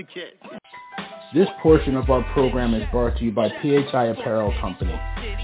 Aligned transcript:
Connecticut. 0.00 0.40
This 1.34 1.48
portion 1.62 1.96
of 1.96 2.10
our 2.10 2.24
program 2.32 2.74
is 2.74 2.82
brought 2.90 3.16
to 3.18 3.24
you 3.24 3.32
by 3.32 3.48
PHI 3.48 4.06
Apparel 4.06 4.52
Company. 4.60 4.98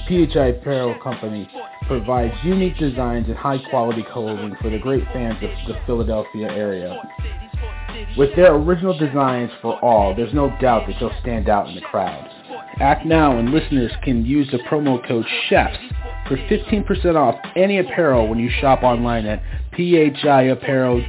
PHI 0.09 0.47
Apparel 0.47 0.99
Company 1.01 1.49
provides 1.87 2.35
unique 2.43 2.77
designs 2.77 3.29
and 3.29 3.37
high 3.37 3.59
quality 3.71 4.05
clothing 4.13 4.57
for 4.61 4.71
the 4.71 4.79
great 4.79 5.05
fans 5.13 5.37
of 5.43 5.51
the 5.69 5.79
Philadelphia 5.87 6.49
area. 6.49 7.01
With 8.17 8.35
their 8.35 8.55
original 8.55 8.99
designs 8.99 9.51
for 9.63 9.79
all, 9.85 10.15
there's 10.15 10.35
no 10.35 10.49
doubt 10.61 10.87
that 10.89 11.01
you'll 11.01 11.15
stand 11.21 11.49
out 11.49 11.69
in 11.69 11.75
the 11.75 11.81
crowd. 11.83 12.29
Act 12.81 13.07
now 13.07 13.39
and 13.39 13.51
listeners 13.51 13.93
can 14.03 14.25
use 14.25 14.51
the 14.51 14.59
promo 14.59 15.07
code 15.07 15.25
CHEFS 15.49 15.79
for 16.29 16.37
15% 16.37 17.15
off 17.17 17.35
any 17.57 17.79
apparel 17.79 18.29
when 18.29 18.39
you 18.39 18.51
shop 18.61 18.83
online 18.83 19.27
at 19.27 19.43
phiapparel.co. 19.73 21.07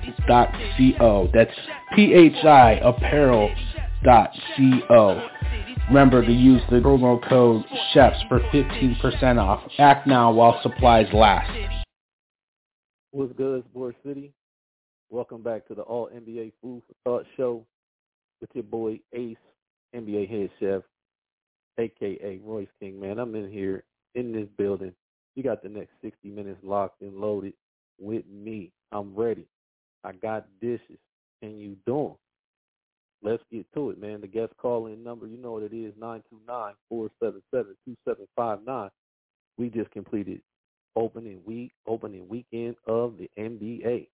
That's 1.33 1.51
phiapparel.co. 1.97 3.57
Remember 5.87 6.25
to 6.25 6.31
use 6.31 6.61
the 6.69 6.77
promo 6.77 7.25
code 7.29 7.63
CHEFS 7.93 8.27
for 8.27 8.39
15% 8.51 9.41
off. 9.41 9.63
Act 9.79 10.05
now 10.05 10.31
while 10.31 10.59
supplies 10.61 11.07
last. 11.13 11.49
What's 13.11 13.31
good, 13.33 13.63
Sports 13.71 13.97
City? 14.05 14.33
Welcome 15.09 15.41
back 15.41 15.65
to 15.69 15.75
the 15.75 15.83
All 15.83 16.09
NBA 16.13 16.51
Food 16.61 16.81
for 16.85 16.93
Thought 17.05 17.25
Show 17.37 17.65
with 18.41 18.49
your 18.53 18.65
boy 18.65 18.99
Ace, 19.13 19.37
NBA 19.95 20.29
head 20.29 20.49
chef, 20.59 20.81
aka 21.79 22.39
Royce 22.43 22.67
King. 22.81 22.99
Man, 22.99 23.17
I'm 23.17 23.33
in 23.35 23.49
here 23.49 23.85
in 24.15 24.33
this 24.33 24.49
building. 24.57 24.93
You 25.37 25.43
got 25.43 25.61
the 25.61 25.69
next 25.69 25.91
60 26.01 26.29
minutes 26.29 26.57
locked 26.63 27.03
and 27.03 27.15
loaded 27.21 27.53
with 27.99 28.23
me. 28.27 28.71
I'm 28.91 29.13
ready. 29.15 29.45
I 30.03 30.13
got 30.13 30.47
dishes. 30.59 30.97
And 31.43 31.61
you 31.61 31.77
doing? 31.85 32.15
Let's 33.21 33.43
get 33.51 33.71
to 33.75 33.91
it, 33.91 34.01
man. 34.01 34.21
The 34.21 34.27
guest 34.27 34.53
call-in 34.57 35.03
number, 35.03 35.27
you 35.27 35.37
know 35.37 35.51
what 35.51 35.61
it 35.61 35.73
is, 35.73 35.93
929-477-2759. 36.91 38.89
We 39.59 39.69
just 39.69 39.91
completed 39.91 40.41
opening 40.95 41.41
week, 41.45 41.71
opening 41.85 42.27
weekend 42.27 42.75
of 42.87 43.19
the 43.19 43.29
NBA. 43.37 44.07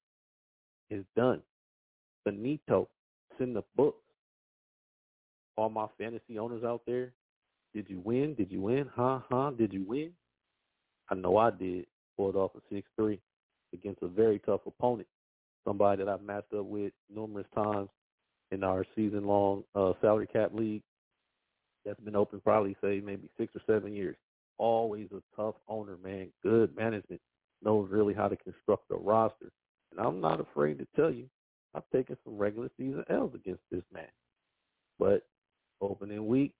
It's 0.89 1.07
done. 1.15 1.41
Benito, 2.25 2.89
it's 3.31 3.39
in 3.39 3.53
the 3.53 3.63
books. 3.77 4.03
All 5.55 5.69
my 5.69 5.87
fantasy 5.97 6.37
owners 6.37 6.65
out 6.65 6.81
there, 6.85 7.13
did 7.73 7.89
you 7.89 8.01
win? 8.03 8.33
Did 8.35 8.51
you 8.51 8.59
win? 8.59 8.89
Huh? 8.93 9.19
Huh? 9.31 9.51
Did 9.57 9.71
you 9.71 9.85
win? 9.87 10.11
I 11.13 11.15
know 11.15 11.37
I 11.37 11.51
did. 11.51 11.85
Pulled 12.17 12.35
off 12.35 12.51
a 12.55 12.73
6-3 13.01 13.19
against 13.73 14.01
a 14.01 14.07
very 14.07 14.39
tough 14.39 14.61
opponent. 14.65 15.07
Somebody 15.63 16.03
that 16.03 16.11
I've 16.11 16.23
matched 16.23 16.53
up 16.53 16.65
with 16.65 16.91
numerous 17.13 17.45
times 17.53 17.89
in 18.51 18.63
our 18.63 18.83
season-long 18.95 19.63
uh, 19.75 19.93
salary 20.01 20.27
cap 20.27 20.51
league 20.53 20.81
that's 21.85 21.99
been 21.99 22.15
open 22.15 22.41
probably, 22.41 22.75
say, 22.81 22.99
maybe 23.03 23.29
six 23.37 23.53
or 23.55 23.61
seven 23.67 23.93
years. 23.93 24.15
Always 24.57 25.07
a 25.11 25.21
tough 25.39 25.55
owner, 25.67 25.97
man. 26.03 26.29
Good 26.41 26.75
management. 26.75 27.21
Knows 27.63 27.89
really 27.91 28.13
how 28.15 28.27
to 28.27 28.35
construct 28.35 28.89
a 28.91 28.95
roster. 28.95 29.51
And 29.91 29.99
I'm 29.99 30.19
not 30.19 30.39
afraid 30.39 30.79
to 30.79 30.87
tell 30.95 31.11
you, 31.11 31.27
I've 31.75 31.89
taken 31.93 32.17
some 32.23 32.37
regular 32.37 32.69
season 32.77 33.03
L's 33.09 33.35
against 33.35 33.61
this 33.71 33.83
man. 33.93 34.07
But 34.97 35.23
opening 35.79 36.25
week, 36.25 36.53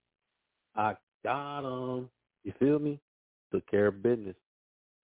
I 0.76 0.96
got 1.24 1.62
him. 1.62 2.10
You 2.44 2.54
feel 2.60 2.78
me? 2.78 3.00
Took 3.52 3.70
care 3.70 3.88
of 3.88 4.02
business. 4.02 4.36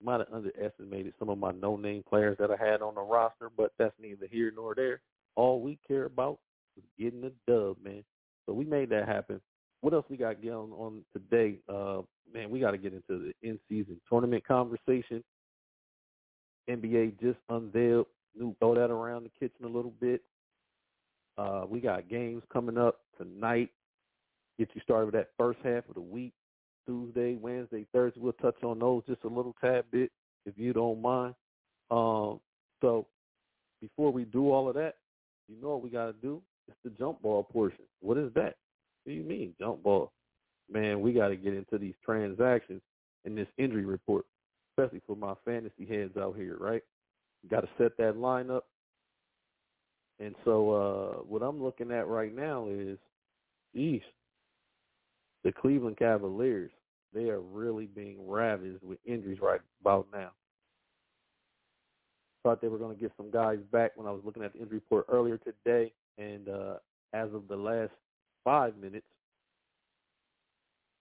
Might 0.01 0.19
have 0.19 0.27
underestimated 0.33 1.13
some 1.19 1.29
of 1.29 1.37
my 1.37 1.51
no-name 1.51 2.03
players 2.07 2.37
that 2.39 2.51
I 2.51 2.55
had 2.55 2.81
on 2.81 2.95
the 2.95 3.01
roster, 3.01 3.49
but 3.55 3.73
that's 3.77 3.93
neither 3.99 4.27
here 4.31 4.51
nor 4.55 4.73
there. 4.73 5.01
All 5.35 5.61
we 5.61 5.77
care 5.87 6.05
about 6.05 6.39
is 6.77 6.83
getting 6.97 7.21
the 7.21 7.33
dub, 7.47 7.77
man. 7.83 8.03
So 8.45 8.53
we 8.53 8.63
made 8.65 8.89
that 8.89 9.07
happen. 9.07 9.41
What 9.81 9.93
else 9.93 10.05
we 10.09 10.17
got 10.17 10.41
going 10.41 10.71
on 10.71 11.01
today? 11.13 11.59
Uh, 11.67 12.01
man, 12.33 12.49
we 12.49 12.59
got 12.59 12.71
to 12.71 12.77
get 12.77 12.93
into 12.93 13.31
the 13.31 13.33
in-season 13.47 13.99
tournament 14.09 14.45
conversation. 14.47 15.23
NBA 16.69 17.19
just 17.19 17.39
unveiled 17.49 18.07
new. 18.37 18.55
Throw 18.59 18.75
that 18.75 18.91
around 18.91 19.23
the 19.23 19.31
kitchen 19.39 19.65
a 19.65 19.67
little 19.67 19.93
bit. 19.99 20.21
Uh, 21.37 21.63
we 21.67 21.79
got 21.79 22.09
games 22.09 22.43
coming 22.51 22.77
up 22.77 22.99
tonight. 23.17 23.69
Get 24.57 24.69
you 24.73 24.81
started 24.81 25.05
with 25.05 25.15
that 25.15 25.29
first 25.37 25.59
half 25.63 25.87
of 25.87 25.95
the 25.95 26.01
week. 26.01 26.33
Tuesday, 26.89 27.35
Wednesday, 27.35 27.85
Thursday. 27.93 28.19
We'll 28.19 28.33
touch 28.33 28.63
on 28.63 28.79
those 28.79 29.03
just 29.07 29.23
a 29.23 29.27
little 29.27 29.55
tad 29.61 29.83
bit, 29.91 30.11
if 30.47 30.55
you 30.57 30.73
don't 30.73 30.99
mind. 30.99 31.35
Um, 31.91 32.39
so 32.81 33.05
before 33.79 34.11
we 34.11 34.25
do 34.25 34.51
all 34.51 34.67
of 34.67 34.73
that, 34.73 34.95
you 35.47 35.61
know 35.61 35.69
what 35.69 35.83
we 35.83 35.91
got 35.91 36.07
to 36.07 36.13
do? 36.13 36.41
It's 36.67 36.77
the 36.83 36.89
jump 36.89 37.21
ball 37.21 37.43
portion. 37.43 37.85
What 38.01 38.17
is 38.17 38.33
that? 38.33 38.55
What 39.03 39.07
do 39.07 39.11
you 39.11 39.23
mean, 39.23 39.53
jump 39.59 39.83
ball? 39.83 40.11
Man, 40.71 41.01
we 41.01 41.13
got 41.13 41.27
to 41.27 41.35
get 41.35 41.53
into 41.53 41.77
these 41.77 41.93
transactions 42.03 42.81
and 43.23 43.37
this 43.37 43.47
injury 43.59 43.85
report, 43.85 44.25
especially 44.71 45.01
for 45.05 45.15
my 45.15 45.35
fantasy 45.45 45.85
heads 45.87 46.17
out 46.17 46.35
here, 46.37 46.57
right? 46.59 46.81
Got 47.51 47.61
to 47.61 47.69
set 47.77 47.97
that 47.97 48.17
line 48.17 48.49
up. 48.49 48.65
And 50.19 50.33
so 50.43 50.71
uh, 50.71 51.21
what 51.21 51.43
I'm 51.43 51.61
looking 51.61 51.91
at 51.91 52.07
right 52.07 52.35
now 52.35 52.67
is, 52.67 52.97
geez, 53.75 54.01
the 55.43 55.51
Cleveland 55.51 55.97
Cavaliers, 55.97 56.71
they 57.13 57.29
are 57.29 57.39
really 57.39 57.85
being 57.85 58.17
ravaged 58.27 58.83
with 58.83 58.99
injuries 59.05 59.39
right 59.41 59.61
about 59.81 60.07
now. 60.13 60.31
Thought 62.43 62.61
they 62.61 62.67
were 62.67 62.77
going 62.77 62.95
to 62.95 63.01
get 63.01 63.11
some 63.17 63.31
guys 63.31 63.59
back 63.71 63.91
when 63.95 64.07
I 64.07 64.11
was 64.11 64.21
looking 64.23 64.43
at 64.43 64.53
the 64.53 64.59
injury 64.59 64.77
report 64.77 65.05
earlier 65.09 65.37
today. 65.37 65.91
And 66.17 66.47
uh, 66.47 66.75
as 67.13 67.33
of 67.33 67.47
the 67.47 67.55
last 67.55 67.91
five 68.43 68.77
minutes, 68.77 69.05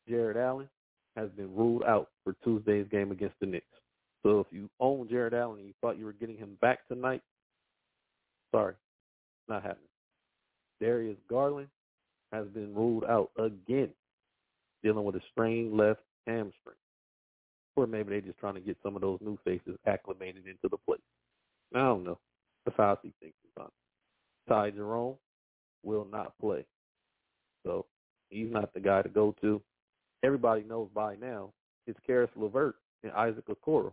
Jarrett 0.08 0.36
Allen 0.36 0.68
has 1.16 1.28
been 1.30 1.54
ruled 1.54 1.84
out 1.84 2.08
for 2.24 2.34
Tuesday's 2.44 2.86
game 2.90 3.12
against 3.12 3.38
the 3.40 3.46
Knicks. 3.46 3.66
So 4.22 4.40
if 4.40 4.46
you 4.50 4.68
own 4.80 5.08
Jarrett 5.08 5.34
Allen 5.34 5.58
and 5.58 5.68
you 5.68 5.74
thought 5.80 5.98
you 5.98 6.04
were 6.04 6.12
getting 6.12 6.36
him 6.36 6.56
back 6.60 6.86
tonight, 6.88 7.22
sorry, 8.52 8.74
not 9.48 9.62
happening. 9.62 9.88
Darius 10.80 11.18
Garland 11.28 11.68
has 12.32 12.46
been 12.48 12.74
ruled 12.74 13.04
out 13.04 13.30
again, 13.38 13.90
dealing 14.82 15.04
with 15.04 15.16
a 15.16 15.20
strained 15.30 15.76
left 15.76 16.00
hamstring. 16.26 16.76
Or 17.76 17.86
maybe 17.86 18.10
they're 18.10 18.20
just 18.20 18.38
trying 18.38 18.54
to 18.54 18.60
get 18.60 18.76
some 18.82 18.96
of 18.96 19.02
those 19.02 19.18
new 19.20 19.38
faces 19.44 19.78
acclimated 19.86 20.46
into 20.46 20.68
the 20.70 20.78
place. 20.86 21.00
I 21.74 21.80
don't 21.80 22.04
know. 22.04 22.18
That's 22.64 22.76
how 22.76 22.98
I 22.98 23.02
see 23.02 23.12
things. 23.20 23.34
Ty 24.48 24.70
Jerome 24.70 25.16
will 25.84 26.06
not 26.10 26.32
play. 26.40 26.64
So 27.66 27.84
He's 28.30 28.50
not 28.50 28.72
the 28.74 28.80
guy 28.80 29.02
to 29.02 29.08
go 29.08 29.34
to. 29.40 29.60
Everybody 30.22 30.64
knows 30.64 30.88
by 30.94 31.16
now 31.16 31.52
it's 31.86 31.98
Caris 32.06 32.30
LeVert 32.36 32.76
and 33.02 33.12
Isaac 33.12 33.44
Okoro. 33.48 33.92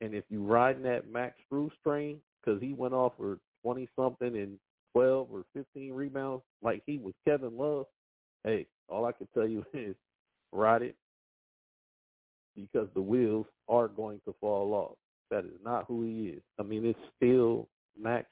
And 0.00 0.14
if 0.14 0.24
you 0.28 0.42
riding 0.42 0.82
that 0.84 1.10
Max 1.10 1.36
Strus 1.50 1.70
train 1.82 2.18
because 2.40 2.60
he 2.60 2.74
went 2.74 2.94
off 2.94 3.12
for 3.16 3.38
20 3.62 3.88
something 3.96 4.36
and 4.36 4.58
12 4.94 5.28
or 5.32 5.44
15 5.54 5.92
rebounds 5.92 6.44
like 6.62 6.82
he 6.86 6.98
was 6.98 7.14
Kevin 7.26 7.56
Love, 7.56 7.86
hey, 8.44 8.66
all 8.88 9.04
I 9.04 9.12
can 9.12 9.28
tell 9.34 9.46
you 9.46 9.64
is 9.74 9.94
ride 10.52 10.82
it 10.82 10.96
because 12.54 12.88
the 12.94 13.02
wheels 13.02 13.46
are 13.68 13.88
going 13.88 14.20
to 14.26 14.34
fall 14.40 14.72
off. 14.72 14.96
That 15.30 15.44
is 15.44 15.58
not 15.64 15.84
who 15.88 16.02
he 16.04 16.28
is. 16.28 16.42
I 16.58 16.62
mean, 16.62 16.86
it's 16.86 16.98
still 17.16 17.68
Max 18.00 18.26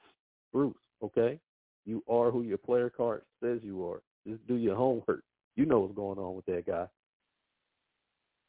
Strus, 0.53 0.73
okay? 1.03 1.39
You 1.85 2.03
are 2.09 2.31
who 2.31 2.41
your 2.41 2.57
player 2.57 2.89
card 2.89 3.21
says 3.43 3.59
you 3.63 3.85
are. 3.87 4.01
Just 4.27 4.45
do 4.47 4.55
your 4.55 4.75
homework. 4.75 5.23
You 5.55 5.65
know 5.65 5.79
what's 5.81 5.95
going 5.95 6.17
on 6.17 6.35
with 6.35 6.45
that 6.45 6.65
guy. 6.65 6.87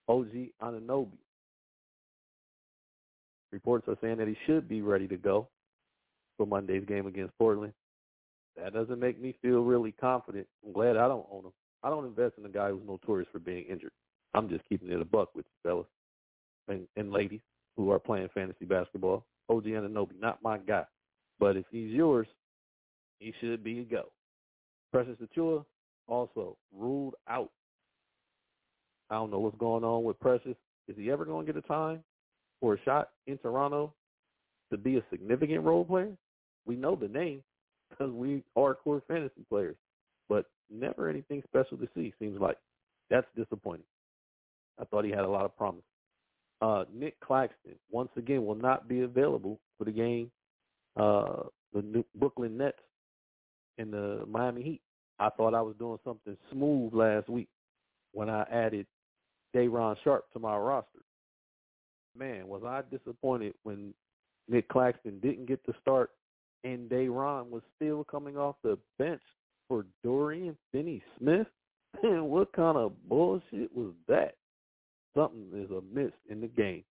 OG 0.09 0.51
Anunoby. 0.63 1.19
Reports 3.53 3.87
are 3.89 3.97
saying 4.01 4.19
that 4.19 4.29
he 4.29 4.37
should 4.47 4.69
be 4.69 4.83
ready 4.83 5.09
to 5.09 5.17
go 5.17 5.49
for 6.37 6.47
Monday's 6.47 6.85
game 6.87 7.07
against 7.07 7.37
Portland. 7.39 7.73
That 8.57 8.73
doesn't 8.73 8.99
make 8.99 9.21
me 9.21 9.37
feel 9.43 9.61
really 9.61 9.93
confident. 9.93 10.47
I'm 10.65 10.73
glad 10.73 10.97
I 10.97 11.09
don't 11.09 11.27
own 11.31 11.45
him. 11.47 11.53
I 11.83 11.91
don't 11.91 12.07
invest 12.07 12.35
in 12.39 12.47
a 12.47 12.51
guy 12.51 12.71
who's 12.71 12.87
notorious 12.87 13.29
for 13.31 13.39
being 13.39 13.65
injured. 13.65 13.93
I'm 14.35 14.49
just 14.49 14.69
keeping 14.69 14.91
it 14.91 15.01
a 15.01 15.05
buck 15.05 15.35
with 15.35 15.47
you 15.47 15.69
fellas 15.71 15.87
and, 16.69 16.87
and 16.97 17.13
ladies 17.13 17.41
who 17.77 17.91
are 17.91 17.99
playing 17.99 18.29
fantasy 18.35 18.65
basketball. 18.65 19.25
OG 19.49 19.65
Anunoby, 19.65 20.21
not 20.21 20.43
my 20.43 20.59
guy. 20.59 20.85
But 21.39 21.57
if 21.57 21.65
he's 21.71 21.93
yours, 21.93 22.27
he 23.19 23.33
should 23.41 23.63
be 23.63 23.81
a 23.81 23.85
go. 23.85 24.07
Precious 24.93 25.17
Achiuwa 25.23 25.65
also 26.09 26.57
ruled 26.77 27.15
out. 27.29 27.51
I 29.11 29.15
don't 29.15 29.31
know 29.31 29.39
what's 29.39 29.59
going 29.59 29.85
on 29.85 30.05
with 30.05 30.19
Precious. 30.19 30.57
Is 30.89 30.97
he 30.97 31.11
ever 31.11 31.25
going 31.25 31.47
to 31.47 31.53
get 31.53 31.63
a 31.63 31.67
time 31.67 32.03
for 32.61 32.75
a 32.75 32.83
shot 32.83 33.11
in 33.27 33.39
Toronto 33.39 33.93
to 34.71 34.77
be 34.77 34.97
a 34.97 35.05
significant 35.11 35.65
role 35.65 35.85
player? 35.85 36.13
We 36.67 36.77
know 36.77 36.97
the 36.97 37.09
name 37.09 37.43
because 37.91 38.13
we 38.13 38.43
are 38.57 38.75
core 38.75 39.03
fantasy 39.07 39.45
players, 39.49 39.77
but 40.29 40.47
never 40.71 41.09
anything 41.09 41.43
special 41.47 41.77
to 41.79 41.89
see. 41.95 42.13
Seems 42.19 42.41
like 42.41 42.59
that's 43.11 43.27
disappointing. 43.37 43.87
I 44.81 44.85
thought 44.85 45.05
he 45.05 45.11
had 45.11 45.21
a 45.21 45.29
lot 45.29 45.45
of 45.45 45.57
promise. 45.57 45.85
Uh, 46.61 46.85
Nick 46.93 47.19
Claxton 47.21 47.75
once 47.91 48.11
again 48.17 48.45
will 48.45 48.55
not 48.55 48.89
be 48.89 49.03
available 49.03 49.61
for 49.79 49.85
the 49.85 49.91
game. 49.91 50.31
Uh, 50.97 51.45
the 51.73 51.83
New 51.83 52.05
Brooklyn 52.15 52.57
Nets 52.57 52.79
and 53.79 53.93
the 53.93 54.25
Miami 54.29 54.63
Heat. 54.63 54.81
I 55.19 55.31
thought 55.31 55.55
I 55.55 55.63
was 55.63 55.75
doing 55.79 55.99
something 56.05 56.37
smooth 56.51 56.95
last 56.95 57.29
week 57.29 57.49
when 58.13 58.31
I 58.31 58.43
added 58.51 58.87
Day'Ron 59.55 59.97
Sharpe 60.03 60.31
to 60.33 60.39
my 60.39 60.57
roster. 60.57 61.01
Man, 62.17 62.49
was 62.49 62.63
I 62.65 62.83
disappointed 62.91 63.55
when 63.63 63.93
Nick 64.49 64.69
Claxton 64.69 65.21
didn't 65.21 65.47
get 65.47 65.65
to 65.67 65.75
start 65.81 66.11
and 66.65 66.89
Day'Ron 66.89 67.51
was 67.51 67.63
still 67.77 68.05
coming 68.05 68.37
off 68.37 68.57
the 68.63 68.79
bench 68.99 69.21
for 69.69 69.87
Dorian 70.03 70.57
Finney-Smith? 70.73 71.47
Man, 72.03 72.25
what 72.25 72.53
kind 72.53 72.77
of 72.77 72.93
bullshit 73.09 73.75
was 73.75 73.93
that? 74.09 74.35
Something 75.17 75.49
is 75.55 75.71
amiss 75.71 76.13
in 76.29 76.41
the 76.41 76.49
game. 76.49 76.85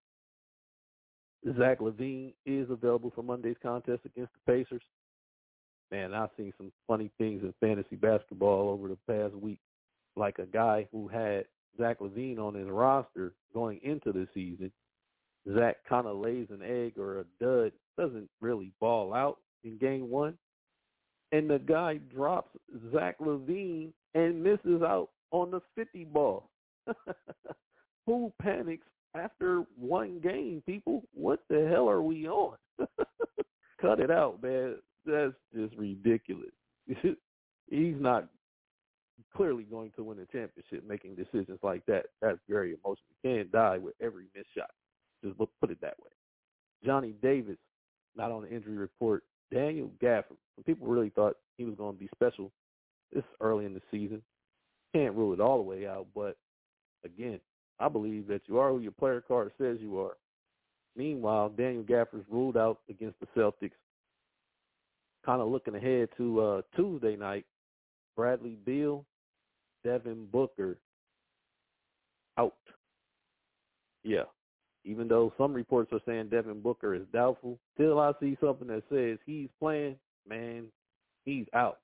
Zach 1.58 1.80
LaVine 1.80 2.34
is 2.46 2.70
available 2.72 3.12
for 3.14 3.22
Monday's 3.22 3.58
contest 3.62 4.02
against 4.06 4.32
the 4.34 4.52
Pacers. 4.52 4.82
Man, 5.92 6.14
I've 6.14 6.30
seen 6.36 6.52
some 6.58 6.72
funny 6.88 7.12
things 7.20 7.44
in 7.44 7.54
fantasy 7.60 7.96
basketball 7.96 8.70
over 8.70 8.88
the 8.88 8.98
past 9.08 9.36
week. 9.36 9.60
Like 10.16 10.40
a 10.40 10.46
guy 10.46 10.88
who 10.92 11.08
had 11.08 11.46
Zach 11.78 12.00
LaVine 12.00 12.40
on 12.40 12.56
his 12.56 12.68
roster 12.68 13.34
going 13.54 13.80
into 13.84 14.12
the 14.12 14.28
season. 14.34 14.72
Zach 15.54 15.78
kind 15.88 16.08
of 16.08 16.18
lays 16.18 16.48
an 16.50 16.62
egg 16.64 16.98
or 16.98 17.20
a 17.20 17.26
dud, 17.40 17.72
doesn't 17.98 18.30
really 18.42 18.72
ball 18.80 19.14
out 19.14 19.38
in 19.64 19.78
game 19.78 20.10
one. 20.10 20.36
And 21.32 21.50
the 21.50 21.60
guy 21.60 21.98
drops 22.14 22.52
Zach 22.94 23.18
LaVine 23.20 23.92
and 24.14 24.44
misses 24.44 24.82
out 24.82 25.10
on 25.32 25.52
the 25.52 25.62
50 25.76 26.06
ball. 26.06 26.50
Who 28.06 28.32
panics 28.42 28.88
after 29.16 29.64
one 29.78 30.20
game, 30.20 30.62
people? 30.66 31.04
What 31.14 31.40
the 31.50 31.68
hell 31.70 31.90
are 31.90 32.02
we 32.02 32.28
on? 32.28 32.56
Cut 33.82 34.00
it 34.00 34.12
out, 34.12 34.42
man. 34.42 34.76
That's 35.06 35.34
just 35.54 35.76
ridiculous. 35.76 36.52
He's 37.68 37.96
not 38.00 38.28
clearly 39.36 39.64
going 39.64 39.92
to 39.96 40.04
win 40.04 40.20
a 40.20 40.26
championship 40.26 40.88
making 40.88 41.16
decisions 41.16 41.60
like 41.64 41.86
that. 41.88 42.06
That's 42.22 42.40
very 42.48 42.70
emotional. 42.72 43.16
You 43.24 43.38
can't 43.38 43.52
die 43.52 43.78
with 43.78 43.96
every 44.02 44.26
missed 44.36 44.50
shot. 44.56 44.70
Just 45.24 45.38
put 45.38 45.72
it 45.72 45.82
that 45.82 45.96
way. 46.00 46.12
Johnny 46.84 47.14
Davis, 47.22 47.58
not 48.16 48.32
on 48.32 48.44
the 48.44 48.54
injury 48.54 48.78
report. 48.78 49.24
Daniel 49.54 49.92
Gafford. 50.02 50.38
People 50.66 50.88
really 50.88 51.10
thought 51.10 51.38
he 51.58 51.66
was 51.66 51.76
going 51.76 51.94
to 51.94 52.00
be 52.00 52.10
special 52.16 52.52
this 53.14 53.24
early 53.42 53.66
in 53.66 53.74
the 53.74 53.82
season. 53.92 54.22
Can't 54.94 55.16
rule 55.16 55.34
it 55.34 55.40
all 55.40 55.58
the 55.58 55.64
way 55.64 55.88
out, 55.88 56.08
but 56.16 56.38
again, 57.04 57.40
I 57.80 57.90
believe 57.90 58.28
that 58.28 58.42
you 58.48 58.58
are 58.60 58.72
who 58.72 58.80
your 58.80 58.92
player 58.92 59.22
card 59.22 59.52
says 59.58 59.78
you 59.82 60.00
are. 60.00 60.16
Meanwhile, 60.96 61.50
Daniel 61.50 61.84
Gafford's 61.84 62.26
ruled 62.30 62.56
out 62.56 62.80
against 62.90 63.20
the 63.20 63.28
Celtics. 63.36 63.72
Kind 65.26 65.42
of 65.42 65.50
looking 65.50 65.76
ahead 65.76 66.10
to 66.18 66.42
uh, 66.42 66.62
Tuesday 66.76 67.16
night, 67.16 67.46
Bradley 68.16 68.58
Beal, 68.66 69.06
Devin 69.84 70.28
Booker 70.32 70.78
out. 72.38 72.54
Yeah. 74.04 74.24
Even 74.86 75.08
though 75.08 75.34
some 75.38 75.54
reports 75.54 75.92
are 75.92 76.00
saying 76.06 76.30
Devin 76.30 76.62
Booker 76.62 76.94
is 76.94 77.06
doubtful, 77.12 77.58
till 77.78 78.00
I 78.00 78.12
see 78.20 78.38
something 78.40 78.68
that 78.68 78.84
says 78.90 79.18
he's 79.26 79.50
playing, 79.60 79.96
man, 80.28 80.66
he's 81.26 81.48
out. 81.54 81.80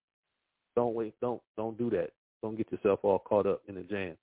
Don't 0.76 0.94
wait, 0.94 1.14
don't 1.20 1.42
don't 1.58 1.78
do 1.78 1.90
that. 1.90 2.12
Don't 2.42 2.56
get 2.56 2.72
yourself 2.72 3.00
all 3.04 3.20
caught 3.20 3.48
up 3.48 3.62
in 3.68 3.78
a 3.78 3.84
jam. 3.84 4.16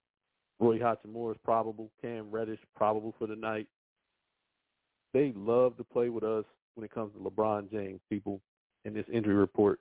Rui 0.61 0.79
Hachimura 0.79 1.33
is 1.33 1.39
probable. 1.45 1.91
Cam 2.01 2.31
Reddish 2.31 2.59
probable 2.75 3.15
for 3.19 3.27
the 3.27 3.37
night. 3.37 3.67
They 5.13 5.33
love 5.37 5.77
to 5.77 5.85
play 5.85 6.09
with 6.09 6.25
us 6.25 6.45
when 6.75 6.85
it 6.85 6.93
comes 6.93 7.13
to 7.15 7.19
LeBron 7.19 7.71
James, 7.71 8.01
people, 8.11 8.41
in 8.85 8.95
this 8.95 9.07
injury 9.13 9.35
report. 9.35 9.81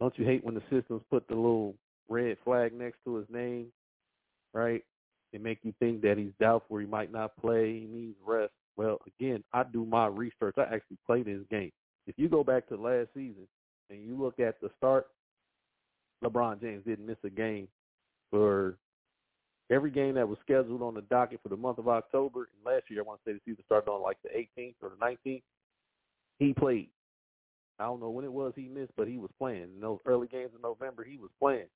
Don't 0.00 0.16
you 0.18 0.24
hate 0.24 0.44
when 0.44 0.54
the 0.54 0.62
systems 0.70 1.02
put 1.10 1.26
the 1.28 1.34
little 1.34 1.74
red 2.08 2.36
flag 2.44 2.72
next 2.72 2.98
to 3.04 3.16
his 3.16 3.26
name, 3.30 3.66
right? 4.52 4.82
They 5.32 5.38
make 5.38 5.58
you 5.62 5.72
think 5.78 6.02
that 6.02 6.18
he's 6.18 6.32
doubtful, 6.40 6.78
he 6.78 6.86
might 6.86 7.12
not 7.12 7.36
play, 7.40 7.80
he 7.80 7.86
needs 7.86 8.16
rest. 8.26 8.52
Well, 8.76 8.98
again, 9.06 9.42
I 9.52 9.64
do 9.64 9.84
my 9.84 10.06
research. 10.06 10.54
I 10.56 10.62
actually 10.62 10.98
play 11.06 11.22
this 11.22 11.40
game. 11.50 11.72
If 12.06 12.18
you 12.18 12.28
go 12.28 12.42
back 12.42 12.68
to 12.68 12.76
last 12.76 13.08
season 13.14 13.46
and 13.90 14.02
you 14.02 14.20
look 14.20 14.40
at 14.40 14.60
the 14.60 14.70
start, 14.76 15.06
LeBron 16.24 16.60
James 16.60 16.84
didn't 16.84 17.06
miss 17.06 17.18
a 17.24 17.30
game 17.30 17.68
for 18.30 18.76
every 19.70 19.90
game 19.90 20.14
that 20.14 20.28
was 20.28 20.38
scheduled 20.42 20.82
on 20.82 20.94
the 20.94 21.02
docket 21.02 21.40
for 21.42 21.48
the 21.48 21.56
month 21.56 21.78
of 21.78 21.88
October. 21.88 22.48
And 22.54 22.74
last 22.74 22.84
year, 22.88 23.00
I 23.00 23.04
want 23.04 23.20
to 23.24 23.30
say 23.30 23.34
the 23.34 23.40
season 23.44 23.64
started 23.64 23.90
on 23.90 24.02
like 24.02 24.18
the 24.22 24.30
18th 24.30 24.74
or 24.82 24.90
the 24.90 25.30
19th. 25.30 25.42
He 26.38 26.54
played. 26.54 26.88
I 27.78 27.84
don't 27.84 28.00
know 28.00 28.10
when 28.10 28.24
it 28.24 28.32
was 28.32 28.52
he 28.54 28.68
missed, 28.68 28.92
but 28.96 29.08
he 29.08 29.18
was 29.18 29.30
playing. 29.38 29.68
In 29.74 29.80
those 29.80 29.98
early 30.06 30.28
games 30.28 30.50
in 30.54 30.62
November, 30.62 31.04
he 31.04 31.16
was 31.18 31.30
playing. 31.40 31.66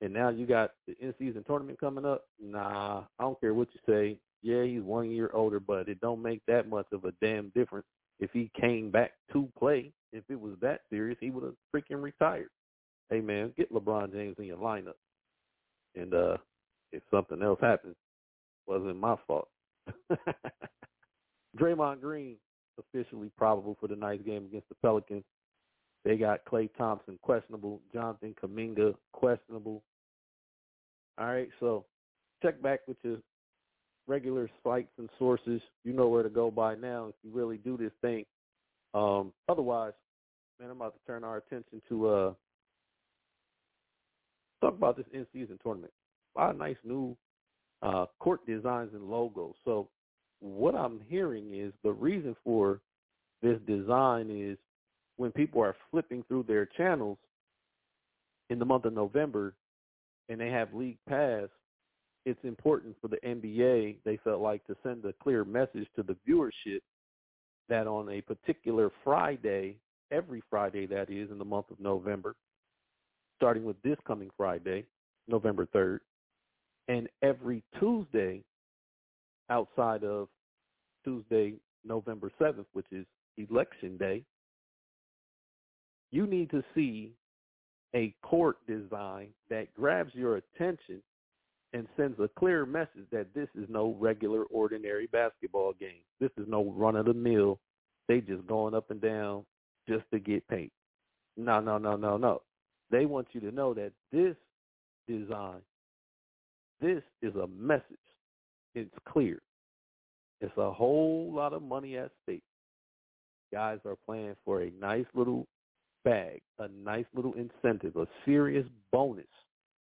And 0.00 0.12
now 0.12 0.30
you 0.30 0.46
got 0.46 0.72
the 0.86 0.96
in-season 0.98 1.44
tournament 1.46 1.78
coming 1.78 2.06
up. 2.06 2.24
Nah, 2.40 3.04
I 3.18 3.22
don't 3.22 3.40
care 3.40 3.52
what 3.54 3.68
you 3.74 3.80
say. 3.86 4.18
Yeah, 4.42 4.64
he's 4.64 4.82
one 4.82 5.10
year 5.10 5.30
older, 5.34 5.60
but 5.60 5.88
it 5.88 6.00
don't 6.00 6.22
make 6.22 6.40
that 6.46 6.68
much 6.68 6.86
of 6.92 7.04
a 7.04 7.12
damn 7.20 7.50
difference 7.50 7.86
if 8.18 8.30
he 8.32 8.50
came 8.58 8.90
back 8.90 9.12
to 9.32 9.48
play. 9.58 9.92
If 10.12 10.24
it 10.28 10.40
was 10.40 10.54
that 10.62 10.80
serious, 10.90 11.18
he 11.20 11.30
would 11.30 11.44
have 11.44 11.54
freaking 11.74 12.02
retired. 12.02 12.48
Hey 13.10 13.20
man, 13.20 13.52
get 13.56 13.72
LeBron 13.72 14.12
James 14.12 14.36
in 14.38 14.44
your 14.44 14.56
lineup. 14.56 14.94
And 15.94 16.14
uh 16.14 16.36
if 16.92 17.02
something 17.10 17.42
else 17.42 17.58
happens, 17.60 17.94
it 17.94 18.70
wasn't 18.70 18.98
my 18.98 19.16
fault. 19.26 19.48
Draymond 21.58 22.00
Green 22.00 22.36
officially 22.78 23.30
probable 23.36 23.76
for 23.80 23.88
the 23.88 23.96
night's 23.96 24.24
game 24.24 24.46
against 24.46 24.68
the 24.68 24.74
Pelicans. 24.82 25.24
They 26.04 26.16
got 26.16 26.44
Klay 26.44 26.70
Thompson 26.76 27.18
questionable, 27.22 27.80
Jonathan 27.92 28.34
Kuminga 28.42 28.94
questionable. 29.12 29.82
All 31.20 31.26
right, 31.26 31.50
so 31.60 31.84
check 32.42 32.62
back 32.62 32.80
with 32.88 32.96
your 33.02 33.18
regular 34.06 34.48
sites 34.64 34.88
and 34.96 35.10
sources. 35.18 35.60
You 35.84 35.92
know 35.92 36.08
where 36.08 36.22
to 36.22 36.30
go 36.30 36.50
by 36.50 36.76
now 36.76 37.08
if 37.08 37.14
you 37.22 37.30
really 37.30 37.58
do 37.58 37.76
this 37.76 37.92
thing. 38.00 38.24
Um, 38.94 39.32
otherwise, 39.46 39.92
man, 40.58 40.70
I'm 40.70 40.78
about 40.78 40.94
to 40.94 41.00
turn 41.06 41.22
our 41.22 41.36
attention 41.36 41.82
to 41.90 42.08
uh, 42.08 42.32
talk 44.62 44.74
about 44.74 44.96
this 44.96 45.04
in-season 45.12 45.58
tournament. 45.62 45.92
A 46.36 46.40
lot 46.40 46.50
of 46.50 46.56
nice 46.56 46.76
new 46.84 47.14
uh, 47.82 48.06
court 48.18 48.40
designs 48.46 48.90
and 48.94 49.04
logos. 49.04 49.54
So 49.66 49.88
what 50.40 50.74
I'm 50.74 51.02
hearing 51.06 51.54
is 51.54 51.74
the 51.84 51.92
reason 51.92 52.34
for 52.42 52.80
this 53.42 53.58
design 53.66 54.30
is 54.30 54.56
when 55.18 55.32
people 55.32 55.62
are 55.62 55.76
flipping 55.90 56.24
through 56.28 56.44
their 56.48 56.64
channels 56.64 57.18
in 58.48 58.58
the 58.58 58.64
month 58.64 58.86
of 58.86 58.94
November 58.94 59.54
and 60.30 60.40
they 60.40 60.48
have 60.48 60.72
league 60.72 60.98
pass, 61.08 61.48
it's 62.24 62.42
important 62.44 62.96
for 63.02 63.08
the 63.08 63.18
NBA, 63.26 63.96
they 64.04 64.18
felt 64.22 64.40
like, 64.40 64.64
to 64.68 64.76
send 64.82 65.04
a 65.04 65.12
clear 65.22 65.44
message 65.44 65.88
to 65.96 66.02
the 66.02 66.16
viewership 66.26 66.80
that 67.68 67.86
on 67.86 68.08
a 68.08 68.20
particular 68.22 68.90
Friday, 69.02 69.76
every 70.12 70.42
Friday 70.48 70.86
that 70.86 71.10
is 71.10 71.30
in 71.30 71.38
the 71.38 71.44
month 71.44 71.70
of 71.70 71.80
November, 71.80 72.36
starting 73.36 73.64
with 73.64 73.80
this 73.82 73.96
coming 74.06 74.30
Friday, 74.36 74.86
November 75.28 75.66
3rd, 75.74 75.98
and 76.88 77.08
every 77.22 77.62
Tuesday 77.78 78.42
outside 79.50 80.04
of 80.04 80.28
Tuesday, 81.04 81.54
November 81.84 82.30
7th, 82.40 82.66
which 82.72 82.86
is 82.92 83.04
election 83.36 83.96
day, 83.96 84.22
you 86.12 86.26
need 86.26 86.50
to 86.50 86.62
see 86.74 87.12
a 87.94 88.14
court 88.22 88.56
design 88.66 89.28
that 89.48 89.72
grabs 89.74 90.14
your 90.14 90.36
attention 90.36 91.02
and 91.72 91.86
sends 91.96 92.18
a 92.18 92.28
clear 92.38 92.66
message 92.66 93.06
that 93.12 93.32
this 93.34 93.48
is 93.54 93.66
no 93.68 93.96
regular 94.00 94.44
ordinary 94.44 95.06
basketball 95.06 95.72
game. 95.78 96.02
This 96.20 96.30
is 96.36 96.46
no 96.48 96.64
run 96.76 96.96
of 96.96 97.06
the 97.06 97.14
mill. 97.14 97.58
They 98.08 98.20
just 98.20 98.46
going 98.46 98.74
up 98.74 98.90
and 98.90 99.00
down 99.00 99.44
just 99.88 100.04
to 100.12 100.18
get 100.18 100.46
paid. 100.48 100.70
No, 101.36 101.60
no, 101.60 101.78
no, 101.78 101.96
no, 101.96 102.16
no. 102.16 102.42
They 102.90 103.06
want 103.06 103.28
you 103.32 103.40
to 103.40 103.52
know 103.52 103.72
that 103.74 103.92
this 104.10 104.34
design, 105.06 105.60
this 106.80 107.02
is 107.22 107.34
a 107.36 107.46
message. 107.46 107.84
It's 108.74 108.94
clear. 109.08 109.40
It's 110.40 110.56
a 110.56 110.72
whole 110.72 111.30
lot 111.32 111.52
of 111.52 111.62
money 111.62 111.96
at 111.96 112.10
stake. 112.22 112.42
Guys 113.52 113.78
are 113.84 113.96
playing 114.06 114.36
for 114.44 114.62
a 114.62 114.72
nice 114.80 115.06
little 115.14 115.46
bag, 116.04 116.40
a 116.58 116.68
nice 116.68 117.06
little 117.14 117.34
incentive, 117.34 117.96
a 117.96 118.06
serious 118.24 118.66
bonus. 118.92 119.26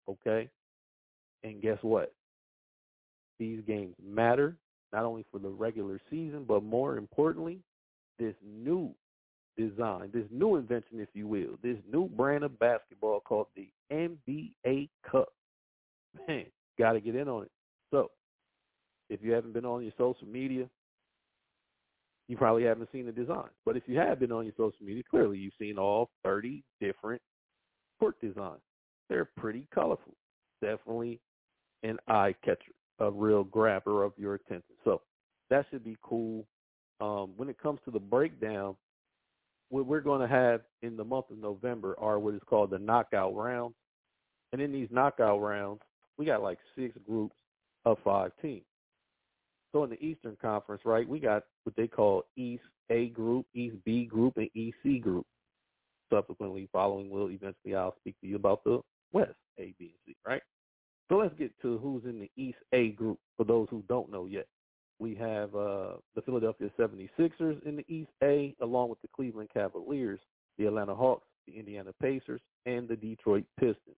Okay? 0.10 0.50
And 1.44 1.62
guess 1.62 1.78
what? 1.82 2.14
These 3.40 3.62
games 3.68 3.96
matter 4.04 4.58
not 4.94 5.04
only 5.04 5.26
for 5.32 5.40
the 5.40 5.50
regular 5.50 6.00
season, 6.10 6.46
but 6.48 6.64
more 6.64 6.98
importantly, 6.98 7.60
this 8.20 8.34
new 8.44 8.94
design, 9.58 10.10
this 10.14 10.26
new 10.32 10.56
invention, 10.56 11.00
if 11.00 11.10
you 11.14 11.28
will, 11.28 11.58
this 11.62 11.78
new 11.92 12.08
brand 12.08 12.44
of 12.44 12.58
basketball 12.60 13.20
called 13.20 13.48
the 13.56 13.70
NBA 13.92 14.90
Cup. 15.10 15.30
Man, 16.28 16.46
got 16.80 16.94
to 16.94 17.02
get 17.02 17.16
in 17.16 17.28
on 17.28 17.44
it. 17.44 17.52
So, 17.92 18.12
if 19.10 19.22
you 19.22 19.34
haven't 19.34 19.54
been 19.54 19.66
on 19.66 19.84
your 19.84 19.94
social 19.98 20.28
media, 20.28 20.70
you 22.28 22.38
probably 22.38 22.64
haven't 22.64 22.90
seen 22.92 23.06
the 23.06 23.12
design. 23.12 23.50
But 23.66 23.78
if 23.78 23.84
you 23.88 23.98
have 23.98 24.20
been 24.20 24.32
on 24.32 24.46
your 24.46 24.54
social 24.58 24.86
media, 24.86 25.04
clearly 25.10 25.38
you've 25.38 25.54
seen 25.60 25.78
all 25.78 26.10
30 26.24 26.64
different 26.82 27.22
court 28.00 28.16
designs. 28.22 28.62
They're 29.10 29.30
pretty 29.38 29.68
colorful. 29.74 30.14
Definitely 30.62 31.20
an 31.84 31.98
eye 32.08 32.36
catcher, 32.44 32.74
a 33.00 33.10
real 33.10 33.44
grabber 33.44 34.04
of 34.04 34.14
your 34.18 34.36
attention. 34.36 34.76
So 34.84 35.02
that 35.50 35.66
should 35.72 35.84
be 35.84 35.98
cool. 36.02 36.46
Um, 37.00 37.32
when 37.38 37.48
it 37.48 37.62
comes 37.62 37.80
to 37.86 37.92
the 37.92 38.00
breakdown, 38.00 38.76
what 39.70 39.86
we're 39.86 40.02
going 40.02 40.22
to 40.22 40.28
have 40.28 40.62
in 40.82 40.98
the 40.98 41.04
month 41.04 41.30
of 41.30 41.38
November 41.38 41.96
are 42.00 42.20
what 42.20 42.34
is 42.34 42.42
called 42.46 42.72
the 42.72 42.80
knockout 42.80 43.36
rounds. 43.36 43.76
And 44.52 44.62
in 44.62 44.72
these 44.72 44.88
knockout 44.92 45.42
rounds, 45.42 45.82
we 46.18 46.26
got 46.26 46.42
like 46.42 46.58
six 46.76 46.98
groups 47.06 47.36
of 47.86 47.98
five 48.04 48.32
teams. 48.42 48.64
So 49.78 49.84
in 49.84 49.92
the 49.92 50.04
Eastern 50.04 50.36
Conference, 50.42 50.82
right, 50.86 51.08
we 51.08 51.20
got 51.20 51.44
what 51.62 51.76
they 51.76 51.88
call 51.88 52.24
East 52.36 52.64
A 52.90 53.10
group, 53.10 53.46
East 53.54 53.76
B 53.86 54.06
group, 54.06 54.38
and 54.38 54.50
East 54.56 54.76
C 54.82 54.98
group. 54.98 55.24
Subsequently, 56.12 56.68
following 56.72 57.12
will 57.12 57.30
eventually 57.30 57.76
I'll 57.76 57.96
speak 58.00 58.16
to 58.22 58.28
you 58.28 58.38
about 58.38 58.64
the 58.64 58.82
West 59.12 59.36
A, 59.60 59.76
B, 59.78 59.94
and 59.94 60.00
C, 60.08 60.16
right? 60.26 60.42
So 61.10 61.18
let's 61.18 61.36
get 61.38 61.52
to 61.62 61.78
who's 61.78 62.06
in 62.06 62.20
the 62.20 62.32
East 62.42 62.58
A 62.74 62.90
group 62.90 63.20
for 63.38 63.44
those 63.44 63.68
who 63.70 63.84
don't 63.88 64.12
know 64.12 64.26
yet. 64.26 64.48
We 64.98 65.14
have 65.14 65.54
uh, 65.54 65.98
the 66.16 66.24
Philadelphia 66.26 66.72
76ers 66.80 67.64
in 67.64 67.76
the 67.76 67.86
East 67.88 68.10
A, 68.24 68.56
along 68.62 68.90
with 68.90 69.02
the 69.04 69.10
Cleveland 69.16 69.50
Cavaliers, 69.54 70.20
the 70.58 70.66
Atlanta 70.66 70.96
Hawks, 70.96 71.28
the 71.46 71.54
Indiana 71.54 71.92
Pacers, 72.02 72.42
and 72.66 72.88
the 72.88 72.96
Detroit 72.96 73.46
Pistons. 73.60 73.96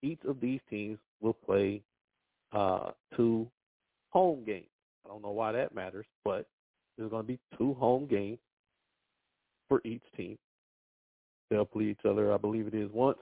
Each 0.00 0.24
of 0.26 0.40
these 0.40 0.60
teams 0.70 0.98
will 1.20 1.34
play 1.34 1.82
uh, 2.52 2.92
two 3.14 3.46
home 4.10 4.44
games. 4.44 4.66
I 5.04 5.08
don't 5.08 5.22
know 5.22 5.30
why 5.30 5.52
that 5.52 5.74
matters, 5.74 6.06
but 6.24 6.46
there's 6.96 7.10
going 7.10 7.22
to 7.22 7.26
be 7.26 7.38
two 7.56 7.74
home 7.74 8.06
games 8.06 8.38
for 9.68 9.80
each 9.84 10.02
team. 10.16 10.36
They'll 11.50 11.64
play 11.64 11.84
each 11.84 12.04
other, 12.04 12.32
I 12.32 12.36
believe 12.36 12.66
it 12.66 12.74
is 12.74 12.90
once. 12.92 13.18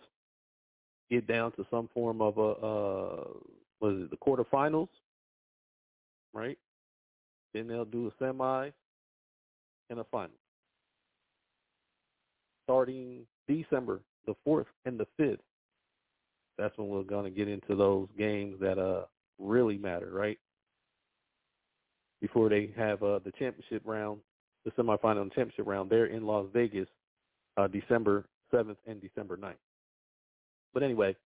Get 1.11 1.29
down 1.29 1.53
to 1.53 1.67
some 1.71 1.89
form 1.95 2.21
of 2.21 2.39
a 2.39 2.41
uh, 2.41 3.25
what 3.79 3.93
is 3.93 4.03
it, 4.03 4.11
the 4.11 4.17
quarterfinals, 4.17 4.89
right? 6.33 6.59
Then 7.55 7.69
they'll 7.69 7.85
do 7.85 8.09
a 8.09 8.11
semi 8.19 8.71
and 9.91 10.01
a 10.01 10.05
final. 10.05 10.35
Starting 12.65 13.21
December 13.47 14.01
the 14.27 14.35
fourth 14.45 14.67
and 14.85 14.99
the 14.99 15.07
fifth, 15.17 15.41
that's 16.59 16.77
when 16.77 16.89
we're 16.89 17.03
going 17.03 17.25
to 17.25 17.31
get 17.31 17.49
into 17.49 17.77
those 17.77 18.09
games 18.19 18.57
that 18.61 18.79
uh 18.79 19.05
really 19.39 19.79
matter, 19.79 20.11
right? 20.11 20.39
Before 22.21 22.49
they 22.49 22.71
have 22.77 23.03
uh, 23.03 23.19
the 23.25 23.33
championship 23.39 23.83
round, 23.85 24.21
the 24.65 24.71
semifinal 24.73 25.23
and 25.23 25.33
championship 25.33 25.67
round 25.67 25.91
there 25.91 26.07
in 26.07 26.27
Las 26.27 26.47
Vegas, 26.53 26.89
uh, 27.57 27.67
December 27.67 28.25
7th 28.53 28.77
and 28.87 29.01
December 29.01 29.37
9th. 29.37 29.55
But 30.73 30.83
anyway, 30.83 31.17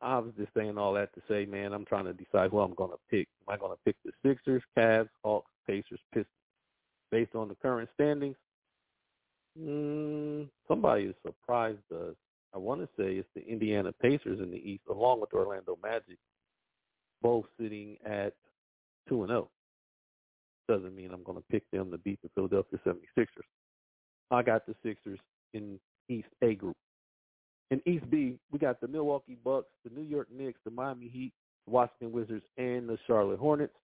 I 0.00 0.18
was 0.18 0.32
just 0.36 0.52
saying 0.56 0.78
all 0.78 0.92
that 0.94 1.14
to 1.14 1.22
say, 1.28 1.46
man, 1.46 1.72
I'm 1.72 1.84
trying 1.84 2.06
to 2.06 2.12
decide 2.12 2.50
who 2.50 2.60
I'm 2.60 2.74
going 2.74 2.90
to 2.90 2.98
pick. 3.10 3.28
Am 3.46 3.54
I 3.54 3.56
going 3.56 3.72
to 3.72 3.78
pick 3.84 3.96
the 4.04 4.12
Sixers, 4.26 4.62
Cavs, 4.76 5.08
Hawks, 5.22 5.50
Pacers, 5.66 6.00
Pistons? 6.12 6.26
Based 7.10 7.34
on 7.34 7.48
the 7.48 7.54
current 7.56 7.90
standings, 7.94 8.36
mm, 9.60 10.48
somebody 10.66 11.04
is 11.04 11.14
surprised 11.24 11.78
us. 11.94 12.14
I 12.54 12.58
want 12.58 12.80
to 12.80 12.88
say 12.98 13.14
it's 13.16 13.28
the 13.34 13.46
Indiana 13.46 13.92
Pacers 13.92 14.40
in 14.40 14.50
the 14.50 14.56
East, 14.56 14.82
along 14.90 15.20
with 15.20 15.30
the 15.30 15.36
Orlando 15.36 15.78
Magic, 15.82 16.18
both 17.20 17.44
sitting 17.60 17.96
at 18.04 18.34
two 19.08 19.22
and 19.22 19.30
zero. 19.30 19.48
Doesn't 20.68 20.94
mean 20.94 21.10
I'm 21.12 21.22
going 21.22 21.38
to 21.38 21.44
pick 21.50 21.64
them 21.72 21.90
to 21.90 21.98
beat 21.98 22.20
the 22.22 22.30
Philadelphia 22.34 22.78
76ers. 22.86 23.26
I 24.30 24.42
got 24.42 24.66
the 24.66 24.74
Sixers 24.82 25.18
in 25.54 25.78
East 26.08 26.28
A 26.42 26.54
group. 26.54 26.76
In 27.70 27.80
East 27.86 28.08
B, 28.10 28.38
we 28.50 28.58
got 28.58 28.80
the 28.80 28.88
Milwaukee 28.88 29.38
Bucks, 29.42 29.68
the 29.84 29.90
New 29.98 30.06
York 30.06 30.28
Knicks, 30.30 30.60
the 30.64 30.70
Miami 30.70 31.08
Heat, 31.08 31.32
the 31.66 31.72
Washington 31.72 32.12
Wizards, 32.12 32.44
and 32.58 32.88
the 32.88 32.98
Charlotte 33.06 33.38
Hornets. 33.38 33.74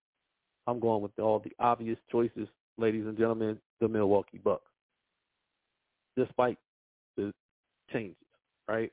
I'm 0.66 0.80
going 0.80 1.02
with 1.02 1.18
all 1.18 1.38
the 1.38 1.52
obvious 1.58 1.98
choices, 2.10 2.48
ladies 2.76 3.06
and 3.06 3.16
gentlemen, 3.16 3.58
the 3.80 3.88
Milwaukee 3.88 4.38
Bucks. 4.38 4.70
Despite 6.16 6.58
the 7.16 7.32
changes, 7.92 8.16
right? 8.68 8.92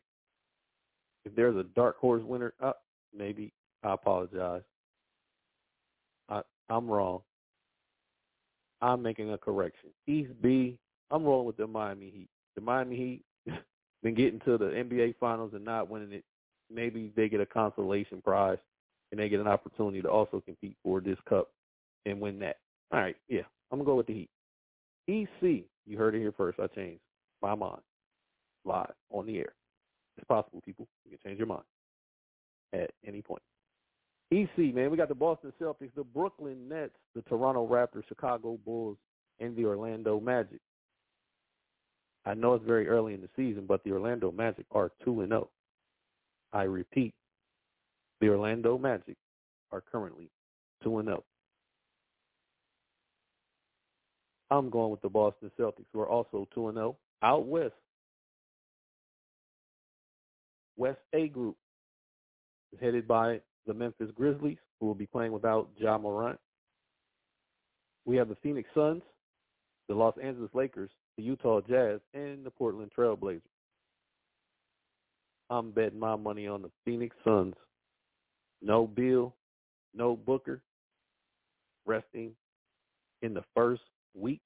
If 1.26 1.36
there's 1.36 1.58
a 1.58 1.64
dark 1.76 1.98
horse 1.98 2.24
winner, 2.24 2.54
uh, 2.62 2.74
maybe 3.16 3.52
I 3.84 3.94
apologize. 3.94 4.62
I, 6.30 6.42
I'm 6.70 6.88
wrong. 6.88 7.22
I'm 8.82 9.02
making 9.02 9.32
a 9.32 9.38
correction. 9.38 9.90
East 10.08 10.32
B, 10.42 10.78
I'm 11.12 11.24
rolling 11.24 11.48
with 11.48 11.58
the 11.58 11.68
Miami 11.68 12.10
Heat. 12.10 12.30
The 12.56 12.62
Miami 12.62 12.96
Heat 12.96 13.54
been 14.04 14.16
getting 14.16 14.40
to 14.42 14.58
the 14.58 14.66
NBA 14.66 15.16
Finals 15.20 15.52
and 15.54 15.66
not 15.66 15.90
winning 15.90 16.14
it. 16.14 16.24
Maybe 16.74 17.12
they 17.16 17.30
get 17.30 17.42
a 17.42 17.46
consolation 17.46 18.22
prize 18.22 18.58
and 19.12 19.20
they 19.20 19.30
get 19.30 19.40
an 19.40 19.48
opportunity 19.48 20.02
to 20.02 20.10
also 20.10 20.42
compete 20.42 20.76
for 20.84 21.00
this 21.00 21.18
cup 21.30 21.50
and 22.06 22.20
win 22.20 22.40
that. 22.40 22.58
All 22.92 23.00
right, 23.00 23.16
yeah, 23.30 23.42
I'm 23.72 23.80
gonna 23.80 23.86
go 23.86 23.96
with 23.96 24.08
the 24.08 24.14
Heat. 24.14 24.30
EC, 25.08 25.66
you 25.86 25.98
heard 25.98 26.16
it 26.16 26.20
here 26.20 26.34
first. 26.36 26.60
I 26.60 26.68
changed 26.68 27.02
my 27.42 27.56
mind 27.56 27.82
live 28.66 28.94
on 29.12 29.26
the 29.26 29.38
air. 29.38 29.54
It's 30.18 30.28
possible, 30.28 30.62
people. 30.66 30.88
You 31.04 31.12
can 31.12 31.30
change 31.30 31.38
your 31.38 31.48
mind 31.48 31.64
at 32.74 32.92
any 33.06 33.22
point. 33.22 33.42
EC, 34.32 34.74
man, 34.74 34.90
we 34.90 34.98
got 34.98 35.10
the 35.10 35.16
Boston 35.16 35.54
Celtics, 35.62 35.94
the 35.96 36.04
Brooklyn 36.04 36.68
Nets, 36.68 36.96
the 37.14 37.22
Toronto 37.24 37.68
Raptors, 37.68 38.08
Chicago 38.08 38.58
Bulls, 38.66 38.98
and 39.40 39.56
the 39.56 39.66
Orlando 39.66 40.20
Magic. 40.20 40.60
I 42.26 42.34
know 42.34 42.56
it's 42.56 42.66
very 42.66 42.88
early 42.88 43.14
in 43.14 43.22
the 43.22 43.30
season, 43.36 43.66
but 43.68 43.84
the 43.84 43.92
Orlando 43.92 44.32
Magic 44.32 44.66
are 44.72 44.92
2 45.04 45.22
and 45.22 45.30
0. 45.30 45.50
I 46.54 46.64
repeat, 46.64 47.14
the 48.20 48.30
Orlando 48.30 48.78
Magic 48.78 49.16
are 49.72 49.82
currently 49.82 50.30
2 50.84 51.00
and 51.00 51.08
0. 51.08 51.24
I'm 54.50 54.70
going 54.70 54.92
with 54.92 55.02
the 55.02 55.10
Boston 55.10 55.52
Celtics, 55.60 55.86
who 55.94 56.00
are 56.00 56.10
also 56.10 56.48
2 56.56 56.70
and 56.70 56.78
0. 56.78 56.96
Out 57.22 57.46
west, 57.46 57.74
West 60.78 61.00
A 61.14 61.28
group, 61.28 61.58
headed 62.82 63.08
by 63.08 63.40
the 63.68 63.74
Memphis 63.74 64.10
Grizzlies, 64.16 64.58
who 64.80 64.86
will 64.86 64.96
be 64.96 65.08
playing 65.08 65.32
without 65.32 65.70
Ja 65.78 65.98
Morant. 65.98 66.40
We 68.06 68.16
have 68.18 68.30
the 68.30 68.38
Phoenix 68.44 68.70
Suns, 68.74 69.02
the 69.88 69.96
Los 69.96 70.16
Angeles 70.22 70.52
Lakers, 70.54 70.92
the 71.18 71.24
Utah 71.24 71.62
Jazz, 71.62 72.00
and 72.14 72.46
the 72.46 72.52
Portland 72.52 72.92
Trailblazers. 72.98 73.42
I'm 75.50 75.72
betting 75.72 76.00
my 76.00 76.16
money 76.16 76.48
on 76.48 76.62
the 76.62 76.72
Phoenix 76.84 77.16
Suns. 77.24 77.54
No 78.62 78.88
Beal, 78.88 79.36
no 79.94 80.16
Booker, 80.16 80.62
resting 81.86 82.32
in 83.22 83.34
the 83.34 83.44
first 83.56 83.84
week, 84.16 84.42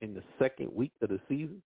in 0.00 0.14
the 0.14 0.22
second 0.38 0.70
week 0.74 0.92
of 1.02 1.08
the 1.08 1.20
season. 1.28 1.62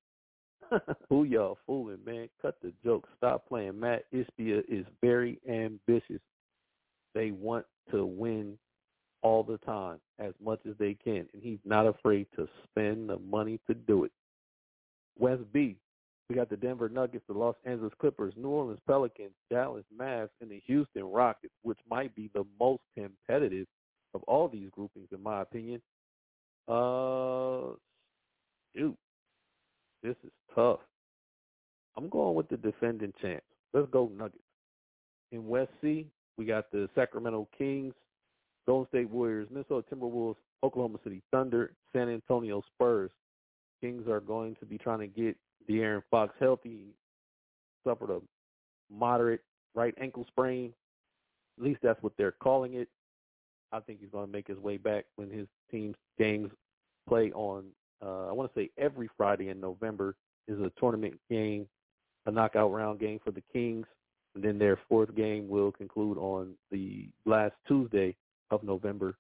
Who 1.09 1.25
y'all 1.25 1.59
fooling, 1.67 1.99
man? 2.07 2.29
Cut 2.41 2.57
the 2.63 2.73
joke. 2.85 3.09
Stop 3.17 3.49
playing. 3.49 3.79
Mat 3.79 4.05
Ishbia 4.13 4.63
is 4.69 4.87
very 5.01 5.41
ambitious. 5.49 6.21
They 7.15 7.31
want 7.31 7.67
to 7.91 8.05
win 8.05 8.59
all 9.23 9.43
the 9.43 9.59
time 9.59 9.99
as 10.19 10.33
much 10.43 10.61
as 10.69 10.75
they 10.79 10.95
can, 10.95 11.27
and 11.33 11.43
he's 11.43 11.59
not 11.65 11.87
afraid 11.87 12.27
to 12.37 12.49
spend 12.65 13.09
the 13.09 13.19
money 13.19 13.61
to 13.69 13.75
do 13.75 14.05
it. 14.05 14.13
West 15.19 15.43
B, 15.53 15.77
we 16.29 16.37
got 16.37 16.49
the 16.49 16.57
Denver 16.57 16.89
Nuggets, 16.89 17.25
the 17.29 17.35
Los 17.35 17.55
Angeles 17.65 17.93
Clippers, 18.01 18.35
New 18.37 18.49
Orleans 18.49 18.81
Pelicans, 18.87 19.35
Dallas 19.51 19.85
Mavs, 19.97 20.31
and 20.41 20.51
the 20.51 20.63
Houston 20.67 21.05
Rockets, 21.05 21.55
which 21.63 21.79
might 21.89 22.15
be 22.15 22.31
the 22.35 22.45
most 22.59 22.83
competitive 22.97 23.67
of 24.15 24.23
all 24.25 24.49
these 24.49 24.71
groupings, 24.71 25.09
in 25.13 25.23
my 25.23 25.43
opinion. 25.43 25.81
Uh, 26.69 27.75
shoot, 28.75 28.97
this 30.03 30.17
is 30.25 30.31
tough. 30.55 30.81
I'm 31.97 32.09
going 32.09 32.35
with 32.35 32.49
the 32.49 32.57
defending 32.57 33.13
champs. 33.21 33.45
Let's 33.75 33.91
go 33.91 34.11
Nuggets. 34.17 34.39
In 35.33 35.47
West 35.47 35.71
C, 35.81 36.07
we 36.37 36.45
got 36.45 36.71
the 36.71 36.89
Sacramento 36.95 37.49
Kings, 37.57 37.95
Golden 38.67 38.89
State 38.89 39.11
Warriors, 39.11 39.49
Minnesota 39.51 39.85
Timberwolves, 39.93 40.37
Oklahoma 40.63 40.99
City 41.03 41.23
Thunder, 41.31 41.73
San 41.93 42.09
Antonio 42.09 42.63
Spurs. 42.75 43.11
Kings 43.81 44.07
are 44.09 44.21
going 44.21 44.57
to 44.61 44.67
be 44.67 44.79
trying 44.79 45.01
to 45.01 45.09
get 45.09 45.37
De'Aaron 45.69 46.03
Fox 46.11 46.35
healthy. 46.39 46.87
Suffered 47.85 48.11
a 48.11 48.21
moderate 48.91 49.41
right 49.75 49.95
ankle 50.01 50.25
sprain. 50.29 50.73
At 51.59 51.65
least 51.65 51.81
that's 51.83 52.03
what 52.03 52.13
they're 52.17 52.33
calling 52.33 52.75
it. 52.75 52.89
I 53.73 53.81
think 53.81 54.01
he's 54.01 54.11
going 54.11 54.27
to 54.27 54.33
make 54.33 54.47
his 54.47 54.59
way 54.59 54.77
back 54.77 55.07
when 55.17 55.31
his 55.31 55.47
team's 55.71 55.97
games 56.19 56.51
play 57.09 57.33
on. 57.33 57.65
Uh, 58.05 58.29
I 58.29 58.33
want 58.33 58.53
to 58.53 58.61
say 58.61 58.71
every 58.79 59.09
Friday 59.17 59.49
in 59.49 59.61
November 59.61 60.15
is 60.47 60.59
a 60.61 60.71
tournament 60.79 61.19
game, 61.31 61.67
a 62.27 62.31
knockout 62.31 62.73
round 62.73 63.01
game 63.01 63.19
for 63.25 63.31
the 63.31 63.43
Kings, 63.53 63.87
and 64.35 64.43
then 64.43 64.59
their 64.59 64.79
fourth 64.89 65.15
game 65.15 65.49
will 65.49 65.73
conclude 65.73 66.19
on 66.19 66.55
the 66.71 67.09
last 67.25 67.55
Tuesday 67.69 68.17
of 68.51 68.63
November. 68.63 69.15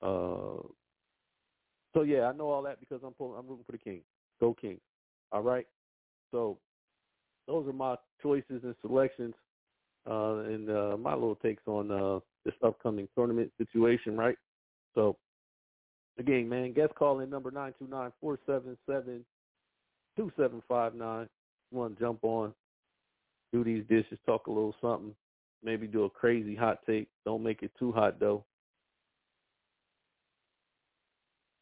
Uh, 0.00 0.62
so 1.94 2.02
yeah, 2.02 2.22
I 2.22 2.32
know 2.32 2.48
all 2.48 2.62
that 2.62 2.80
because 2.80 3.00
I'm 3.04 3.12
pulling, 3.12 3.38
I'm 3.38 3.46
rooting 3.46 3.64
for 3.64 3.72
the 3.72 3.78
Kings. 3.78 4.04
Go 4.40 4.54
Kings! 4.54 4.80
All 5.30 5.42
right. 5.42 5.66
So 6.30 6.58
those 7.46 7.66
are 7.66 7.72
my 7.72 7.96
choices 8.22 8.62
and 8.62 8.74
selections, 8.80 9.34
uh, 10.08 10.38
and 10.38 10.70
uh, 10.70 10.96
my 10.98 11.14
little 11.14 11.36
takes 11.36 11.62
on 11.66 11.90
uh, 11.90 12.20
this 12.44 12.54
upcoming 12.64 13.08
tournament 13.14 13.52
situation. 13.58 14.16
Right. 14.16 14.36
So 14.94 15.16
again, 16.18 16.48
man, 16.48 16.72
guest 16.72 16.94
call 16.94 17.20
in 17.20 17.30
number 17.30 17.50
nine 17.50 17.74
two 17.78 17.88
nine 17.88 18.12
four 18.20 18.38
seven 18.46 18.76
seven 18.88 19.24
two 20.16 20.32
seven 20.36 20.62
five 20.68 20.94
nine. 20.94 21.28
Want 21.70 21.96
to 21.96 22.04
jump 22.04 22.18
on, 22.22 22.52
do 23.52 23.62
these 23.62 23.84
dishes, 23.88 24.18
talk 24.26 24.46
a 24.46 24.50
little 24.50 24.74
something, 24.80 25.14
maybe 25.62 25.86
do 25.86 26.04
a 26.04 26.10
crazy 26.10 26.54
hot 26.54 26.78
take. 26.86 27.08
Don't 27.24 27.42
make 27.42 27.62
it 27.62 27.70
too 27.78 27.92
hot 27.92 28.18
though. 28.18 28.44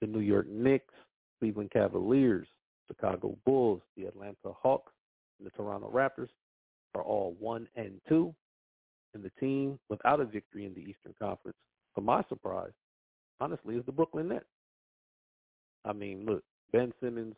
the 0.00 0.06
New 0.06 0.20
York 0.20 0.46
Knicks, 0.48 0.94
Cleveland 1.38 1.70
Cavaliers, 1.70 2.46
Chicago 2.88 3.36
Bulls, 3.46 3.80
the 3.96 4.04
Atlanta 4.04 4.36
Hawks, 4.44 4.92
and 5.38 5.46
the 5.46 5.50
Toronto 5.50 5.90
Raptors 5.90 6.28
are 6.94 7.02
all 7.02 7.36
one 7.38 7.68
and 7.76 8.00
two. 8.08 8.34
And 9.14 9.24
the 9.24 9.30
team 9.40 9.78
without 9.88 10.20
a 10.20 10.24
victory 10.24 10.66
in 10.66 10.74
the 10.74 10.80
Eastern 10.80 11.14
Conference, 11.18 11.56
To 11.96 12.00
my 12.00 12.22
surprise, 12.28 12.72
honestly, 13.40 13.76
is 13.76 13.84
the 13.86 13.92
Brooklyn 13.92 14.28
Nets. 14.28 14.44
I 15.84 15.92
mean, 15.92 16.26
look, 16.26 16.44
Ben 16.72 16.92
Simmons 17.02 17.34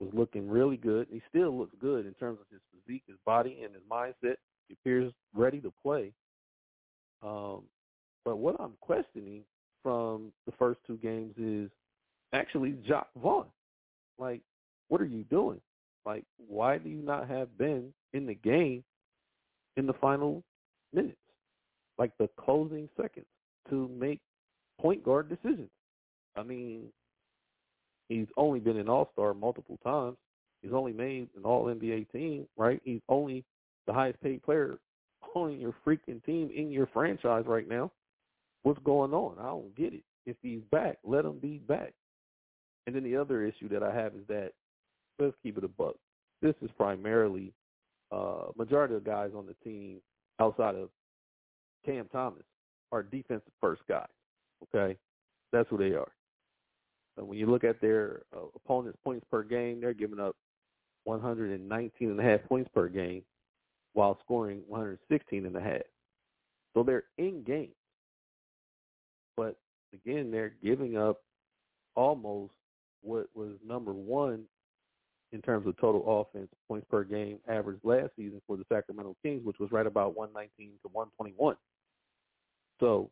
was 0.00 0.10
looking 0.14 0.48
really 0.48 0.76
good. 0.76 1.06
He 1.10 1.20
still 1.28 1.56
looks 1.56 1.74
good 1.80 2.06
in 2.06 2.14
terms 2.14 2.38
of 2.40 2.46
his 2.50 2.60
physique, 2.72 3.02
his 3.06 3.18
body, 3.26 3.60
and 3.62 3.74
his 3.74 3.82
mindset. 3.90 4.36
He 4.68 4.74
appears 4.74 5.12
ready 5.34 5.60
to 5.60 5.72
play. 5.82 6.12
Um, 7.22 7.62
but 8.24 8.36
what 8.36 8.56
I'm 8.58 8.74
questioning 8.80 9.42
from 9.82 10.32
the 10.46 10.52
first 10.58 10.80
two 10.86 10.96
games 10.96 11.34
is 11.36 11.70
actually 12.32 12.74
Jacque 12.86 13.08
Vaughn. 13.16 13.46
Like, 14.18 14.40
what 14.88 15.00
are 15.00 15.06
you 15.06 15.24
doing? 15.24 15.60
Like, 16.04 16.24
why 16.48 16.78
do 16.78 16.88
you 16.88 17.02
not 17.02 17.28
have 17.28 17.56
Ben 17.58 17.92
in 18.12 18.26
the 18.26 18.34
game 18.34 18.82
in 19.76 19.86
the 19.86 19.92
final 19.94 20.42
minutes, 20.92 21.16
like 21.98 22.12
the 22.18 22.28
closing 22.36 22.88
seconds, 23.00 23.26
to 23.70 23.88
make 23.98 24.20
point 24.80 25.04
guard 25.04 25.28
decisions? 25.28 25.70
I 26.36 26.42
mean, 26.42 26.84
he's 28.08 28.26
only 28.36 28.60
been 28.60 28.78
an 28.78 28.88
All 28.88 29.08
Star 29.12 29.34
multiple 29.34 29.78
times. 29.84 30.16
He's 30.62 30.72
only 30.72 30.92
made 30.92 31.28
an 31.36 31.44
All 31.44 31.66
NBA 31.66 32.10
team, 32.10 32.46
right? 32.56 32.80
He's 32.84 33.00
only 33.08 33.44
the 33.86 33.92
highest 33.92 34.20
paid 34.20 34.42
player 34.42 34.78
on 35.34 35.58
your 35.58 35.74
freaking 35.86 36.24
team 36.24 36.50
in 36.54 36.70
your 36.70 36.88
franchise 36.92 37.44
right 37.46 37.68
now. 37.68 37.90
What's 38.62 38.80
going 38.84 39.12
on? 39.12 39.36
I 39.38 39.44
don't 39.44 39.74
get 39.76 39.92
it. 39.92 40.04
If 40.26 40.36
he's 40.42 40.60
back, 40.70 40.98
let 41.04 41.24
him 41.24 41.38
be 41.38 41.58
back. 41.58 41.92
And 42.86 42.94
then 42.94 43.04
the 43.04 43.16
other 43.16 43.44
issue 43.44 43.68
that 43.70 43.82
I 43.82 43.94
have 43.94 44.14
is 44.14 44.26
that 44.28 44.52
let's 45.18 45.34
keep 45.42 45.58
it 45.58 45.64
a 45.64 45.68
buck. 45.68 45.96
This 46.40 46.54
is 46.62 46.70
primarily 46.76 47.52
uh 48.10 48.50
majority 48.56 48.94
of 48.94 49.04
guys 49.04 49.30
on 49.36 49.46
the 49.46 49.54
team 49.64 50.00
outside 50.40 50.74
of 50.74 50.90
Cam 51.84 52.08
Thomas 52.12 52.44
are 52.92 53.02
defensive 53.02 53.52
first 53.60 53.82
guys. 53.88 54.06
Okay? 54.62 54.96
That's 55.52 55.68
who 55.68 55.78
they 55.78 55.94
are. 55.94 56.12
And 57.16 57.28
when 57.28 57.38
you 57.38 57.46
look 57.46 57.64
at 57.64 57.80
their 57.80 58.22
uh, 58.34 58.46
opponents' 58.54 58.98
points 59.04 59.26
per 59.30 59.42
game, 59.42 59.80
they're 59.80 59.94
giving 59.94 60.20
up 60.20 60.36
119 61.04 62.10
and 62.10 62.20
a 62.20 62.22
half 62.22 62.42
points 62.48 62.70
per 62.74 62.88
game 62.88 63.22
while 63.92 64.18
scoring 64.24 64.62
116 64.68 65.46
and 65.46 65.56
a 65.56 65.60
half. 65.60 65.82
So 66.74 66.82
they're 66.82 67.04
in 67.18 67.42
game. 67.42 67.72
But 69.36 69.56
again, 69.92 70.30
they're 70.30 70.54
giving 70.62 70.96
up 70.96 71.18
almost 71.94 72.52
what 73.02 73.26
was 73.34 73.52
number 73.66 73.92
one 73.92 74.44
in 75.32 75.40
terms 75.40 75.66
of 75.66 75.76
total 75.78 76.20
offense 76.20 76.48
points 76.68 76.86
per 76.90 77.04
game 77.04 77.38
average 77.48 77.78
last 77.82 78.10
season 78.16 78.40
for 78.46 78.56
the 78.56 78.64
Sacramento 78.70 79.16
Kings, 79.22 79.44
which 79.44 79.58
was 79.58 79.72
right 79.72 79.86
about 79.86 80.14
119 80.16 80.72
to 80.82 80.88
121. 80.92 81.56
So 82.80 83.10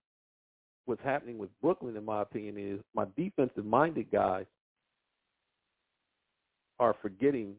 what's 0.84 1.02
happening 1.02 1.38
with 1.38 1.50
Brooklyn, 1.62 1.96
in 1.96 2.04
my 2.04 2.22
opinion, 2.22 2.56
is 2.58 2.80
my 2.94 3.06
defensive-minded 3.16 4.10
guys 4.10 4.46
are 6.78 6.94
forgetting 7.00 7.54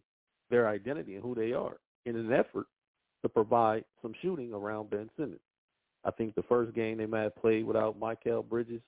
their 0.50 0.67
identity 0.67 1.15
and 1.15 1.24
who 1.24 1.34
they 1.36 1.54
are 1.54 1.78
in 2.06 2.15
an 2.15 2.32
effort 2.34 2.67
to 3.24 3.30
provide 3.30 3.84
some 4.02 4.13
shooting 4.21 4.54
around 4.54 4.89
Ben 4.89 5.10
Simmons. 5.15 5.39
I 6.04 6.12
think 6.12 6.36
the 6.36 6.44
first 6.44 6.74
game 6.74 6.98
they 6.98 7.06
might 7.06 7.24
have 7.24 7.36
played 7.36 7.66
without 7.66 8.00
Mikal 8.00 8.48
Bridges 8.48 8.82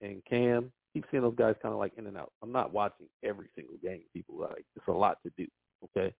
and 0.00 0.22
Cam. 0.28 0.72
Keep 0.92 1.06
seeing 1.10 1.22
those 1.22 1.36
guys 1.36 1.54
kind 1.62 1.72
of 1.72 1.78
like 1.78 1.92
in 1.96 2.06
and 2.06 2.16
out. 2.16 2.32
I'm 2.42 2.52
not 2.52 2.72
watching 2.72 3.06
every 3.24 3.48
single 3.54 3.76
game. 3.82 4.02
People 4.12 4.38
like 4.38 4.64
it's 4.76 4.88
a 4.88 4.92
lot 4.92 5.18
to 5.24 5.32
do. 5.36 5.46
Okay, 5.84 6.12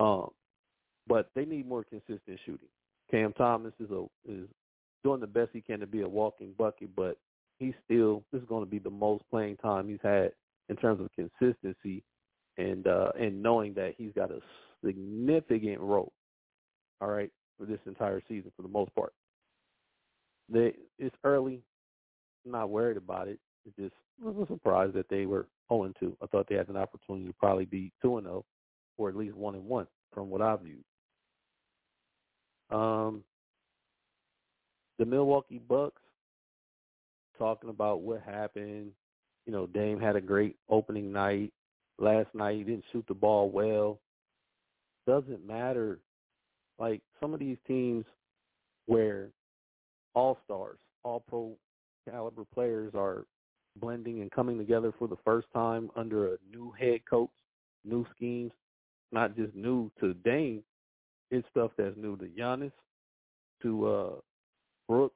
um, 0.00 0.30
but 1.06 1.28
they 1.34 1.44
need 1.44 1.68
more 1.68 1.84
consistent 1.84 2.38
shooting. 2.44 2.68
Cam 3.10 3.32
Thomas 3.32 3.72
is 3.80 3.90
a 3.90 4.04
is 4.24 4.48
doing 5.04 5.20
the 5.20 5.26
best 5.26 5.50
he 5.52 5.60
can 5.60 5.80
to 5.80 5.86
be 5.86 6.02
a 6.02 6.08
walking 6.08 6.54
bucket, 6.56 6.90
but 6.96 7.16
he's 7.58 7.74
still 7.84 8.22
this 8.32 8.40
is 8.40 8.48
going 8.48 8.64
to 8.64 8.70
be 8.70 8.78
the 8.78 8.90
most 8.90 9.24
playing 9.30 9.56
time 9.56 9.88
he's 9.88 9.98
had 10.02 10.32
in 10.68 10.76
terms 10.76 11.00
of 11.00 11.08
consistency 11.12 12.02
and 12.58 12.86
uh 12.86 13.10
and 13.18 13.42
knowing 13.42 13.74
that 13.74 13.94
he's 13.96 14.12
got 14.14 14.30
a 14.30 14.40
significant 14.84 15.80
role. 15.80 16.12
All 17.00 17.08
right, 17.08 17.30
for 17.58 17.66
this 17.66 17.80
entire 17.86 18.22
season 18.28 18.52
for 18.56 18.62
the 18.62 18.68
most 18.68 18.94
part. 18.94 19.12
They 20.48 20.74
it's 20.98 21.16
early. 21.24 21.62
I'm 22.44 22.52
not 22.52 22.70
worried 22.70 22.96
about 22.96 23.28
it. 23.28 23.38
It's 23.66 23.76
just 23.76 23.94
I 24.24 24.28
was 24.28 24.48
surprised 24.48 24.94
that 24.94 25.08
they 25.08 25.26
were 25.26 25.46
0 25.68 25.92
2. 25.98 26.16
I 26.22 26.26
thought 26.26 26.46
they 26.48 26.56
had 26.56 26.68
an 26.68 26.76
opportunity 26.76 27.26
to 27.26 27.34
probably 27.34 27.64
be 27.64 27.92
2 28.02 28.18
and 28.18 28.26
0, 28.26 28.44
or 28.98 29.08
at 29.08 29.16
least 29.16 29.36
1 29.36 29.54
and 29.54 29.64
1 29.64 29.86
from 30.12 30.30
what 30.30 30.42
I 30.42 30.56
viewed. 30.56 30.84
Um, 32.70 33.22
the 34.98 35.04
Milwaukee 35.04 35.58
Bucks 35.58 36.00
talking 37.38 37.70
about 37.70 38.02
what 38.02 38.22
happened. 38.22 38.92
You 39.46 39.52
know, 39.52 39.66
Dame 39.66 40.00
had 40.00 40.16
a 40.16 40.20
great 40.20 40.56
opening 40.68 41.12
night. 41.12 41.52
Last 41.98 42.28
night 42.34 42.56
he 42.58 42.64
didn't 42.64 42.84
shoot 42.92 43.04
the 43.08 43.14
ball 43.14 43.50
well. 43.50 43.98
Doesn't 45.06 45.46
matter. 45.46 45.98
Like 46.78 47.02
some 47.20 47.34
of 47.34 47.40
these 47.40 47.58
teams 47.66 48.04
where 48.86 49.28
all 50.14 50.38
stars, 50.44 50.78
all 51.04 51.20
pro 51.20 51.52
caliber 52.08 52.44
players 52.52 52.92
are 52.94 53.24
blending 53.76 54.20
and 54.20 54.30
coming 54.30 54.58
together 54.58 54.92
for 54.98 55.08
the 55.08 55.16
first 55.24 55.46
time 55.52 55.90
under 55.96 56.34
a 56.34 56.36
new 56.50 56.72
head 56.78 57.00
coach, 57.08 57.30
new 57.84 58.04
schemes, 58.14 58.52
not 59.12 59.36
just 59.36 59.54
new 59.54 59.90
to 60.00 60.14
Dame. 60.14 60.62
It's 61.30 61.46
stuff 61.50 61.70
that's 61.78 61.96
new 61.96 62.16
to 62.18 62.26
Giannis, 62.26 62.72
to 63.62 63.88
uh 63.88 64.10
Brook, 64.88 65.14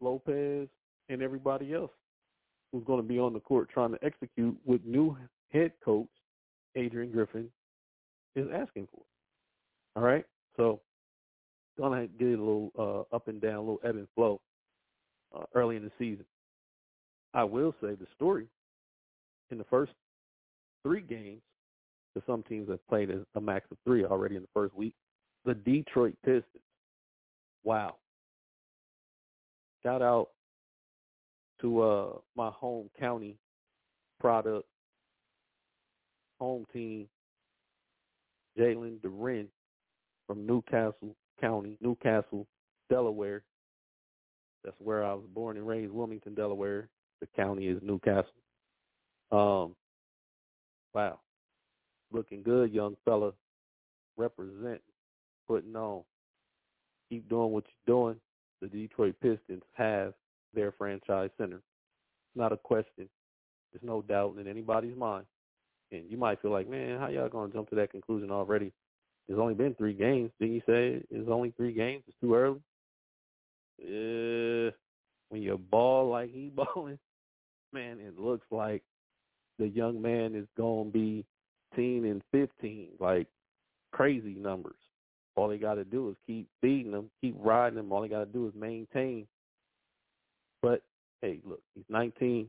Lopez, 0.00 0.68
and 1.08 1.22
everybody 1.22 1.74
else 1.74 1.90
who's 2.72 2.84
going 2.84 3.00
to 3.02 3.06
be 3.06 3.18
on 3.18 3.32
the 3.32 3.40
court 3.40 3.68
trying 3.72 3.92
to 3.92 4.04
execute 4.04 4.56
what 4.64 4.84
new 4.84 5.16
head 5.52 5.72
coach 5.84 6.08
Adrian 6.76 7.12
Griffin 7.12 7.48
is 8.34 8.46
asking 8.54 8.88
for. 8.92 9.02
All 9.96 10.02
right, 10.02 10.24
so 10.56 10.80
gonna 11.78 12.06
get 12.06 12.26
a 12.26 12.30
little 12.30 12.72
uh, 12.78 13.14
up 13.14 13.28
and 13.28 13.40
down, 13.40 13.54
a 13.54 13.60
little 13.60 13.80
ebb 13.84 13.96
and 13.96 14.08
flow 14.14 14.40
uh, 15.36 15.44
early 15.54 15.76
in 15.76 15.84
the 15.84 15.92
season. 15.98 16.24
I 17.34 17.44
will 17.44 17.74
say 17.80 17.94
the 17.94 18.06
story 18.14 18.46
in 19.50 19.58
the 19.58 19.64
first 19.64 19.92
three 20.82 21.02
games, 21.02 21.42
because 22.14 22.26
some 22.26 22.42
teams 22.44 22.68
have 22.70 22.86
played 22.88 23.10
a 23.34 23.40
max 23.40 23.66
of 23.70 23.76
three 23.84 24.04
already 24.04 24.36
in 24.36 24.42
the 24.42 24.48
first 24.54 24.74
week. 24.74 24.94
The 25.44 25.54
Detroit 25.54 26.16
Pistons. 26.24 26.62
Wow. 27.62 27.96
Shout 29.82 30.02
out 30.02 30.28
to 31.60 31.82
uh, 31.82 32.08
my 32.36 32.50
home 32.50 32.88
county 32.98 33.36
product, 34.18 34.66
home 36.40 36.64
team, 36.72 37.06
Jalen 38.58 38.98
Duren 39.00 39.46
from 40.26 40.46
New 40.46 40.62
Castle 40.62 41.14
County, 41.40 41.78
New 41.80 41.96
Castle, 41.96 42.46
Delaware. 42.90 43.42
That's 44.64 44.76
where 44.80 45.04
I 45.04 45.14
was 45.14 45.26
born 45.32 45.56
and 45.56 45.66
raised, 45.66 45.92
Wilmington, 45.92 46.34
Delaware. 46.34 46.88
The 47.20 47.28
county 47.36 47.68
is 47.68 47.80
New 47.82 47.98
Castle. 48.00 48.32
Um, 49.32 49.74
wow, 50.94 51.20
looking 52.12 52.42
good, 52.42 52.72
young 52.72 52.96
fella. 53.04 53.32
Represent, 54.16 54.80
putting 55.46 55.76
on. 55.76 56.02
Keep 57.10 57.28
doing 57.28 57.52
what 57.52 57.64
you're 57.66 57.96
doing. 57.96 58.16
The 58.60 58.68
Detroit 58.68 59.14
Pistons 59.20 59.62
have 59.74 60.14
their 60.54 60.72
franchise 60.72 61.30
center. 61.38 61.56
It's 61.56 62.36
Not 62.36 62.52
a 62.52 62.56
question. 62.56 63.08
There's 63.72 63.82
no 63.82 64.02
doubt 64.02 64.36
in 64.38 64.48
anybody's 64.48 64.96
mind. 64.96 65.26
And 65.92 66.10
you 66.10 66.16
might 66.16 66.40
feel 66.40 66.50
like, 66.50 66.68
man, 66.68 66.98
how 66.98 67.08
y'all 67.08 67.28
gonna 67.28 67.52
jump 67.52 67.68
to 67.70 67.76
that 67.76 67.90
conclusion 67.90 68.30
already? 68.30 68.72
It's 69.28 69.38
only 69.38 69.54
been 69.54 69.74
three 69.74 69.92
games. 69.92 70.30
Didn't 70.38 70.54
you 70.54 70.62
say 70.66 71.02
it's 71.10 71.28
only 71.28 71.52
three 71.56 71.72
games? 71.72 72.04
It's 72.06 72.16
too 72.20 72.34
early. 72.34 72.60
Uh, 73.82 74.70
when 75.28 75.42
you 75.42 75.58
ball 75.70 76.10
like 76.10 76.30
he 76.30 76.50
balling, 76.54 76.98
man, 77.72 77.98
it 78.00 78.18
looks 78.18 78.46
like 78.50 78.82
the 79.58 79.68
young 79.68 80.00
man 80.00 80.34
is 80.34 80.46
gonna 80.56 80.90
be 80.90 81.24
teen 81.74 82.04
and 82.04 82.22
fifteen, 82.30 82.88
like 83.00 83.26
crazy 83.92 84.34
numbers. 84.34 84.76
All 85.34 85.48
they 85.48 85.58
got 85.58 85.74
to 85.74 85.84
do 85.84 86.08
is 86.08 86.16
keep 86.26 86.48
feeding 86.62 86.92
them, 86.92 87.10
keep 87.20 87.36
riding 87.38 87.76
them. 87.76 87.92
All 87.92 88.00
they 88.00 88.08
got 88.08 88.20
to 88.20 88.26
do 88.26 88.46
is 88.46 88.54
maintain. 88.54 89.26
But 90.62 90.82
hey, 91.20 91.40
look, 91.44 91.60
he's 91.74 91.84
19. 91.90 92.48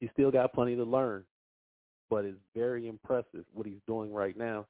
He's 0.00 0.10
still 0.12 0.32
got 0.32 0.52
plenty 0.52 0.74
to 0.74 0.82
learn, 0.82 1.22
but 2.10 2.24
it's 2.24 2.38
very 2.56 2.88
impressive 2.88 3.44
what 3.54 3.66
he's 3.66 3.80
doing 3.86 4.12
right 4.12 4.36
now 4.36 4.66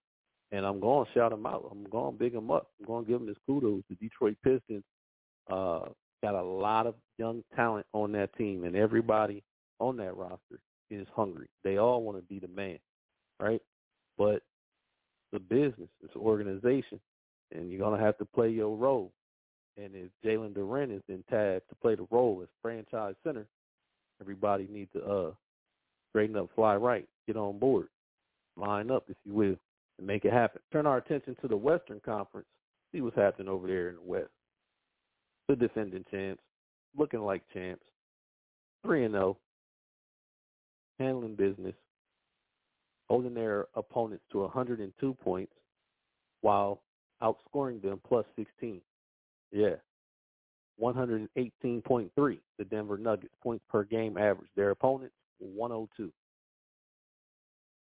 and 0.52 0.64
I'm 0.64 0.80
going 0.80 1.06
to 1.06 1.12
shout 1.12 1.32
him 1.32 1.46
out. 1.46 1.68
I'm 1.70 1.84
going 1.90 2.12
to 2.12 2.18
big 2.18 2.34
him 2.34 2.50
up. 2.50 2.68
I'm 2.78 2.86
going 2.86 3.04
to 3.04 3.10
give 3.10 3.20
him 3.20 3.28
his 3.28 3.36
kudos. 3.46 3.82
The 3.88 3.96
Detroit 3.96 4.36
Pistons 4.44 4.84
uh, 5.50 5.86
got 6.22 6.34
a 6.34 6.42
lot 6.42 6.86
of 6.86 6.94
young 7.18 7.42
talent 7.54 7.86
on 7.92 8.12
that 8.12 8.36
team, 8.36 8.64
and 8.64 8.76
everybody 8.76 9.42
on 9.78 9.96
that 9.98 10.16
roster 10.16 10.60
is 10.90 11.06
hungry. 11.14 11.48
They 11.64 11.78
all 11.78 12.02
want 12.02 12.18
to 12.18 12.22
be 12.22 12.38
the 12.38 12.48
man, 12.48 12.78
right? 13.40 13.60
But 14.16 14.42
the 15.32 15.40
business, 15.40 15.88
it's 16.02 16.14
an 16.14 16.20
organization, 16.20 17.00
and 17.52 17.70
you're 17.70 17.80
going 17.80 17.98
to 17.98 18.04
have 18.04 18.18
to 18.18 18.24
play 18.24 18.50
your 18.50 18.76
role. 18.76 19.12
And 19.76 19.90
if 19.94 20.10
Jalen 20.24 20.54
Duren 20.54 20.94
is 20.94 21.02
in 21.08 21.22
tagged 21.28 21.68
to 21.68 21.74
play 21.82 21.96
the 21.96 22.06
role 22.10 22.40
as 22.42 22.48
franchise 22.62 23.14
center, 23.24 23.46
everybody 24.20 24.68
needs 24.70 24.90
to 24.94 25.04
uh, 25.04 25.30
straighten 26.10 26.36
up, 26.36 26.48
fly 26.54 26.76
right, 26.76 27.06
get 27.26 27.36
on 27.36 27.58
board, 27.58 27.88
line 28.56 28.90
up, 28.90 29.04
if 29.08 29.16
you 29.24 29.34
will 29.34 29.56
and 29.98 30.06
make 30.06 30.24
it 30.24 30.32
happen. 30.32 30.60
Turn 30.72 30.86
our 30.86 30.98
attention 30.98 31.36
to 31.40 31.48
the 31.48 31.56
Western 31.56 32.00
Conference, 32.04 32.48
see 32.92 33.00
what's 33.00 33.16
happening 33.16 33.48
over 33.48 33.66
there 33.66 33.88
in 33.88 33.96
the 33.96 34.02
West. 34.02 34.30
The 35.48 35.56
defending 35.56 36.04
champs, 36.10 36.42
looking 36.96 37.20
like 37.20 37.42
champs, 37.52 37.84
3 38.84 39.04
and 39.04 39.14
0, 39.14 39.36
handling 40.98 41.36
business, 41.36 41.74
holding 43.08 43.34
their 43.34 43.66
opponents 43.74 44.24
to 44.32 44.40
102 44.40 45.14
points 45.14 45.52
while 46.40 46.82
outscoring 47.22 47.80
them 47.82 48.00
plus 48.06 48.24
16. 48.36 48.80
Yeah. 49.52 49.76
118.3, 50.80 52.38
the 52.58 52.64
Denver 52.64 52.98
Nuggets 52.98 53.34
points 53.42 53.64
per 53.70 53.84
game 53.84 54.18
average. 54.18 54.50
Their 54.56 54.70
opponents, 54.70 55.14
102. 55.38 56.12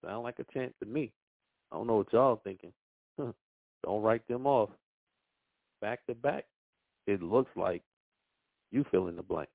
Sound 0.03 0.23
like 0.23 0.39
a 0.39 0.53
chance 0.53 0.73
to 0.79 0.87
me. 0.87 1.11
I 1.71 1.75
don't 1.75 1.87
know 1.87 1.97
what 1.97 2.13
y'all 2.13 2.41
thinking. 2.43 2.71
don't 3.17 4.01
write 4.01 4.27
them 4.27 4.47
off. 4.47 4.69
Back 5.81 6.05
to 6.07 6.15
back, 6.15 6.45
it 7.07 7.21
looks 7.21 7.51
like 7.55 7.83
you 8.71 8.85
fill 8.91 9.07
in 9.07 9.15
the 9.15 9.23
blank. 9.23 9.49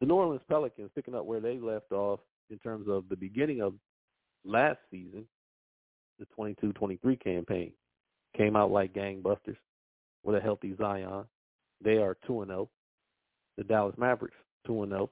The 0.00 0.06
New 0.06 0.14
Orleans 0.14 0.42
Pelicans 0.48 0.90
picking 0.94 1.14
up 1.14 1.24
where 1.24 1.40
they 1.40 1.58
left 1.58 1.92
off 1.92 2.20
in 2.50 2.58
terms 2.58 2.86
of 2.88 3.04
the 3.08 3.16
beginning 3.16 3.62
of 3.62 3.74
last 4.44 4.78
season, 4.90 5.26
the 6.18 6.26
22-23 6.38 7.22
campaign, 7.22 7.72
came 8.36 8.56
out 8.56 8.70
like 8.70 8.92
gangbusters 8.92 9.56
with 10.24 10.36
a 10.36 10.40
healthy 10.40 10.74
Zion. 10.76 11.24
They 11.82 11.96
are 11.96 12.16
2-0. 12.28 12.68
The 13.56 13.64
Dallas 13.64 13.94
Mavericks 13.96 14.36
2-0 14.68 15.08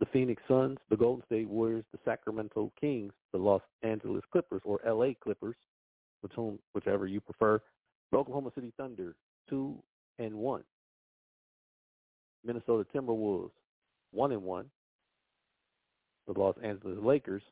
the 0.00 0.06
Phoenix 0.06 0.42
Suns, 0.48 0.78
the 0.90 0.96
Golden 0.96 1.24
State 1.26 1.48
Warriors, 1.48 1.84
the 1.92 1.98
Sacramento 2.04 2.72
Kings, 2.80 3.12
the 3.34 3.38
Los 3.40 3.62
Angeles 3.82 4.22
Clippers 4.30 4.62
or 4.64 4.78
LA 4.86 5.12
Clippers, 5.20 5.56
which 6.20 6.32
whom, 6.36 6.56
whichever 6.72 7.08
you 7.08 7.20
prefer, 7.20 7.60
the 8.12 8.16
Oklahoma 8.16 8.52
City 8.54 8.72
Thunder, 8.76 9.16
two 9.50 9.76
and 10.20 10.32
one. 10.32 10.62
Minnesota 12.46 12.86
Timberwolves, 12.94 13.50
one 14.12 14.30
and 14.30 14.42
one. 14.44 14.66
The 16.28 16.38
Los 16.38 16.54
Angeles 16.62 16.96
Lakers, 17.02 17.42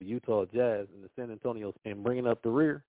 the 0.00 0.06
Utah 0.06 0.44
Jazz, 0.44 0.88
and 0.92 1.04
the 1.04 1.10
San 1.16 1.30
Antonio, 1.30 1.72
and 1.84 2.02
bringing 2.02 2.26
up 2.26 2.42
the 2.42 2.50
rear, 2.50 2.82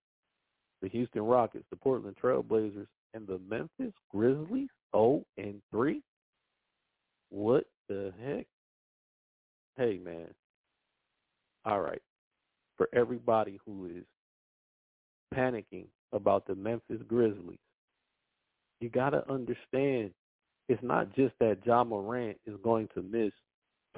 the 0.82 0.90
Houston 0.90 1.22
Rockets, 1.22 1.66
the 1.70 1.76
Portland 1.78 2.18
Trailblazers, 2.22 2.88
and 3.14 3.28
the 3.28 3.40
Memphis 3.48 3.94
Grizzlies, 4.10 4.70
0 4.96 5.24
and 5.38 5.62
3. 5.72 6.02
What 7.30 7.66
the 7.88 8.12
heck? 8.26 8.48
hey 9.78 9.98
man, 10.04 10.28
all 11.64 11.80
right, 11.80 12.02
for 12.80 12.88
everybody 12.94 13.60
who 13.65 13.88
is 13.88 14.06
panicking 15.36 15.86
about 16.13 16.48
the 16.48 16.56
Memphis 16.56 17.02
Grizzlies. 17.08 17.60
You 18.80 18.89
got 18.89 19.10
to 19.10 19.30
understand 19.30 20.12
it's 20.70 20.82
not 20.82 21.13
just 21.13 21.34
that 21.42 21.58
Ja 21.65 21.84
Morant 21.84 22.38
is 22.48 22.56
going 22.63 22.88
to 22.96 23.02
miss 23.02 23.34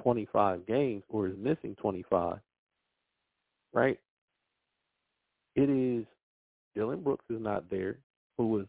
25 0.02 0.66
games 0.66 1.04
or 1.08 1.28
is 1.28 1.34
missing 1.38 1.76
25, 1.80 2.38
right? 3.72 4.00
It 5.54 5.70
is 5.70 6.04
Dillon 6.74 7.02
Brooks 7.02 7.26
is 7.30 7.40
not 7.40 7.70
there, 7.70 7.98
who 8.36 8.48
was 8.48 8.66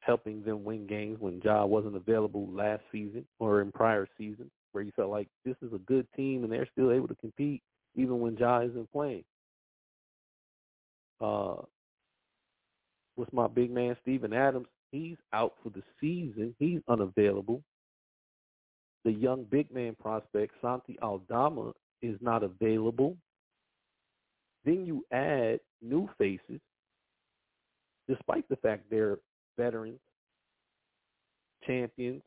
helping 0.00 0.42
them 0.42 0.64
win 0.64 0.86
games 0.86 1.18
when 1.20 1.42
Ja 1.44 1.66
wasn't 1.66 1.96
available 1.96 2.48
last 2.50 2.82
season 2.90 3.26
or 3.38 3.60
in 3.60 3.70
prior 3.70 4.08
seasons, 4.16 4.50
where 4.72 4.82
you 4.82 4.92
felt 4.96 5.10
like 5.10 5.28
this 5.44 5.56
is 5.60 5.74
a 5.74 5.78
good 5.78 6.06
team 6.16 6.42
and 6.42 6.50
they're 6.50 6.68
still 6.72 6.90
able 6.90 7.08
to 7.08 7.14
compete 7.16 7.60
even 7.96 8.18
when 8.20 8.34
Ja 8.38 8.60
isn't 8.60 8.90
playing. 8.90 9.24
Uh, 11.22 11.56
with 13.16 13.32
my 13.32 13.46
big 13.46 13.70
man 13.70 13.96
Steven 14.02 14.32
Adams, 14.32 14.66
he's 14.90 15.16
out 15.32 15.54
for 15.62 15.70
the 15.70 15.82
season. 16.00 16.54
He's 16.58 16.80
unavailable. 16.88 17.62
The 19.04 19.12
young 19.12 19.44
big 19.44 19.72
man 19.72 19.96
prospect 20.00 20.54
Santi 20.60 20.98
Aldama 21.02 21.72
is 22.00 22.16
not 22.20 22.42
available. 22.42 23.16
Then 24.64 24.86
you 24.86 25.04
add 25.12 25.60
new 25.80 26.08
faces, 26.18 26.60
despite 28.08 28.48
the 28.48 28.56
fact 28.56 28.84
they're 28.90 29.18
veterans, 29.56 29.98
champions, 31.66 32.22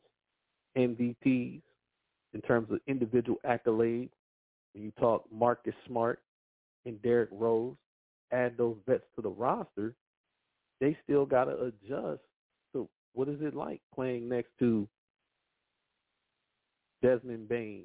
MVPs 0.76 1.62
in 2.34 2.40
terms 2.46 2.70
of 2.70 2.80
individual 2.86 3.38
accolades. 3.46 4.10
When 4.74 4.84
you 4.84 4.92
talk 5.00 5.24
Marcus 5.32 5.74
Smart 5.86 6.20
and 6.84 7.00
Derrick 7.00 7.30
Rose, 7.32 7.76
add 8.32 8.56
those 8.56 8.76
vets 8.86 9.04
to 9.16 9.22
the 9.22 9.28
roster, 9.28 9.94
they 10.80 10.96
still 11.04 11.26
got 11.26 11.44
to 11.44 11.64
adjust 11.64 12.20
to 12.72 12.88
what 13.14 13.28
is 13.28 13.38
it 13.40 13.54
like 13.54 13.80
playing 13.94 14.28
next 14.28 14.50
to 14.58 14.88
Desmond 17.02 17.48
Bane, 17.48 17.84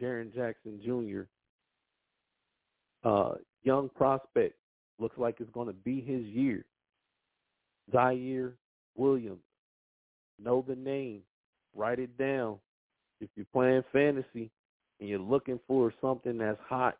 Jaren 0.00 0.34
Jackson 0.34 0.80
Jr., 0.84 1.22
uh, 3.08 3.34
young 3.62 3.90
prospect, 3.90 4.54
looks 4.98 5.18
like 5.18 5.36
it's 5.40 5.50
going 5.50 5.66
to 5.66 5.74
be 5.74 6.00
his 6.00 6.24
year. 6.24 6.64
Ziaire 7.92 8.52
Williams, 8.96 9.42
know 10.42 10.64
the 10.66 10.76
name, 10.76 11.20
write 11.74 11.98
it 11.98 12.16
down. 12.16 12.56
If 13.20 13.28
you're 13.36 13.46
playing 13.52 13.82
fantasy 13.92 14.50
and 15.00 15.08
you're 15.08 15.18
looking 15.18 15.60
for 15.66 15.92
something 16.00 16.38
that's 16.38 16.58
hot, 16.66 16.96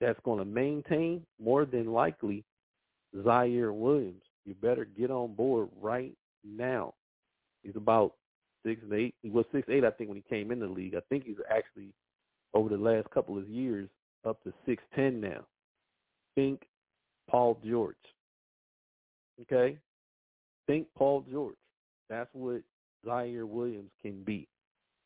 that's 0.00 0.18
going 0.24 0.38
to 0.38 0.44
maintain, 0.44 1.24
more 1.42 1.64
than 1.64 1.92
likely, 1.92 2.44
Ziaire 3.16 3.74
Williams. 3.74 4.22
You 4.44 4.54
better 4.54 4.84
get 4.84 5.10
on 5.10 5.34
board 5.34 5.68
right 5.80 6.14
now. 6.44 6.94
He's 7.62 7.76
about 7.76 8.14
six 8.64 8.80
and 8.82 8.92
eight. 8.92 9.14
He 9.22 9.30
was 9.30 9.44
six 9.52 9.68
eight, 9.68 9.84
I 9.84 9.90
think, 9.90 10.08
when 10.08 10.16
he 10.16 10.34
came 10.34 10.50
in 10.50 10.60
the 10.60 10.66
league. 10.66 10.94
I 10.94 11.00
think 11.08 11.24
he's 11.24 11.36
actually 11.50 11.92
over 12.54 12.68
the 12.68 12.76
last 12.76 13.10
couple 13.10 13.36
of 13.36 13.48
years 13.48 13.88
up 14.26 14.42
to 14.44 14.52
six 14.66 14.82
ten 14.94 15.20
now. 15.20 15.44
Think 16.34 16.62
Paul 17.28 17.58
George. 17.64 17.96
Okay? 19.42 19.76
Think 20.66 20.86
Paul 20.96 21.24
George. 21.30 21.56
That's 22.08 22.30
what 22.32 22.62
Ziaire 23.06 23.46
Williams 23.46 23.90
can 24.02 24.22
be. 24.24 24.48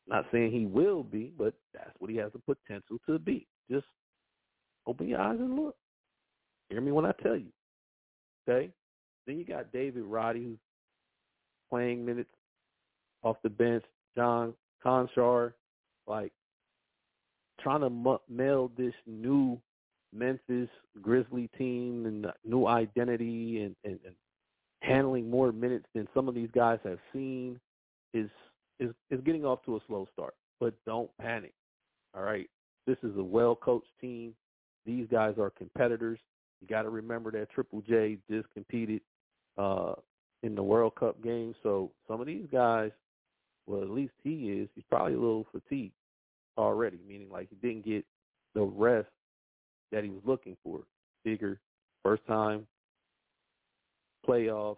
Not 0.07 0.25
saying 0.31 0.51
he 0.51 0.65
will 0.65 1.03
be, 1.03 1.33
but 1.37 1.53
that's 1.73 1.91
what 1.99 2.11
he 2.11 2.17
has 2.17 2.31
the 2.33 2.39
potential 2.39 2.97
to 3.07 3.19
be. 3.19 3.47
Just 3.69 3.85
open 4.87 5.07
your 5.07 5.21
eyes 5.21 5.37
and 5.39 5.55
look. 5.55 5.75
Hear 6.69 6.81
me 6.81 6.91
when 6.91 7.05
I 7.05 7.11
tell 7.23 7.35
you. 7.35 7.51
Okay? 8.47 8.69
Then 9.27 9.37
you 9.37 9.45
got 9.45 9.71
David 9.71 10.03
Roddy 10.03 10.43
who's 10.43 10.57
playing 11.69 12.05
minutes 12.05 12.29
off 13.23 13.37
the 13.43 13.49
bench. 13.49 13.83
John 14.15 14.53
Konchar, 14.83 15.53
like 16.07 16.31
trying 17.59 17.81
to 17.81 18.19
meld 18.29 18.71
this 18.77 18.93
new 19.05 19.59
Memphis 20.13 20.69
Grizzly 21.01 21.49
team 21.57 22.05
and 22.05 22.27
new 22.45 22.67
identity 22.67 23.63
and, 23.63 23.75
and, 23.83 23.99
and 24.05 24.15
handling 24.81 25.29
more 25.29 25.51
minutes 25.51 25.85
than 25.93 26.07
some 26.13 26.29
of 26.29 26.35
these 26.35 26.49
guys 26.53 26.79
have 26.83 26.99
seen 27.11 27.59
is 28.13 28.29
is 28.79 28.91
is 29.09 29.19
getting 29.21 29.45
off 29.45 29.63
to 29.65 29.75
a 29.75 29.79
slow 29.87 30.07
start. 30.13 30.33
But 30.59 30.73
don't 30.85 31.09
panic. 31.19 31.53
All 32.15 32.23
right. 32.23 32.49
This 32.87 32.97
is 33.03 33.17
a 33.17 33.23
well 33.23 33.55
coached 33.55 33.89
team. 33.99 34.33
These 34.85 35.07
guys 35.11 35.35
are 35.39 35.49
competitors. 35.49 36.19
You 36.61 36.67
got 36.67 36.83
to 36.83 36.89
remember 36.89 37.31
that 37.31 37.49
Triple 37.51 37.81
J 37.81 38.17
just 38.29 38.47
competed 38.53 39.01
uh, 39.57 39.93
in 40.43 40.55
the 40.55 40.63
World 40.63 40.95
Cup 40.95 41.21
game. 41.23 41.53
So 41.63 41.91
some 42.07 42.21
of 42.21 42.27
these 42.27 42.45
guys, 42.51 42.91
well, 43.67 43.81
at 43.81 43.89
least 43.89 44.13
he 44.23 44.51
is, 44.51 44.69
he's 44.75 44.83
probably 44.89 45.13
a 45.13 45.19
little 45.19 45.47
fatigued 45.51 45.93
already, 46.57 46.99
meaning 47.07 47.29
like 47.31 47.49
he 47.49 47.55
didn't 47.67 47.85
get 47.85 48.05
the 48.53 48.61
rest 48.63 49.07
that 49.91 50.03
he 50.03 50.09
was 50.09 50.21
looking 50.25 50.55
for. 50.63 50.81
Bigger, 51.23 51.59
first 52.03 52.25
time 52.27 52.67
playoffs, 54.27 54.77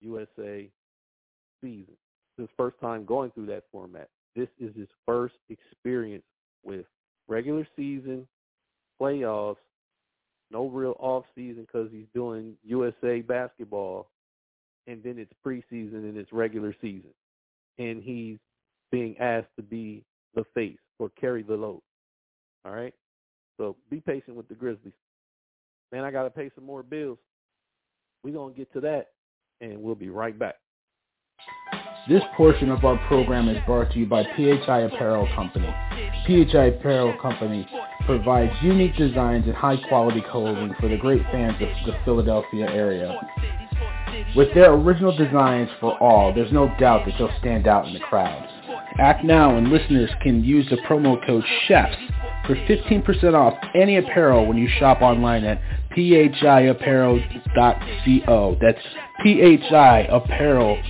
USA 0.00 0.68
season. 1.60 1.94
His 2.36 2.48
first 2.56 2.78
time 2.80 3.04
going 3.04 3.30
through 3.32 3.46
that 3.46 3.64
format. 3.70 4.08
This 4.34 4.48
is 4.58 4.74
his 4.74 4.88
first 5.06 5.34
experience 5.50 6.24
with 6.64 6.86
regular 7.28 7.66
season, 7.76 8.26
playoffs, 9.02 9.56
no 10.50 10.68
real 10.68 10.96
off 10.98 11.24
season 11.34 11.62
because 11.62 11.88
he's 11.90 12.06
doing 12.14 12.54
USA 12.64 13.20
basketball, 13.20 14.10
and 14.86 15.02
then 15.02 15.18
it's 15.18 15.32
preseason 15.44 16.04
and 16.04 16.16
it's 16.16 16.32
regular 16.32 16.74
season, 16.80 17.10
and 17.78 18.02
he's 18.02 18.38
being 18.90 19.16
asked 19.18 19.48
to 19.56 19.62
be 19.62 20.04
the 20.34 20.44
face 20.54 20.78
or 20.98 21.10
carry 21.20 21.42
the 21.42 21.54
load. 21.54 21.82
All 22.64 22.72
right, 22.72 22.94
so 23.58 23.76
be 23.90 24.00
patient 24.00 24.36
with 24.36 24.48
the 24.48 24.54
Grizzlies. 24.54 24.92
Man, 25.90 26.04
I 26.04 26.10
got 26.10 26.22
to 26.22 26.30
pay 26.30 26.50
some 26.54 26.64
more 26.64 26.82
bills. 26.82 27.18
We're 28.22 28.34
gonna 28.34 28.54
get 28.54 28.72
to 28.74 28.80
that, 28.82 29.08
and 29.60 29.82
we'll 29.82 29.96
be 29.96 30.10
right 30.10 30.38
back. 30.38 30.56
This 32.08 32.22
portion 32.36 32.68
of 32.68 32.84
our 32.84 32.98
program 33.06 33.48
is 33.48 33.64
brought 33.64 33.92
to 33.92 33.98
you 34.00 34.06
by 34.06 34.24
PHI 34.24 34.80
Apparel 34.80 35.28
Company. 35.36 35.72
PHI 36.26 36.64
Apparel 36.64 37.16
Company 37.22 37.64
provides 38.06 38.52
unique 38.60 38.96
designs 38.96 39.46
and 39.46 39.54
high 39.54 39.76
quality 39.88 40.20
clothing 40.28 40.74
for 40.80 40.88
the 40.88 40.96
great 40.96 41.22
fans 41.30 41.54
of 41.62 41.68
the 41.86 41.96
Philadelphia 42.04 42.66
area. 42.68 43.16
With 44.34 44.52
their 44.52 44.72
original 44.72 45.16
designs 45.16 45.70
for 45.78 45.96
all, 46.02 46.34
there's 46.34 46.50
no 46.50 46.74
doubt 46.80 47.06
that 47.06 47.14
they'll 47.18 47.30
stand 47.38 47.68
out 47.68 47.86
in 47.86 47.92
the 47.94 48.00
crowd. 48.00 48.48
Act 48.98 49.24
now 49.24 49.56
and 49.56 49.68
listeners 49.68 50.10
can 50.22 50.42
use 50.42 50.68
the 50.70 50.78
promo 50.78 51.24
code 51.24 51.44
CHEFS 51.68 51.94
for 52.48 52.56
15% 52.56 53.34
off 53.34 53.54
any 53.76 53.98
apparel 53.98 54.44
when 54.46 54.56
you 54.58 54.68
shop 54.80 55.02
online 55.02 55.44
at 55.44 55.62
phiapparel.co. 55.96 57.20
That's 58.60 58.82
phiapparel.co. 59.24 60.82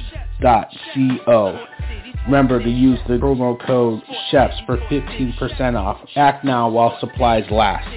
Remember 2.26 2.62
to 2.62 2.70
use 2.70 2.98
the 3.08 3.14
promo 3.14 3.60
code 3.66 4.02
CHEFS 4.30 4.66
for 4.66 4.76
15% 4.76 5.74
off. 5.76 6.08
Act 6.16 6.44
now 6.44 6.68
while 6.68 6.96
supplies 7.00 7.44
last. 7.50 7.88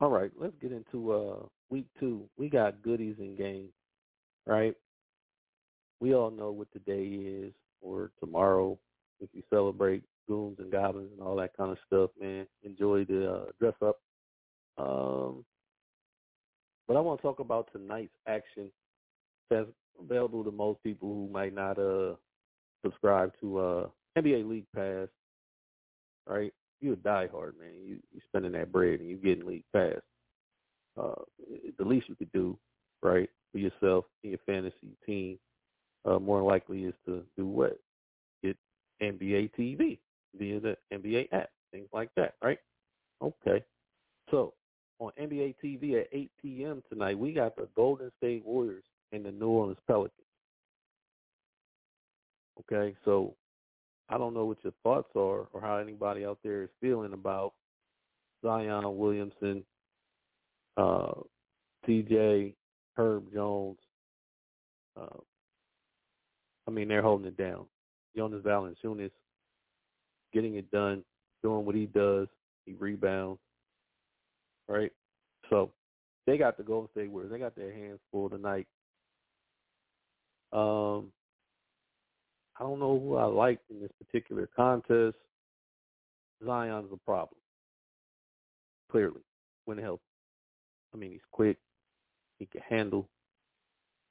All 0.00 0.10
right, 0.10 0.30
let's 0.38 0.54
get 0.60 0.72
into 0.72 1.12
uh, 1.12 1.46
week 1.70 1.86
two. 1.98 2.28
We 2.38 2.48
got 2.48 2.82
goodies 2.82 3.16
in 3.18 3.36
game, 3.36 3.68
right? 4.46 4.74
We 6.00 6.14
all 6.14 6.30
know 6.30 6.50
what 6.50 6.68
today 6.72 7.04
is 7.04 7.52
or 7.80 8.10
tomorrow 8.20 8.78
if 9.20 9.30
you 9.32 9.42
celebrate 9.48 10.02
goons 10.28 10.58
and 10.58 10.70
goblins 10.70 11.12
and 11.12 11.26
all 11.26 11.36
that 11.36 11.56
kind 11.56 11.70
of 11.70 11.78
stuff, 11.86 12.10
man. 12.20 12.46
Enjoy 12.62 13.04
the 13.04 13.32
uh, 13.32 13.44
dress 13.58 13.74
up. 13.82 13.98
Um, 14.78 15.44
but 16.86 16.96
I 16.96 17.00
want 17.00 17.20
to 17.20 17.22
talk 17.22 17.40
about 17.40 17.70
tonight's 17.72 18.12
action 18.26 18.70
that's 19.50 19.68
available 20.00 20.44
to 20.44 20.50
most 20.50 20.82
people 20.82 21.08
who 21.08 21.28
might 21.32 21.54
not 21.54 21.78
uh 21.78 22.14
subscribe 22.84 23.32
to 23.40 23.58
uh 23.58 23.86
NBA 24.18 24.48
League 24.48 24.66
Pass, 24.74 25.08
right? 26.26 26.52
You're 26.80 26.94
a 26.94 26.96
diehard 26.96 27.58
man. 27.58 27.74
You 27.84 27.98
you 28.12 28.20
spending 28.28 28.52
that 28.52 28.72
bread 28.72 29.00
and 29.00 29.08
you 29.08 29.16
getting 29.16 29.46
League 29.46 29.64
Pass. 29.72 30.00
Uh, 30.98 31.22
the 31.78 31.84
least 31.84 32.08
you 32.08 32.16
could 32.16 32.32
do, 32.32 32.56
right, 33.02 33.28
for 33.52 33.58
yourself 33.58 34.06
and 34.22 34.30
your 34.30 34.40
fantasy 34.46 34.96
team, 35.04 35.38
uh, 36.06 36.18
more 36.18 36.42
likely 36.42 36.84
is 36.84 36.94
to 37.04 37.22
do 37.36 37.46
what? 37.46 37.78
Get 38.42 38.56
NBA 39.02 39.50
TV 39.58 39.98
via 40.38 40.60
the 40.60 40.76
NBA 40.92 41.28
app, 41.32 41.50
things 41.72 41.88
like 41.92 42.10
that, 42.16 42.34
right? 42.42 42.58
Okay. 43.22 43.62
So 44.30 44.54
on 44.98 45.12
NBA 45.20 45.56
TV 45.62 46.00
at 46.00 46.08
8 46.12 46.30
p.m. 46.40 46.82
tonight, 46.90 47.18
we 47.18 47.32
got 47.32 47.56
the 47.56 47.68
Golden 47.76 48.10
State 48.18 48.44
Warriors 48.44 48.84
and 49.12 49.24
the 49.24 49.32
New 49.32 49.48
Orleans 49.48 49.78
Pelicans. 49.86 50.12
Okay, 52.60 52.96
so 53.04 53.34
I 54.08 54.18
don't 54.18 54.34
know 54.34 54.44
what 54.44 54.58
your 54.62 54.72
thoughts 54.82 55.10
are 55.14 55.46
or 55.52 55.60
how 55.60 55.76
anybody 55.76 56.24
out 56.24 56.38
there 56.42 56.62
is 56.62 56.70
feeling 56.80 57.12
about 57.12 57.52
Zion 58.42 58.96
Williamson, 58.96 59.64
uh, 60.76 61.12
TJ, 61.86 62.54
Herb 62.96 63.32
Jones. 63.32 63.78
Uh, 64.98 65.18
I 66.66 66.70
mean, 66.70 66.88
they're 66.88 67.02
holding 67.02 67.26
it 67.26 67.36
down. 67.36 67.66
Jonas 68.16 68.42
Valanciunas 68.42 69.10
getting 70.32 70.56
it 70.56 70.70
done, 70.70 71.04
doing 71.42 71.64
what 71.64 71.74
he 71.74 71.86
does. 71.86 72.28
He 72.64 72.74
rebounds, 72.74 73.40
right? 74.68 74.92
So 75.50 75.70
they 76.26 76.36
got 76.36 76.56
the 76.56 76.62
Golden 76.62 76.90
State 76.90 77.10
Warriors. 77.10 77.30
They 77.30 77.38
got 77.38 77.54
their 77.54 77.72
hands 77.72 78.00
full 78.10 78.28
tonight. 78.28 78.66
Um, 80.52 81.12
I 82.58 82.62
don't 82.64 82.80
know 82.80 82.98
who 82.98 83.16
I 83.16 83.24
like 83.24 83.60
in 83.70 83.80
this 83.80 83.90
particular 84.04 84.48
contest. 84.56 85.16
Zion's 86.44 86.92
a 86.92 86.96
problem. 86.98 87.38
Clearly, 88.90 89.20
when 89.64 89.78
healthy. 89.78 90.02
I 90.94 90.96
mean, 90.96 91.10
he's 91.10 91.20
quick. 91.32 91.58
He 92.38 92.46
can 92.46 92.62
handle. 92.68 93.08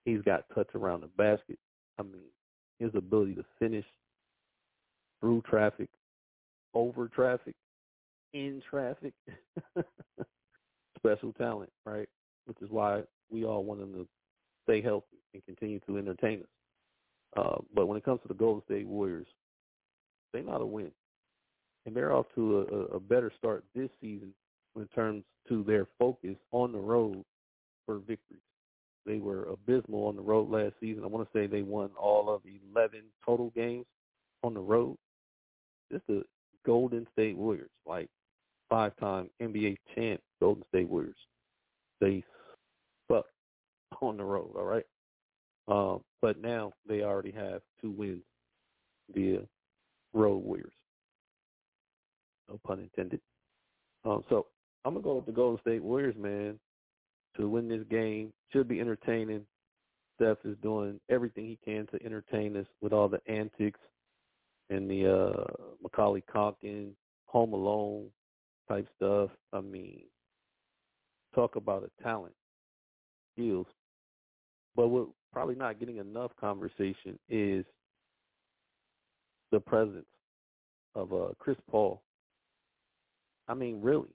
He's 0.03 0.21
got 0.21 0.45
touch 0.53 0.69
around 0.75 1.01
the 1.01 1.07
basket. 1.07 1.57
I 1.97 2.03
mean, 2.03 2.21
his 2.79 2.91
ability 2.95 3.35
to 3.35 3.45
finish 3.57 3.85
through 5.19 5.41
traffic, 5.49 5.89
over 6.73 7.07
traffic, 7.07 7.55
in 8.33 8.61
traffic. 8.69 9.13
Special 10.97 11.33
talent, 11.33 11.71
right? 11.85 12.09
Which 12.45 12.57
is 12.61 12.69
why 12.69 13.01
we 13.31 13.45
all 13.45 13.63
want 13.63 13.81
him 13.81 13.93
to 13.93 14.07
stay 14.65 14.81
healthy 14.81 15.17
and 15.33 15.45
continue 15.45 15.79
to 15.87 15.97
entertain 15.97 16.41
us. 16.41 16.47
Uh, 17.37 17.61
but 17.73 17.87
when 17.87 17.97
it 17.97 18.05
comes 18.05 18.21
to 18.21 18.27
the 18.27 18.33
Golden 18.33 18.63
State 18.65 18.87
Warriors, 18.87 19.27
they 20.33 20.41
know 20.41 20.57
to 20.57 20.65
win, 20.65 20.91
and 21.85 21.95
they're 21.95 22.13
off 22.13 22.25
to 22.35 22.59
a, 22.91 22.95
a 22.95 22.99
better 22.99 23.31
start 23.37 23.63
this 23.73 23.89
season 24.01 24.33
in 24.75 24.87
terms 24.87 25.23
to 25.47 25.63
their 25.63 25.87
focus 25.97 26.35
on 26.51 26.71
the 26.71 26.77
road 26.77 27.23
for 27.85 27.99
victories. 27.99 28.41
They 29.05 29.19
were 29.19 29.43
abysmal 29.43 30.07
on 30.07 30.15
the 30.15 30.21
road 30.21 30.49
last 30.49 30.73
season. 30.79 31.03
I 31.03 31.07
want 31.07 31.31
to 31.31 31.37
say 31.37 31.45
they 31.45 31.61
won 31.61 31.91
all 31.99 32.33
of 32.33 32.41
11 32.73 33.01
total 33.25 33.51
games 33.55 33.85
on 34.43 34.53
the 34.53 34.59
road. 34.59 34.97
Just 35.91 36.07
the 36.07 36.23
Golden 36.65 37.05
State 37.13 37.37
Warriors, 37.37 37.69
like 37.85 38.09
five-time 38.69 39.29
NBA 39.41 39.77
champ 39.93 40.19
Golden 40.39 40.63
State 40.69 40.89
Warriors. 40.89 41.15
They 42.01 42.23
on 44.01 44.17
the 44.17 44.23
road, 44.23 44.51
all 44.55 44.63
right? 44.63 44.85
Um, 45.67 46.01
but 46.21 46.39
now 46.41 46.73
they 46.87 47.01
already 47.01 47.31
have 47.31 47.61
two 47.81 47.91
wins 47.91 48.23
via 49.13 49.39
road 50.13 50.43
Warriors. 50.43 50.73
No 52.47 52.59
pun 52.65 52.79
intended. 52.79 53.21
Um, 54.03 54.23
so 54.29 54.45
I'm 54.83 54.93
gonna 54.93 55.03
go 55.03 55.15
with 55.15 55.25
the 55.25 55.31
Golden 55.31 55.59
State 55.61 55.83
Warriors, 55.83 56.15
man, 56.17 56.59
to 57.37 57.49
win 57.49 57.67
this 57.67 57.83
game. 57.89 58.31
Should 58.53 58.67
be 58.67 58.79
entertaining. 58.79 59.45
Steph 60.15 60.37
is 60.45 60.55
doing 60.61 60.99
everything 61.09 61.45
he 61.45 61.59
can 61.65 61.87
to 61.87 62.03
entertain 62.05 62.55
us 62.55 62.67
with 62.81 62.93
all 62.93 63.09
the 63.09 63.19
antics 63.27 63.79
and 64.69 64.89
the 64.89 65.11
uh 65.11 65.53
Macaulay 65.81 66.23
Culkin, 66.33 66.91
Home 67.25 67.53
Alone 67.53 68.07
type 68.69 68.87
stuff. 68.95 69.29
I 69.51 69.61
mean, 69.61 70.03
talk 71.33 71.55
about 71.55 71.83
a 71.83 72.03
talent, 72.03 72.33
skills. 73.33 73.67
But 74.75 74.87
what 74.89 75.07
probably 75.31 75.55
not 75.55 75.79
getting 75.79 75.97
enough 75.97 76.31
conversation 76.39 77.19
is 77.29 77.65
the 79.51 79.59
presence 79.59 80.05
of 80.95 81.13
uh, 81.13 81.27
Chris 81.39 81.57
Paul. 81.69 82.01
I 83.47 83.53
mean, 83.53 83.79
really, 83.81 84.13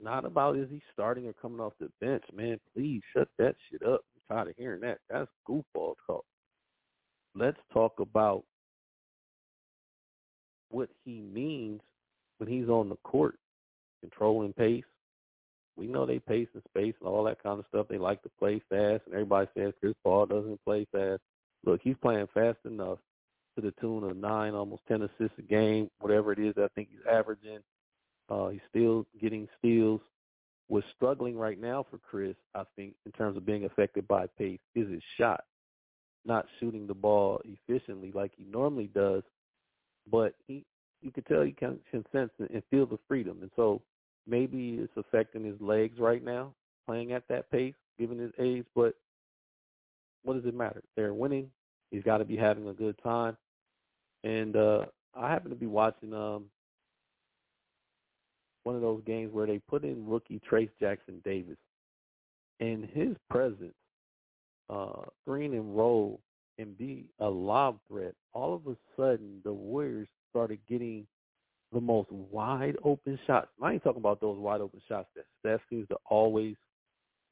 not 0.00 0.24
about 0.24 0.56
is 0.56 0.68
he 0.70 0.82
starting 0.92 1.26
or 1.26 1.32
coming 1.34 1.60
off 1.60 1.74
the 1.78 1.90
bench, 2.00 2.24
man. 2.34 2.58
Please 2.74 3.02
shut 3.14 3.28
that 3.38 3.54
shit 3.70 3.82
up. 3.82 4.00
I'm 4.30 4.36
tired 4.36 4.48
of 4.48 4.54
hearing 4.56 4.80
that. 4.80 4.98
That's 5.08 5.30
goofball 5.48 5.94
talk. 6.06 6.24
Let's 7.34 7.60
talk 7.72 8.00
about 8.00 8.44
what 10.70 10.88
he 11.04 11.20
means 11.20 11.80
when 12.38 12.48
he's 12.48 12.68
on 12.68 12.88
the 12.88 12.96
court, 13.04 13.36
controlling 14.00 14.52
pace, 14.54 14.84
we 15.76 15.86
know 15.86 16.04
they 16.04 16.18
pace 16.18 16.48
and 16.54 16.62
space 16.68 16.94
and 17.00 17.08
all 17.08 17.24
that 17.24 17.42
kind 17.42 17.58
of 17.58 17.64
stuff. 17.68 17.86
They 17.88 17.98
like 17.98 18.22
to 18.22 18.30
play 18.38 18.60
fast, 18.68 19.02
and 19.06 19.14
everybody 19.14 19.48
says 19.56 19.72
Chris 19.80 19.94
Paul 20.04 20.26
doesn't 20.26 20.62
play 20.64 20.86
fast. 20.92 21.20
Look, 21.64 21.80
he's 21.82 21.96
playing 22.02 22.28
fast 22.34 22.58
enough 22.64 22.98
to 23.56 23.62
the 23.62 23.72
tune 23.80 24.04
of 24.04 24.16
nine, 24.16 24.54
almost 24.54 24.82
ten 24.88 25.02
assists 25.02 25.38
a 25.38 25.42
game, 25.42 25.88
whatever 26.00 26.32
it 26.32 26.38
is. 26.38 26.54
I 26.56 26.68
think 26.74 26.88
he's 26.90 27.06
averaging. 27.10 27.60
Uh, 28.28 28.48
he's 28.48 28.60
still 28.68 29.06
getting 29.20 29.48
steals. 29.58 30.00
What's 30.68 30.86
struggling 30.96 31.36
right 31.36 31.60
now 31.60 31.84
for 31.90 31.98
Chris, 31.98 32.36
I 32.54 32.62
think, 32.76 32.94
in 33.04 33.12
terms 33.12 33.36
of 33.36 33.44
being 33.44 33.64
affected 33.64 34.08
by 34.08 34.26
pace, 34.38 34.60
is 34.74 34.90
his 34.90 35.02
shot. 35.18 35.44
Not 36.24 36.46
shooting 36.60 36.86
the 36.86 36.94
ball 36.94 37.42
efficiently 37.44 38.12
like 38.14 38.32
he 38.36 38.44
normally 38.44 38.88
does, 38.94 39.22
but 40.10 40.34
he, 40.46 40.64
you 41.02 41.10
could 41.10 41.26
tell 41.26 41.42
he 41.42 41.52
can, 41.52 41.78
can 41.90 42.04
sense 42.12 42.30
and 42.38 42.62
feel 42.70 42.86
the 42.86 42.98
freedom, 43.08 43.38
and 43.42 43.50
so 43.56 43.82
maybe 44.26 44.78
it's 44.80 44.96
affecting 44.96 45.44
his 45.44 45.60
legs 45.60 45.98
right 45.98 46.24
now, 46.24 46.54
playing 46.86 47.12
at 47.12 47.26
that 47.28 47.50
pace, 47.50 47.74
given 47.98 48.18
his 48.18 48.32
age. 48.38 48.64
But 48.74 48.94
what 50.22 50.34
does 50.34 50.44
it 50.46 50.54
matter? 50.54 50.82
They're 50.96 51.14
winning. 51.14 51.50
He's 51.90 52.02
got 52.02 52.18
to 52.18 52.24
be 52.24 52.36
having 52.36 52.68
a 52.68 52.72
good 52.72 52.96
time. 53.02 53.36
And 54.24 54.56
uh 54.56 54.86
I 55.14 55.30
happen 55.30 55.50
to 55.50 55.56
be 55.56 55.66
watching 55.66 56.14
um 56.14 56.44
one 58.64 58.76
of 58.76 58.82
those 58.82 59.02
games 59.04 59.32
where 59.32 59.46
they 59.46 59.58
put 59.58 59.84
in 59.84 60.06
rookie 60.06 60.40
Trayce 60.50 60.70
Jackson 60.80 61.20
Davis. 61.24 61.56
And 62.60 62.84
his 62.84 63.16
presence, 63.28 63.74
uh, 64.70 65.02
green 65.26 65.54
and 65.54 65.76
roll 65.76 66.20
and 66.58 66.78
be 66.78 67.06
a 67.18 67.28
lob 67.28 67.78
threat, 67.88 68.14
all 68.32 68.54
of 68.54 68.66
a 68.68 68.76
sudden 68.96 69.40
the 69.42 69.52
Warriors 69.52 70.06
started 70.30 70.60
getting 70.68 71.06
the 71.72 71.80
most 71.80 72.10
wide 72.10 72.76
open 72.84 73.18
shots. 73.26 73.48
I 73.62 73.72
ain't 73.72 73.82
talking 73.82 74.00
about 74.00 74.20
those 74.20 74.38
wide 74.38 74.60
open 74.60 74.80
shots 74.88 75.08
that 75.16 75.24
Steph 75.40 75.60
seems 75.70 75.88
to 75.88 75.96
always 76.08 76.56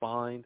find, 0.00 0.44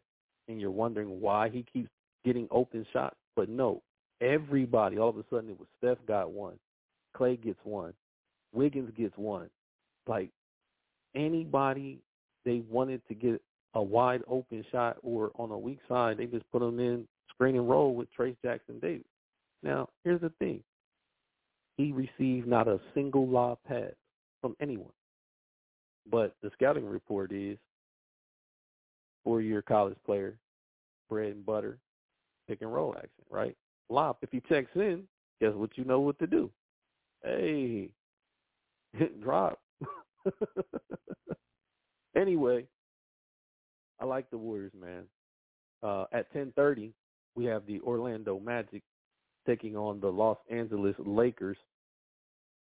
and 0.49 0.61
you're 0.61 0.71
wondering 0.71 1.21
why 1.21 1.49
he 1.49 1.65
keeps 1.73 1.91
getting 2.25 2.49
open 2.51 2.87
shots. 2.93 3.17
But 3.37 3.49
no, 3.49 3.83
everybody, 4.21 4.99
all 4.99 5.11
of 5.11 5.17
a 5.17 5.25
sudden, 5.31 5.51
it 5.51 5.59
was 5.59 5.69
Steph 5.79 5.99
got 6.07 6.31
one, 6.33 6.59
Clay 7.17 7.37
gets 7.37 7.61
one, 7.65 7.93
Wiggins 8.53 8.91
gets 8.97 9.17
one. 9.17 9.49
Like 10.07 10.31
anybody 11.15 12.01
they 12.45 12.63
wanted 12.71 13.01
to 13.09 13.15
get 13.15 13.41
a 13.75 13.83
wide 13.83 14.23
open 14.29 14.65
shot 14.71 14.99
or 15.03 15.31
on 15.37 15.51
a 15.51 15.59
weak 15.59 15.79
side, 15.89 16.19
they 16.19 16.27
just 16.27 16.51
put 16.53 16.61
them 16.61 16.79
in 16.79 17.07
screen 17.31 17.57
and 17.57 17.69
roll 17.69 17.95
with 17.95 18.09
Trayce 18.17 18.37
Jackson 18.43 18.79
Davis. 18.81 19.07
Now, 19.63 19.89
here's 20.05 20.21
the 20.21 20.33
thing 20.39 20.63
he 21.77 21.93
received 21.93 22.47
not 22.47 22.69
a 22.69 22.81
single 22.95 23.27
lob 23.27 23.59
pass 23.67 23.93
from 24.41 24.57
anyone. 24.61 24.93
But 26.11 26.35
the 26.43 26.51
scouting 26.55 26.87
report 26.87 27.33
is 27.33 27.59
four-year 29.25 29.63
college 29.63 29.97
player, 30.05 30.37
bread 31.09 31.33
and 31.33 31.47
butter, 31.47 31.79
pick 32.47 32.61
and 32.61 32.73
roll 32.73 32.95
action, 32.97 33.25
right? 33.31 33.57
Lob. 33.89 34.17
If 34.23 34.31
he 34.31 34.41
checks 34.49 34.71
in, 34.75 35.05
guess 35.41 35.55
what 35.55 35.77
you 35.77 35.85
know 35.85 36.01
what 36.01 36.19
to 36.19 36.27
do? 36.27 36.51
Hey, 37.23 37.89
drop. 39.23 39.61
anyway, 42.17 42.67
I 44.01 44.05
like 44.05 44.31
the 44.31 44.39
Warriors, 44.39 44.73
man. 44.79 45.05
Uh, 45.83 46.05
at 46.13 46.33
10:30, 46.35 46.93
we 47.35 47.45
have 47.45 47.67
the 47.67 47.81
Orlando 47.81 48.39
Magic 48.41 48.83
taking 49.47 49.77
on 49.77 50.01
the 50.01 50.09
Los 50.09 50.39
Angeles 50.51 50.95
Lakers. 50.99 51.59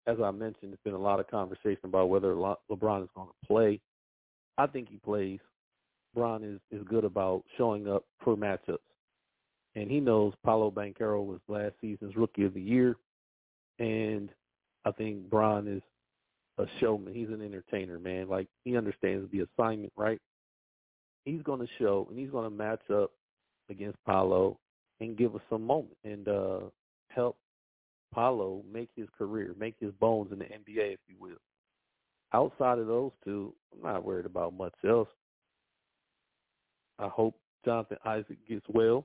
As 0.07 0.17
I 0.23 0.31
mentioned, 0.31 0.73
there's 0.73 0.79
been 0.85 0.95
a 0.95 0.99
lot 0.99 1.21
of 1.21 1.31
conversation 1.31 1.85
about 1.85 2.11
whether 2.11 2.35
LeBron 2.35 3.03
is 3.03 3.09
going 3.15 3.29
to 3.29 3.47
play. 3.47 3.81
I 4.59 4.67
think 4.67 4.89
he 4.89 4.97
plays. 4.97 5.41
LeBron 6.17 6.55
is, 6.55 6.61
is 6.71 6.87
good 6.89 7.05
about 7.05 7.43
showing 7.57 7.89
up 7.89 8.05
for 8.23 8.37
matchups. 8.37 8.79
And 9.75 9.91
he 9.91 10.01
knows 10.01 10.35
Paolo 10.45 10.71
Banchero 10.71 11.25
was 11.25 11.41
last 11.49 11.75
season's 11.81 12.17
rookie 12.17 12.45
of 12.45 12.55
the 12.55 12.61
year. 12.61 12.97
And 13.79 14.31
I 14.85 14.93
think 14.93 15.29
Bron 15.29 15.67
is 15.67 15.83
a 16.59 16.67
showman. 16.81 17.15
He's 17.15 17.31
an 17.31 17.43
entertainer, 17.43 17.99
man. 17.99 18.29
Like 18.29 18.47
he 18.65 18.77
understands 18.77 19.31
the 19.33 19.41
assignment, 19.41 19.93
right? 19.97 20.21
He's 21.25 21.43
going 21.43 21.61
to 21.61 21.69
show 21.79 22.07
and 22.11 22.19
he's 22.19 22.31
going 22.31 22.45
to 22.45 22.57
match 22.57 22.83
up 22.93 23.11
against 23.71 23.99
Paolo 24.05 24.59
and 25.01 25.17
give 25.17 25.35
us 25.35 25.41
some 25.51 25.67
moment 25.67 25.97
and 26.05 26.29
uh, 26.29 26.61
help 27.09 27.37
Paolo 28.15 28.63
make 28.73 28.91
his 28.97 29.09
career, 29.19 29.55
make 29.59 29.75
his 29.81 29.93
bones 30.01 30.33
in 30.33 30.39
the 30.39 30.45
NBA, 30.45 30.95
if 30.95 31.01
you 31.09 31.17
will. 31.19 31.37
Outside 32.33 32.79
of 32.79 32.87
those 32.87 33.13
two, 33.25 33.55
I'm 33.73 33.83
not 33.83 34.05
worried 34.05 34.27
about 34.27 34.55
much 34.55 34.75
else. 34.89 35.09
I 36.99 37.09
hope 37.09 37.37
Jonathan 37.65 37.99
Isaac 38.05 38.39
gets 38.49 38.65
well, 38.69 39.05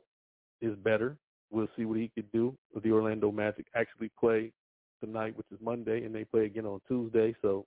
is 0.61 0.75
better. 0.77 1.17
We'll 1.51 1.67
see 1.75 1.85
what 1.85 1.97
he 1.97 2.11
could 2.13 2.31
do. 2.31 2.55
The 2.83 2.91
Orlando 2.91 3.31
Magic 3.31 3.65
actually 3.75 4.11
play 4.19 4.51
tonight, 5.03 5.35
which 5.35 5.47
is 5.51 5.59
Monday, 5.61 6.05
and 6.05 6.13
they 6.13 6.25
play 6.25 6.45
again 6.45 6.65
on 6.65 6.81
Tuesday, 6.87 7.35
so 7.41 7.65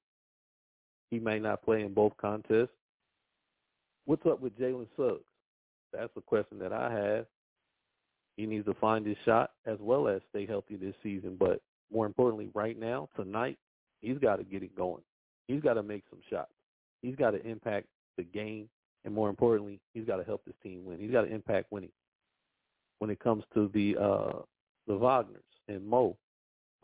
He 1.11 1.18
may 1.18 1.38
not 1.38 1.62
play 1.62 1.82
in 1.82 1.93
both 1.93 2.16
contests. 2.16 2.68
What's 4.05 4.26
up 4.26 4.40
with 4.40 4.59
Jalen 4.59 4.86
Suggs? 4.97 5.24
That's 5.93 6.12
a 6.16 6.20
question 6.20 6.59
that 6.59 6.72
I 6.72 6.93
have. 6.93 7.26
He 8.37 8.47
needs 8.47 8.64
to 8.66 8.74
find 8.74 9.07
his 9.07 9.16
shot 9.24 9.51
as 9.66 9.78
well 9.80 10.09
as 10.09 10.20
stay 10.30 10.47
healthy 10.47 10.76
this 10.76 10.95
season. 11.03 11.37
But 11.39 11.61
more 11.93 12.07
importantly, 12.07 12.49
right 12.55 12.78
now, 12.78 13.09
tonight, 13.16 13.59
he's 14.01 14.18
got 14.18 14.37
to 14.37 14.45
get 14.45 14.62
it 14.62 14.74
going. 14.76 15.03
He's 15.49 15.61
got 15.61 15.74
to 15.74 15.83
make 15.83 16.05
some 16.09 16.20
shots. 16.30 16.53
He's 17.03 17.16
got 17.16 17.33
to 17.33 17.47
impact 17.47 17.87
the 18.16 18.24
game. 18.24 18.68
And 19.05 19.12
more 19.12 19.28
importantly, 19.28 19.80
he's 19.93 20.05
got 20.05 20.16
to 20.16 20.24
help 20.24 20.45
this 20.45 20.55
team 20.62 20.85
win. 20.85 20.99
He's 20.99 21.11
got 21.11 21.22
to 21.22 21.33
impact 21.33 21.72
winning. 21.72 21.91
When 23.01 23.11
it 23.11 23.18
comes 23.18 23.43
to 23.55 23.68
the 23.74 23.97
uh, 23.97 24.43
the 24.87 24.95
Wagners 24.95 25.43
and 25.68 25.85
Mo, 25.85 26.16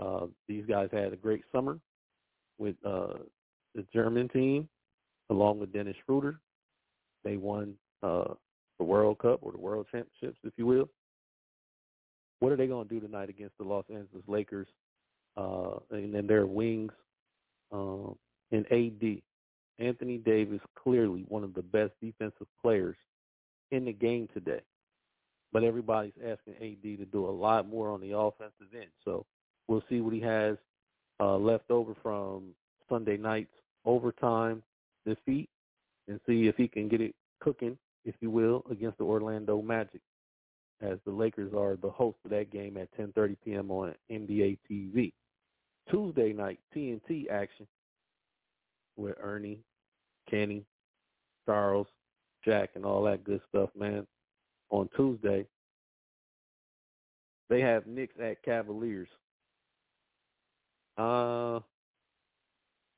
uh, 0.01 0.27
these 0.49 0.65
guys 0.67 0.89
had 0.93 1.13
a 1.13 1.17
great 1.17 1.45
summer 1.53 1.79
with 2.59 2.75
uh, 2.85 3.15
the 3.75 3.85
German 3.93 4.29
team, 4.29 4.69
along 5.31 5.61
with 5.61 5.73
Dennis 5.73 5.97
Schroeder. 6.05 6.41
They 7.25 7.37
won 7.37 7.75
uh, 8.03 8.35
the 8.79 8.85
World 8.85 9.19
Cup 9.19 9.41
or 9.43 9.53
the 9.53 9.59
World 9.59 9.87
Championships, 9.93 10.39
if 10.45 10.53
you 10.57 10.67
will. 10.67 10.89
What 12.41 12.53
are 12.53 12.57
they 12.57 12.67
going 12.67 12.89
to 12.89 12.95
do 12.95 13.01
tonight 13.01 13.29
against 13.29 13.59
the 13.59 13.65
Los 13.65 13.85
Angeles 13.91 14.25
Lakers 14.27 14.69
uh, 15.37 15.77
and 15.91 16.15
then 16.15 16.27
their 16.27 16.47
wings 16.47 16.93
um, 17.73 18.17
and 18.53 18.65
AD? 18.71 19.23
Anthony 19.79 20.19
Davis, 20.19 20.61
clearly 20.77 21.25
one 21.29 21.45
of 21.45 21.55
the 21.55 21.63
best 21.63 21.93
defensive 22.03 22.49
players 22.61 22.97
in 23.71 23.85
the 23.85 23.93
game 23.93 24.29
today. 24.35 24.61
But 25.53 25.65
everybody's 25.65 26.15
asking 26.17 26.55
AD 26.55 26.83
to 26.83 27.05
do 27.07 27.27
a 27.27 27.31
lot 27.31 27.69
more 27.69 27.91
on 27.91 28.01
the 28.01 28.17
offensive 28.17 28.75
end. 28.75 28.91
So 29.05 29.25
we'll 29.67 29.85
see 29.89 30.01
what 30.01 30.13
he 30.13 30.21
has 30.21 30.57
uh, 31.21 31.37
left 31.37 31.71
over 31.71 31.95
from 32.03 32.55
Sunday 32.89 33.17
night's 33.17 33.55
overtime 33.85 34.63
defeat 35.07 35.49
and 36.09 36.21
see 36.27 36.49
if 36.49 36.57
he 36.57 36.69
can 36.69 36.89
get 36.89 37.01
it 37.01 37.15
cooking, 37.41 37.79
if 38.05 38.15
you 38.21 38.31
will, 38.31 38.65
against 38.71 38.99
the 38.99 39.05
Orlando 39.05 39.63
Magic 39.63 40.01
as 40.81 40.99
the 41.05 41.11
Lakers 41.11 41.53
are 41.55 41.77
the 41.77 41.91
host 41.91 42.19
of 42.25 42.31
that 42.31 42.51
game 42.51 42.77
at 42.77 42.89
10:30 42.99 43.37
p.m. 43.45 43.71
on 43.71 43.95
NBA 44.11 44.59
TV. 44.71 45.13
Tuesday 45.91 46.33
night 46.33 46.61
TNT 46.75 47.31
action 47.31 47.67
with 48.97 49.17
Ernie, 49.21 49.61
Kenny, 50.31 50.65
Charles, 51.47 51.87
Jack, 52.45 52.71
and 52.75 52.85
all 52.85 53.03
that 53.05 53.25
good 53.25 53.41
stuff, 53.49 53.71
man. 53.79 54.07
On 54.71 54.89
Tuesday, 54.97 55.47
they 57.49 57.61
have 57.61 57.87
Knicks 57.87 58.15
at 58.23 58.43
Cavaliers. 58.43 59.09
Uh, 60.99 61.61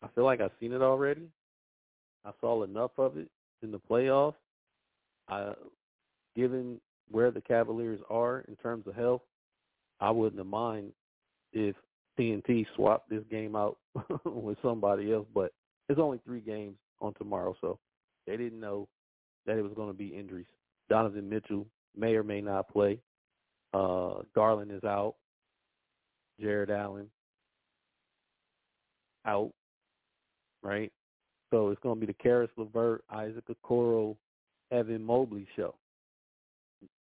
I 0.03 0.09
feel 0.15 0.25
like 0.25 0.41
I've 0.41 0.51
seen 0.59 0.73
it 0.73 0.83
already. 0.83 1.29
I 2.25 2.33
saw 2.41 2.65
enough 2.65 2.93
of 2.99 3.17
it 3.17 3.29
in 3.63 3.71
the 3.71 3.79
playoffs. 3.79 4.35
I, 5.29 5.53
given 6.35 6.81
where 7.11 7.31
the 7.31 7.41
Cavaliers 7.41 8.01
are 8.09 8.45
in 8.49 8.57
terms 8.57 8.87
of 8.87 8.95
health, 8.95 9.23
I 10.01 10.11
wouldn't 10.11 10.39
have 10.39 10.47
mind 10.47 10.93
if 11.53 11.77
TNT 12.19 12.67
swapped 12.75 13.11
this 13.11 13.25
game 13.31 13.57
out 13.57 13.79
with 14.25 14.59
somebody 14.63 15.13
else. 15.13 15.27
But 15.35 15.53
it's 15.89 16.01
only 16.01 16.21
three 16.25 16.41
games 16.41 16.77
on 17.01 17.15
tomorrow, 17.15 17.55
so 17.61 17.79
they 18.27 18.37
didn't 18.37 18.61
know 18.61 18.89
that 19.47 19.59
it 19.59 19.63
was 19.63 19.73
going 19.75 19.89
to 19.89 19.97
be 19.97 20.09
injuries. 20.09 20.47
Donovan 20.89 21.29
Mitchell 21.29 21.67
may 21.97 22.15
or 22.15 22.23
may 22.23 22.41
not 22.41 22.69
play. 22.69 22.99
Uh, 23.73 24.23
Garland 24.35 24.73
is 24.73 24.85
out. 24.85 25.15
Jarrett 26.41 26.71
Allen 26.71 27.09
out. 29.27 29.53
Right? 30.63 30.93
So 31.51 31.71
it's 31.71 31.81
going 31.83 31.97
to 31.97 32.07
be 32.07 32.13
the 32.13 32.23
Caris 32.23 32.51
LeVert, 32.57 33.03
Isaac 33.11 33.45
Okoro, 33.49 34.17
Evan 34.71 35.03
Mobley 35.03 35.47
show. 35.57 35.75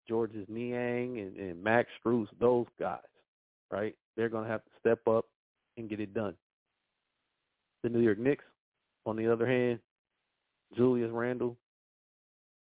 Georges 0.08 0.46
Niang 0.48 1.20
and, 1.20 1.38
and 1.38 1.64
Max 1.64 1.90
Strus, 2.04 2.28
those 2.40 2.68
guys, 2.80 3.00
right? 3.72 3.96
They're 4.16 4.30
going 4.30 4.46
to 4.46 4.50
have 4.50 4.64
to 4.64 4.72
step 4.80 5.08
up 5.08 5.26
and 5.78 5.90
get 5.90 6.00
it 6.00 6.14
done. 6.14 6.36
The 7.84 7.90
New 7.90 8.00
York 8.00 8.18
Knicks, 8.18 8.44
on 9.06 9.16
the 9.16 9.32
other 9.32 9.48
hand, 9.48 9.80
Julius 10.76 11.12
Randle, 11.12 11.56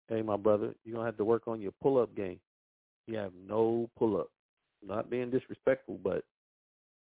hey, 0.07 0.21
my 0.21 0.37
brother, 0.37 0.75
you're 0.85 0.93
going 0.93 1.03
to 1.03 1.07
have 1.07 1.17
to 1.17 1.25
work 1.25 1.47
on 1.47 1.59
your 1.61 1.73
pull-up 1.81 2.15
game. 2.15 2.39
You 3.07 3.17
have 3.17 3.33
no 3.47 3.89
pull-up. 3.97 4.29
Not 4.85 5.09
being 5.09 5.31
disrespectful, 5.31 5.99
but 6.03 6.23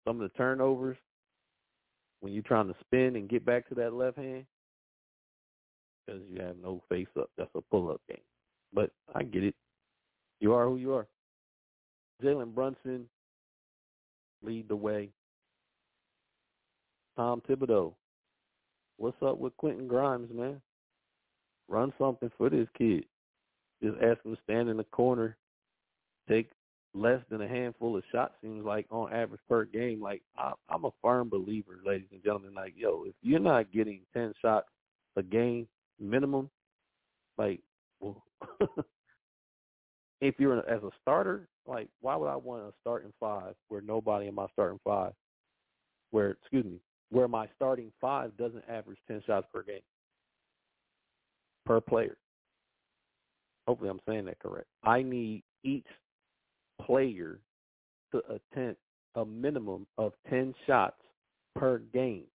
some 0.07 0.21
of 0.21 0.31
the 0.31 0.37
turnovers, 0.37 0.97
when 2.21 2.33
you're 2.33 2.43
trying 2.43 2.67
to 2.67 2.75
spin 2.81 3.15
and 3.15 3.29
get 3.29 3.45
back 3.45 3.67
to 3.69 3.75
that 3.75 3.93
left 3.93 4.17
hand, 4.17 4.45
because 6.05 6.21
you 6.29 6.41
have 6.41 6.55
no 6.61 6.81
face 6.89 7.07
up. 7.19 7.29
That's 7.37 7.49
a 7.55 7.61
pull 7.69 7.91
up 7.91 8.01
game. 8.07 8.17
But 8.73 8.91
I 9.13 9.23
get 9.23 9.43
it. 9.43 9.55
You 10.39 10.53
are 10.53 10.65
who 10.65 10.77
you 10.77 10.93
are. 10.93 11.07
Jalen 12.23 12.53
Brunson 12.53 13.07
lead 14.43 14.67
the 14.67 14.75
way. 14.75 15.09
Tom 17.15 17.41
Thibodeau. 17.47 17.93
What's 18.97 19.21
up 19.21 19.37
with 19.37 19.55
Quentin 19.57 19.87
Grimes, 19.87 20.29
man? 20.33 20.61
Run 21.67 21.93
something 21.97 22.31
for 22.37 22.49
this 22.49 22.67
kid. 22.77 23.05
Just 23.81 23.97
ask 24.01 24.23
him 24.25 24.35
to 24.35 24.41
stand 24.43 24.69
in 24.69 24.77
the 24.77 24.83
corner, 24.85 25.37
take 26.27 26.49
less 26.93 27.21
than 27.29 27.41
a 27.41 27.47
handful 27.47 27.95
of 27.95 28.03
shots 28.11 28.33
seems 28.41 28.65
like 28.65 28.85
on 28.89 29.13
average 29.13 29.41
per 29.47 29.65
game. 29.65 30.01
Like 30.01 30.21
I, 30.37 30.53
I'm 30.69 30.85
a 30.85 30.89
firm 31.01 31.29
believer, 31.29 31.79
ladies 31.85 32.07
and 32.11 32.23
gentlemen. 32.23 32.53
Like 32.53 32.73
yo, 32.75 33.03
if 33.07 33.13
you're 33.21 33.39
not 33.39 33.71
getting 33.71 34.01
ten 34.13 34.33
shots 34.41 34.67
a 35.15 35.23
game, 35.23 35.67
minimum. 35.99 36.49
Like, 37.37 37.61
well, 37.99 38.23
if 40.21 40.35
you're 40.37 40.59
as 40.69 40.83
a 40.83 40.89
starter, 41.01 41.47
like, 41.67 41.87
why 42.01 42.15
would 42.15 42.27
I 42.27 42.35
want 42.35 42.63
a 42.63 42.73
starting 42.81 43.13
five 43.19 43.55
where 43.67 43.81
nobody 43.81 44.27
in 44.27 44.35
my 44.35 44.47
starting 44.53 44.79
five, 44.83 45.13
where 46.11 46.31
excuse 46.31 46.65
me, 46.65 46.79
where 47.11 47.27
my 47.27 47.47
starting 47.55 47.91
five 47.99 48.35
doesn't 48.37 48.63
average 48.69 48.99
ten 49.07 49.21
shots 49.25 49.47
per 49.53 49.63
game 49.63 49.81
per 51.65 51.79
player? 51.79 52.17
Hopefully, 53.67 53.89
I'm 53.89 54.01
saying 54.07 54.25
that 54.25 54.39
correct. 54.39 54.67
I 54.83 55.01
need 55.01 55.43
each 55.63 55.85
player 56.81 57.39
to 58.11 58.21
attempt 58.29 58.79
a 59.15 59.25
minimum 59.25 59.85
of 59.97 60.13
ten 60.29 60.53
shots 60.65 61.01
per 61.55 61.79
game 61.93 62.25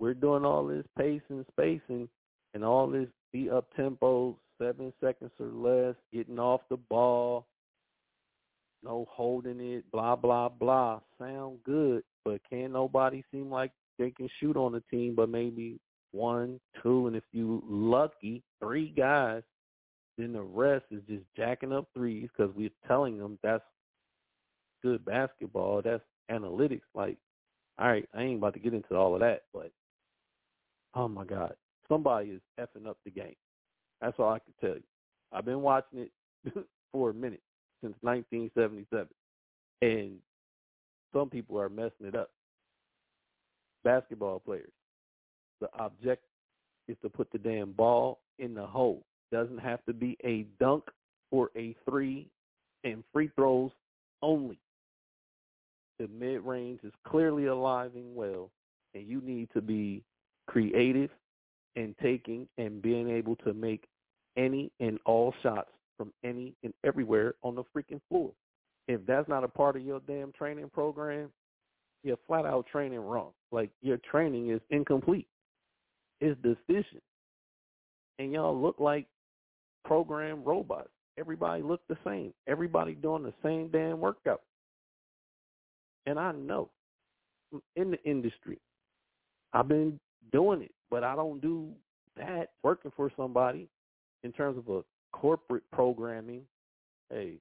we're 0.00 0.14
doing 0.14 0.44
all 0.44 0.66
this 0.66 0.86
pace 0.98 1.20
and 1.28 1.44
spacing 1.52 2.08
and 2.54 2.64
all 2.64 2.88
this 2.88 3.06
be 3.32 3.48
up 3.48 3.66
tempo, 3.76 4.36
seven 4.60 4.92
seconds 5.00 5.32
or 5.40 5.46
less, 5.46 5.94
getting 6.12 6.38
off 6.38 6.60
the 6.68 6.76
ball, 6.76 7.46
no 8.82 9.06
holding 9.10 9.60
it, 9.60 9.84
blah 9.90 10.16
blah 10.16 10.48
blah. 10.48 11.00
Sound 11.18 11.58
good, 11.64 12.02
but 12.24 12.40
can 12.48 12.72
nobody 12.72 13.22
seem 13.32 13.50
like 13.50 13.72
they 13.98 14.10
can 14.10 14.28
shoot 14.38 14.56
on 14.56 14.72
the 14.72 14.82
team 14.90 15.14
but 15.14 15.28
maybe 15.28 15.78
one, 16.12 16.58
two, 16.82 17.06
and 17.06 17.14
if 17.16 17.24
you 17.32 17.62
lucky, 17.68 18.42
three 18.60 18.88
guys, 18.88 19.42
then 20.18 20.32
the 20.32 20.42
rest 20.42 20.84
is 20.90 21.02
just 21.08 21.24
jacking 21.36 21.72
up 21.72 21.88
threes 21.94 22.28
because 22.36 22.54
we're 22.56 22.70
telling 22.86 23.18
them 23.18 23.38
that's 23.42 23.64
good 24.82 25.04
basketball. 25.04 25.82
That's 25.82 26.02
analytics. 26.30 26.80
Like, 26.94 27.16
all 27.78 27.88
right, 27.88 28.08
I 28.14 28.22
ain't 28.22 28.38
about 28.38 28.54
to 28.54 28.60
get 28.60 28.74
into 28.74 28.96
all 28.96 29.14
of 29.14 29.20
that, 29.20 29.42
but 29.54 29.70
oh 30.94 31.08
my 31.08 31.24
God, 31.24 31.54
somebody 31.88 32.30
is 32.30 32.40
effing 32.58 32.88
up 32.88 32.98
the 33.04 33.10
game. 33.10 33.36
That's 34.00 34.18
all 34.18 34.30
I 34.30 34.38
can 34.38 34.54
tell 34.60 34.76
you. 34.76 34.82
I've 35.32 35.44
been 35.44 35.62
watching 35.62 36.00
it 36.00 36.54
for 36.92 37.10
a 37.10 37.14
minute 37.14 37.42
since 37.82 37.94
1977, 38.00 39.08
and 39.82 40.18
some 41.12 41.30
people 41.30 41.58
are 41.58 41.68
messing 41.68 42.06
it 42.06 42.14
up. 42.14 42.30
Basketball 43.84 44.40
players, 44.40 44.72
the 45.60 45.68
object 45.78 46.24
is 46.88 46.96
to 47.02 47.08
put 47.08 47.30
the 47.32 47.38
damn 47.38 47.72
ball 47.72 48.20
in 48.38 48.54
the 48.54 48.66
hole. 48.66 49.04
Doesn't 49.32 49.58
have 49.58 49.84
to 49.86 49.92
be 49.92 50.16
a 50.24 50.46
dunk 50.58 50.84
or 51.30 51.50
a 51.56 51.76
three 51.88 52.28
and 52.84 53.04
free 53.12 53.30
throws 53.36 53.70
only. 54.22 54.58
The 55.98 56.08
mid 56.08 56.40
range 56.42 56.80
is 56.82 56.92
clearly 57.06 57.46
alive 57.46 57.92
and 57.94 58.14
well, 58.14 58.50
and 58.94 59.06
you 59.06 59.20
need 59.20 59.48
to 59.54 59.60
be 59.60 60.02
creative 60.46 61.10
and 61.76 61.94
taking 62.02 62.48
and 62.58 62.82
being 62.82 63.08
able 63.08 63.36
to 63.36 63.54
make 63.54 63.84
any 64.36 64.70
and 64.80 64.98
all 65.06 65.34
shots 65.42 65.70
from 65.96 66.12
any 66.24 66.54
and 66.62 66.72
everywhere 66.84 67.34
on 67.42 67.54
the 67.54 67.64
freaking 67.76 68.00
floor. 68.08 68.32
If 68.88 69.04
that's 69.06 69.28
not 69.28 69.44
a 69.44 69.48
part 69.48 69.76
of 69.76 69.82
your 69.82 70.00
damn 70.06 70.32
training 70.32 70.70
program, 70.72 71.30
you're 72.02 72.18
flat 72.26 72.46
out 72.46 72.66
training 72.66 73.00
wrong. 73.00 73.30
Like 73.52 73.70
your 73.82 73.98
training 73.98 74.50
is 74.50 74.60
incomplete. 74.70 75.28
It's 76.20 76.40
deficient. 76.42 77.02
And 78.18 78.32
y'all 78.32 78.58
look 78.58 78.76
like 78.78 79.06
program 79.84 80.42
robots. 80.44 80.90
Everybody 81.18 81.62
look 81.62 81.80
the 81.88 81.96
same. 82.04 82.32
Everybody 82.46 82.94
doing 82.94 83.22
the 83.22 83.34
same 83.42 83.68
damn 83.68 84.00
workout. 84.00 84.42
And 86.06 86.18
I 86.18 86.32
know 86.32 86.70
in 87.76 87.90
the 87.90 88.02
industry, 88.04 88.58
I've 89.52 89.68
been 89.68 89.98
doing 90.32 90.62
it, 90.62 90.72
but 90.90 91.04
I 91.04 91.14
don't 91.14 91.40
do 91.40 91.68
that 92.16 92.50
working 92.62 92.92
for 92.96 93.10
somebody 93.16 93.68
in 94.22 94.32
terms 94.32 94.58
of 94.58 94.68
a 94.68 94.82
corporate 95.12 95.64
programming. 95.72 96.42
Hey, 97.10 97.38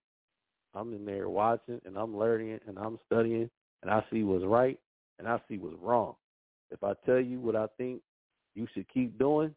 I'm 0.73 0.93
in 0.93 1.05
there 1.05 1.29
watching 1.29 1.81
and 1.85 1.97
I'm 1.97 2.17
learning 2.17 2.59
and 2.67 2.77
I'm 2.77 2.99
studying 3.05 3.49
and 3.81 3.91
I 3.91 4.03
see 4.11 4.23
what's 4.23 4.45
right 4.45 4.79
and 5.17 5.27
I 5.27 5.39
see 5.47 5.57
what's 5.57 5.77
wrong. 5.81 6.15
If 6.71 6.83
I 6.83 6.93
tell 7.05 7.19
you 7.19 7.39
what 7.39 7.55
I 7.55 7.67
think 7.77 8.01
you 8.55 8.67
should 8.73 8.87
keep 8.93 9.17
doing, 9.17 9.53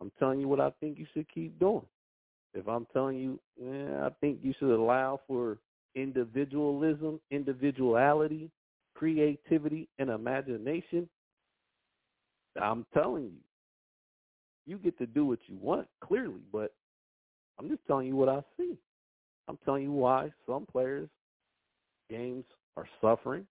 I'm 0.00 0.10
telling 0.18 0.40
you 0.40 0.48
what 0.48 0.60
I 0.60 0.70
think 0.80 0.98
you 0.98 1.06
should 1.14 1.26
keep 1.32 1.58
doing. 1.58 1.86
If 2.54 2.66
I'm 2.68 2.86
telling 2.92 3.18
you, 3.18 3.38
eh, 3.62 4.06
I 4.06 4.10
think 4.20 4.40
you 4.42 4.52
should 4.58 4.74
allow 4.74 5.20
for 5.28 5.58
individualism, 5.94 7.20
individuality, 7.30 8.50
creativity, 8.94 9.88
and 9.98 10.10
imagination, 10.10 11.08
I'm 12.60 12.84
telling 12.92 13.24
you, 13.24 13.38
you 14.70 14.78
get 14.78 14.96
to 14.98 15.06
do 15.06 15.26
what 15.26 15.40
you 15.46 15.56
want, 15.60 15.88
clearly, 16.00 16.42
but 16.52 16.72
I'm 17.58 17.68
just 17.68 17.84
telling 17.86 18.06
you 18.06 18.16
what 18.16 18.28
I 18.28 18.40
see. 18.56 18.78
I'm 19.48 19.58
telling 19.64 19.82
you 19.82 19.92
why 19.92 20.30
some 20.46 20.64
players' 20.64 21.08
games 22.08 22.44
are 22.76 22.86
suffering 23.00 23.46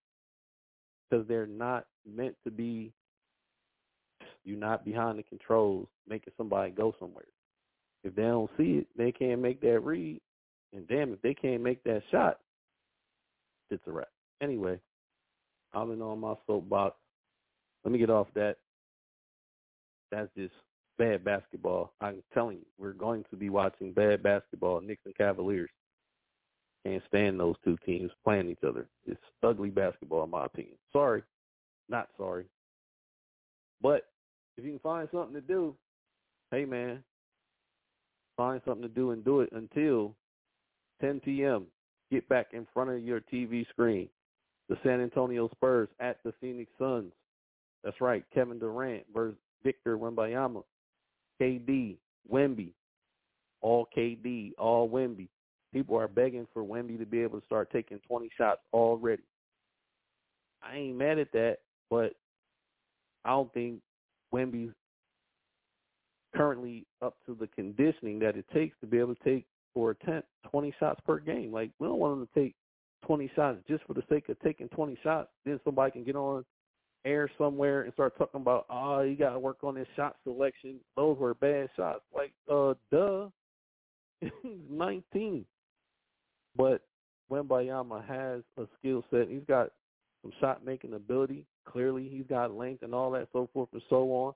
because 1.09 1.27
they're 1.27 1.45
not 1.45 1.85
meant 2.05 2.35
to 2.45 2.51
be 2.51 2.93
you're 4.45 4.57
not 4.57 4.85
behind 4.85 5.19
the 5.19 5.23
controls 5.23 5.87
making 6.07 6.33
somebody 6.37 6.71
go 6.71 6.95
somewhere. 6.99 7.25
If 8.03 8.15
they 8.15 8.23
don't 8.23 8.49
see 8.57 8.79
it, 8.79 8.87
they 8.97 9.11
can't 9.11 9.41
make 9.41 9.59
that 9.61 9.81
read. 9.81 10.21
And 10.73 10.87
damn, 10.87 11.13
if 11.13 11.21
they 11.21 11.33
can't 11.33 11.61
make 11.61 11.83
that 11.83 12.01
shot, 12.09 12.39
it's 13.69 13.83
a 13.87 13.91
wrap. 13.91 14.07
Anyway, 14.41 14.79
I've 15.73 15.87
been 15.89 16.01
on 16.01 16.19
my 16.19 16.35
soapbox. 16.47 16.95
Let 17.83 17.91
me 17.91 17.99
get 17.99 18.09
off 18.09 18.27
that. 18.35 18.55
That's 20.11 20.29
just 20.35 20.53
bad 20.99 21.23
basketball. 21.23 21.93
I'm 22.01 22.21
telling 22.33 22.57
you, 22.57 22.65
we're 22.77 22.93
going 22.93 23.25
to 23.31 23.37
be 23.37 23.49
watching 23.49 23.93
bad 23.93 24.21
basketball. 24.21 24.81
Knicks 24.81 25.01
and 25.05 25.15
Cavaliers. 25.15 25.69
Can't 26.85 27.01
stand 27.07 27.39
those 27.39 27.55
two 27.65 27.77
teams 27.85 28.11
playing 28.23 28.49
each 28.49 28.63
other. 28.67 28.87
It's 29.07 29.19
ugly 29.41 29.69
basketball, 29.69 30.23
in 30.23 30.29
my 30.29 30.45
opinion. 30.45 30.75
Sorry, 30.93 31.23
not 31.89 32.09
sorry. 32.17 32.45
But 33.81 34.03
if 34.57 34.65
you 34.65 34.71
can 34.71 34.79
find 34.79 35.07
something 35.11 35.33
to 35.33 35.41
do, 35.41 35.75
hey 36.51 36.65
man, 36.65 37.03
find 38.37 38.61
something 38.65 38.83
to 38.83 38.93
do 38.93 39.11
and 39.11 39.25
do 39.25 39.41
it 39.41 39.49
until 39.51 40.15
10 41.01 41.21
p.m. 41.21 41.65
Get 42.11 42.27
back 42.29 42.47
in 42.53 42.67
front 42.73 42.89
of 42.89 43.03
your 43.03 43.21
TV 43.21 43.67
screen. 43.69 44.09
The 44.67 44.77
San 44.83 45.01
Antonio 45.01 45.49
Spurs 45.49 45.89
at 45.99 46.17
the 46.23 46.33
Phoenix 46.39 46.71
Suns. 46.77 47.11
That's 47.83 47.99
right, 48.01 48.23
Kevin 48.33 48.59
Durant 48.59 49.03
versus 49.13 49.37
Victor 49.63 49.97
Wembanyama. 49.97 50.63
KD, 51.41 51.97
Wemby, 52.31 52.73
all 53.61 53.87
KD, 53.95 54.53
all 54.57 54.89
Wemby. 54.89 55.27
People 55.73 55.97
are 55.97 56.07
begging 56.07 56.47
for 56.53 56.63
Wemby 56.63 56.97
to 56.99 57.05
be 57.05 57.21
able 57.21 57.39
to 57.39 57.45
start 57.45 57.71
taking 57.71 57.99
20 58.07 58.29
shots 58.37 58.61
already. 58.73 59.23
I 60.63 60.75
ain't 60.77 60.97
mad 60.97 61.19
at 61.19 61.31
that, 61.33 61.57
but 61.89 62.13
I 63.23 63.29
don't 63.29 63.53
think 63.53 63.79
Wemby's 64.33 64.73
currently 66.35 66.85
up 67.01 67.15
to 67.25 67.35
the 67.39 67.47
conditioning 67.47 68.19
that 68.19 68.35
it 68.35 68.45
takes 68.53 68.75
to 68.81 68.87
be 68.87 68.99
able 68.99 69.15
to 69.15 69.23
take 69.23 69.45
for 69.73 69.91
a 69.91 69.95
10, 70.05 70.23
20 70.49 70.73
shots 70.79 70.99
per 71.05 71.19
game. 71.19 71.51
Like 71.51 71.71
we 71.79 71.87
don't 71.87 71.99
want 71.99 72.19
him 72.19 72.27
to 72.27 72.39
take 72.39 72.55
20 73.05 73.31
shots 73.35 73.59
just 73.67 73.83
for 73.85 73.93
the 73.93 74.03
sake 74.09 74.29
of 74.29 74.39
taking 74.39 74.69
20 74.69 74.97
shots. 75.03 75.29
Then 75.45 75.59
somebody 75.63 75.91
can 75.91 76.03
get 76.03 76.15
on 76.15 76.43
air 77.05 77.29
somewhere 77.37 77.81
and 77.83 77.93
start 77.93 78.17
talking 78.17 78.41
about, 78.41 78.65
oh, 78.69 79.01
you 79.01 79.15
got 79.15 79.33
to 79.33 79.39
work 79.39 79.57
on 79.63 79.75
this 79.75 79.87
shot 79.95 80.17
selection. 80.23 80.75
Those 80.95 81.17
were 81.17 81.33
bad 81.33 81.69
shots. 81.75 82.01
Like, 82.13 82.33
uh, 82.51 82.73
duh. 82.91 83.29
He's 84.21 84.31
19. 84.69 85.45
But 86.55 86.81
Wembanyama 87.31 88.05
has 88.07 88.41
a 88.57 88.67
skill 88.77 89.03
set. 89.11 89.29
He's 89.29 89.45
got 89.47 89.71
some 90.21 90.31
shot 90.39 90.65
making 90.65 90.93
ability. 90.93 91.45
Clearly, 91.65 92.09
he's 92.09 92.25
got 92.27 92.55
length 92.55 92.83
and 92.83 92.93
all 92.93 93.11
that, 93.11 93.27
so 93.31 93.49
forth 93.53 93.69
and 93.73 93.81
so 93.89 94.11
on. 94.11 94.33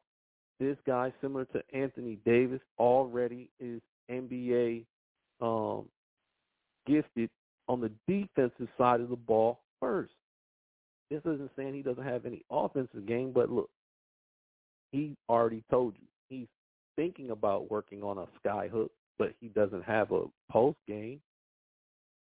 This 0.59 0.77
guy, 0.85 1.11
similar 1.19 1.45
to 1.45 1.61
Anthony 1.73 2.19
Davis, 2.25 2.61
already 2.77 3.49
is 3.59 3.81
NBA 4.09 4.85
um, 5.41 5.85
gifted 6.85 7.29
on 7.67 7.81
the 7.81 7.91
defensive 8.07 8.67
side 8.77 9.01
of 9.01 9.09
the 9.09 9.15
ball 9.15 9.59
first. 9.79 10.13
This 11.13 11.21
isn't 11.31 11.51
saying 11.55 11.75
he 11.75 11.83
doesn't 11.83 12.03
have 12.03 12.25
any 12.25 12.43
offensive 12.49 13.05
game, 13.05 13.33
but 13.35 13.47
look, 13.47 13.69
he 14.91 15.15
already 15.29 15.63
told 15.69 15.93
you 15.99 16.07
he's 16.27 16.47
thinking 16.95 17.29
about 17.29 17.69
working 17.69 18.01
on 18.01 18.17
a 18.17 18.25
sky 18.39 18.67
hook, 18.67 18.91
but 19.19 19.35
he 19.39 19.49
doesn't 19.49 19.83
have 19.83 20.11
a 20.11 20.23
post 20.51 20.79
game. 20.87 21.21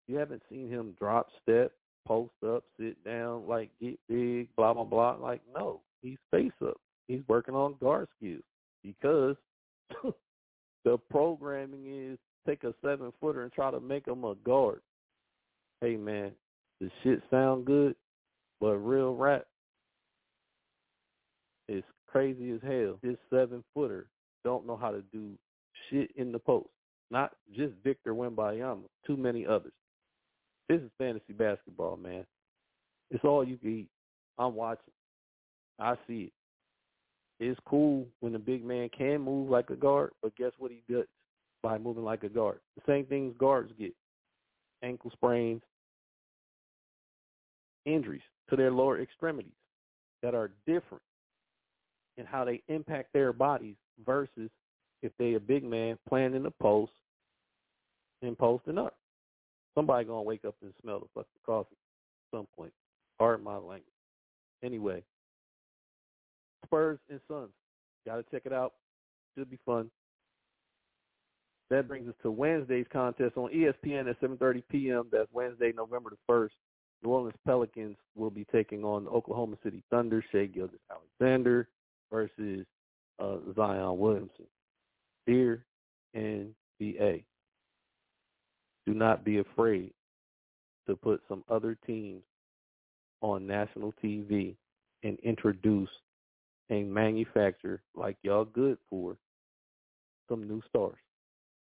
You 0.08 0.18
haven't 0.18 0.42
seen 0.50 0.68
him 0.68 0.96
drop 0.98 1.28
step, 1.44 1.74
post 2.08 2.34
up, 2.44 2.64
sit 2.80 3.04
down, 3.06 3.48
like 3.48 3.70
get 3.80 4.00
big, 4.10 4.48
blah 4.56 4.74
blah 4.74 4.84
blah. 4.84 5.16
Like 5.22 5.42
no, 5.56 5.82
he's 6.02 6.18
face 6.32 6.50
up. 6.66 6.78
He's 7.08 7.22
working 7.28 7.54
on 7.54 7.76
guard 7.80 8.08
skills 8.18 8.42
because 8.84 9.36
the 10.86 10.98
programming 11.12 11.86
is 11.86 12.18
take 12.48 12.64
a 12.64 12.74
seven 12.84 13.14
footer 13.22 13.44
and 13.44 13.54
try 13.54 13.70
to 13.70 13.80
make 13.80 14.08
him 14.08 14.24
a 14.24 14.34
guard. 14.44 14.82
Hey 15.82 15.98
man, 15.98 16.32
the 16.80 16.90
shit 17.04 17.22
sound 17.30 17.66
good, 17.66 17.96
but 18.62 18.76
real 18.78 19.16
rap 19.16 19.46
is 21.68 21.84
crazy 22.08 22.52
as 22.52 22.60
hell. 22.62 23.00
This 23.02 23.18
seven 23.30 23.64
footer 23.74 24.06
don't 24.46 24.68
know 24.68 24.78
how 24.78 24.92
to 24.92 25.02
do 25.12 25.32
shit 25.90 26.12
in 26.16 26.32
the 26.32 26.40
post. 26.40 26.70
Not 27.10 27.32
just 27.54 27.74
Victor 27.84 28.14
Wembanyama, 28.14 28.84
too 29.06 29.18
many 29.18 29.46
others. 29.46 29.74
This 30.70 30.80
is 30.80 30.90
fantasy 30.98 31.34
basketball, 31.34 31.98
man. 31.98 32.26
It's 33.10 33.26
all 33.26 33.44
you 33.44 33.58
can 33.58 33.80
eat. 33.80 33.90
I'm 34.38 34.56
watching. 34.56 34.94
I 35.80 35.96
see 36.08 36.32
it. 37.40 37.44
It's 37.44 37.60
cool 37.66 38.06
when 38.20 38.34
the 38.34 38.40
big 38.40 38.64
man 38.64 38.90
can 38.96 39.22
move 39.22 39.50
like 39.50 39.72
a 39.72 39.76
guard, 39.76 40.12
but 40.22 40.36
guess 40.36 40.52
what 40.60 40.72
he 40.72 40.84
does 40.88 41.08
by 41.64 41.78
moving 41.80 42.04
like 42.04 42.24
a 42.24 42.30
guard? 42.30 42.60
The 42.76 42.84
same 42.86 43.06
things 43.08 43.34
guards 43.40 43.74
get. 43.78 43.94
Ankle 44.84 45.12
sprains, 45.12 45.62
injuries 47.86 48.22
to 48.52 48.56
their 48.58 48.72
lower 48.72 49.02
extremities 49.02 49.52
that 50.22 50.36
are 50.36 50.52
different 50.68 51.02
in 52.18 52.26
how 52.26 52.46
they 52.46 52.62
impact 52.68 53.10
their 53.14 53.34
bodies 53.34 53.76
versus 54.06 54.52
if 55.02 55.12
they 55.18 55.34
a 55.34 55.40
big 55.40 55.64
man 55.64 55.98
playing 56.08 56.36
in 56.36 56.44
the 56.44 56.52
post 56.52 56.92
and 58.22 58.38
posting 58.38 58.78
up. 58.78 58.96
Somebody 59.74 60.06
gonna 60.06 60.22
wake 60.22 60.46
up 60.46 60.56
and 60.62 60.74
smell 60.82 61.00
the 61.00 61.08
fucking 61.16 61.30
coffee 61.46 61.70
at 61.72 62.38
some 62.38 62.48
point. 62.56 62.74
Pardon 63.18 63.44
my 63.44 63.56
language. 63.56 63.86
Anyway, 64.64 65.02
Spurs 66.66 67.00
and 67.10 67.22
Suns. 67.28 67.52
Gotta 68.06 68.24
check 68.30 68.44
it 68.46 68.54
out. 68.54 68.74
Should 69.38 69.50
be 69.50 69.60
fun. 69.66 69.90
That 71.70 71.88
brings 71.88 72.10
us 72.10 72.16
to 72.22 72.32
Wednesday's 72.32 72.86
contest 72.92 73.38
on 73.38 73.50
ESPN 73.50 74.10
at 74.10 74.20
7:30 74.20 74.64
p.m. 74.70 75.08
That's 75.10 75.32
Wednesday, 75.32 75.72
November 75.72 76.10
the 76.10 76.18
first. 76.28 76.56
New 77.04 77.10
Orleans 77.10 77.36
Pelicans 77.46 77.98
will 78.16 78.30
be 78.30 78.46
taking 78.52 78.84
on 78.84 79.08
Oklahoma 79.08 79.58
City 79.64 79.82
Thunder, 79.90 80.24
Shai 80.32 80.46
Gilgeous-Alexander 80.46 81.68
versus 82.12 82.66
uh, 83.20 83.38
Zion 83.56 83.98
Williamson. 83.98 84.46
Dear 85.26 85.66
NBA, 86.16 87.24
do 88.86 88.94
not 88.94 89.24
be 89.24 89.40
afraid 89.40 89.94
to 90.88 90.96
put 90.96 91.22
some 91.28 91.44
other 91.50 91.78
teams 91.86 92.22
on 93.22 93.48
national 93.48 93.94
TV 94.04 94.56
and 95.04 95.18
introduce 95.20 95.90
and 96.70 96.92
manufacture, 96.92 97.82
like 97.96 98.18
y'all 98.24 98.46
good 98.46 98.78
for, 98.90 99.18
some 100.30 100.48
new 100.48 100.62
stars. 100.70 100.98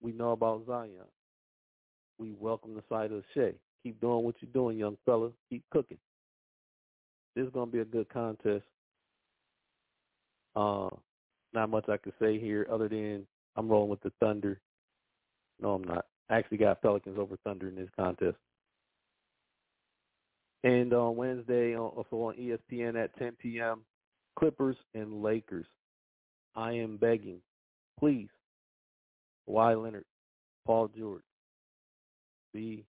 We 0.02 0.12
know 0.12 0.32
about 0.32 0.66
Zion. 0.68 0.92
We 2.20 2.34
welcome 2.40 2.76
the 2.76 2.84
sight 2.90 3.12
of 3.12 3.24
Shai. 3.34 3.54
Keep 3.88 4.02
doing 4.02 4.26
what 4.26 4.36
you're 4.42 4.52
doing, 4.52 4.78
young 4.78 4.98
fella. 5.06 5.30
Keep 5.50 5.64
cooking. 5.72 5.98
This 7.38 7.46
is 7.46 7.54
going 7.54 7.68
to 7.68 7.72
be 7.72 7.80
a 7.80 7.86
good 7.86 8.10
contest. 8.10 8.66
Uh, 10.58 10.90
not 11.54 11.70
much 11.70 11.88
I 11.88 11.96
can 11.96 12.12
say 12.22 12.38
here 12.38 12.68
other 12.70 12.90
than 12.90 13.26
I'm 13.56 13.70
rolling 13.70 13.90
with 13.90 14.02
the 14.02 14.12
Thunder. 14.20 14.60
No, 15.62 15.76
I'm 15.76 15.86
not. 15.86 16.06
I 16.30 16.36
actually 16.36 16.58
got 16.58 16.82
Pelicans 16.82 17.18
over 17.18 17.38
Thunder 17.46 17.70
in 17.70 17.78
this 17.78 17.88
contest. 17.98 18.36
And 20.66 20.92
on 20.92 21.16
Wednesday, 21.16 21.78
also 21.78 22.18
on 22.18 22.36
ESPN 22.36 23.02
at 23.02 23.18
10 23.18 23.38
p.m., 23.42 23.84
Clippers 24.38 24.76
and 24.96 25.24
Lakers. 25.24 25.66
I 26.58 26.74
am 26.74 26.98
begging, 26.98 27.40
please, 27.98 28.28
Kawhi 29.48 29.82
Leonard, 29.82 30.04
Paul 30.66 30.90
George, 30.90 31.24
be 32.54 32.84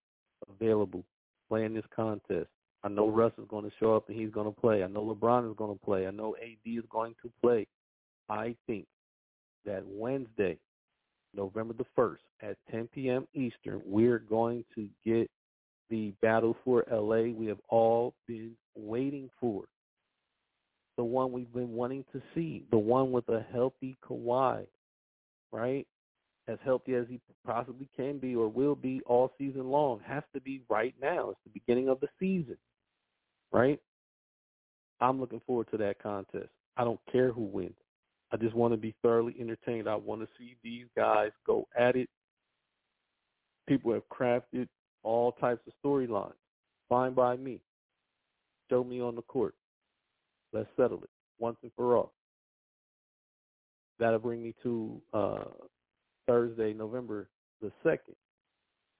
available, 0.50 1.04
playing 1.48 1.74
this 1.74 1.84
contest. 1.94 2.48
I 2.84 2.88
know 2.88 3.08
Russ 3.08 3.32
is 3.38 3.46
going 3.48 3.64
to 3.64 3.76
show 3.80 3.96
up 3.96 4.08
and 4.08 4.18
he's 4.18 4.30
going 4.30 4.52
to 4.52 4.60
play. 4.60 4.82
I 4.82 4.86
know 4.86 5.02
LeBron 5.02 5.50
is 5.50 5.56
going 5.56 5.76
to 5.76 5.84
play. 5.84 6.06
I 6.06 6.10
know 6.10 6.36
AD 6.40 6.58
is 6.64 6.84
going 6.90 7.14
to 7.22 7.30
play. 7.42 7.66
I 8.28 8.54
think 8.66 8.86
that 9.66 9.82
Wednesday, 9.86 10.58
November 11.34 11.74
the 11.74 11.86
1st 11.96 12.18
at 12.42 12.56
10 12.70 12.88
p.m. 12.94 13.26
Eastern, 13.34 13.82
we're 13.84 14.20
going 14.20 14.64
to 14.74 14.88
get 15.04 15.28
the 15.90 16.12
battle 16.22 16.56
for 16.64 16.84
LA 16.90 17.32
we 17.32 17.46
have 17.46 17.60
all 17.68 18.14
been 18.26 18.52
waiting 18.76 19.28
for. 19.40 19.64
The 20.96 21.04
one 21.04 21.32
we've 21.32 21.52
been 21.52 21.72
wanting 21.72 22.04
to 22.12 22.20
see, 22.34 22.64
the 22.70 22.78
one 22.78 23.12
with 23.12 23.28
a 23.28 23.44
healthy 23.52 23.96
Kawhi, 24.08 24.66
right? 25.52 25.86
As 26.48 26.58
healthy 26.64 26.94
as 26.94 27.04
he 27.08 27.20
possibly 27.46 27.88
can 27.94 28.18
be 28.18 28.34
or 28.34 28.48
will 28.48 28.74
be 28.74 29.02
all 29.06 29.30
season 29.36 29.68
long, 29.68 30.00
has 30.06 30.22
to 30.34 30.40
be 30.40 30.62
right 30.70 30.94
now. 31.00 31.30
It's 31.30 31.40
the 31.44 31.50
beginning 31.50 31.88
of 31.90 32.00
the 32.00 32.08
season, 32.18 32.56
right? 33.52 33.78
I'm 35.00 35.20
looking 35.20 35.42
forward 35.46 35.68
to 35.72 35.76
that 35.76 36.02
contest. 36.02 36.48
I 36.78 36.84
don't 36.84 37.00
care 37.12 37.32
who 37.32 37.42
wins. 37.42 37.76
I 38.32 38.36
just 38.36 38.54
want 38.54 38.72
to 38.72 38.78
be 38.78 38.94
thoroughly 39.02 39.36
entertained. 39.38 39.88
I 39.88 39.94
want 39.94 40.22
to 40.22 40.28
see 40.38 40.56
these 40.62 40.86
guys 40.96 41.30
go 41.46 41.66
at 41.78 41.96
it. 41.96 42.08
People 43.66 43.92
have 43.92 44.08
crafted 44.10 44.68
all 45.02 45.32
types 45.32 45.60
of 45.66 45.72
storylines. 45.84 46.32
Fine 46.88 47.14
by 47.14 47.36
me. 47.36 47.60
Show 48.70 48.84
me 48.84 49.00
on 49.00 49.14
the 49.14 49.22
court. 49.22 49.54
Let's 50.52 50.68
settle 50.76 51.02
it 51.02 51.10
once 51.38 51.56
and 51.62 51.72
for 51.76 51.96
all. 51.96 52.12
That'll 53.98 54.18
bring 54.18 54.42
me 54.42 54.54
to 54.62 55.00
uh, 55.12 55.44
Thursday, 56.28 56.72
November 56.72 57.28
the 57.60 57.72
2nd. 57.84 58.14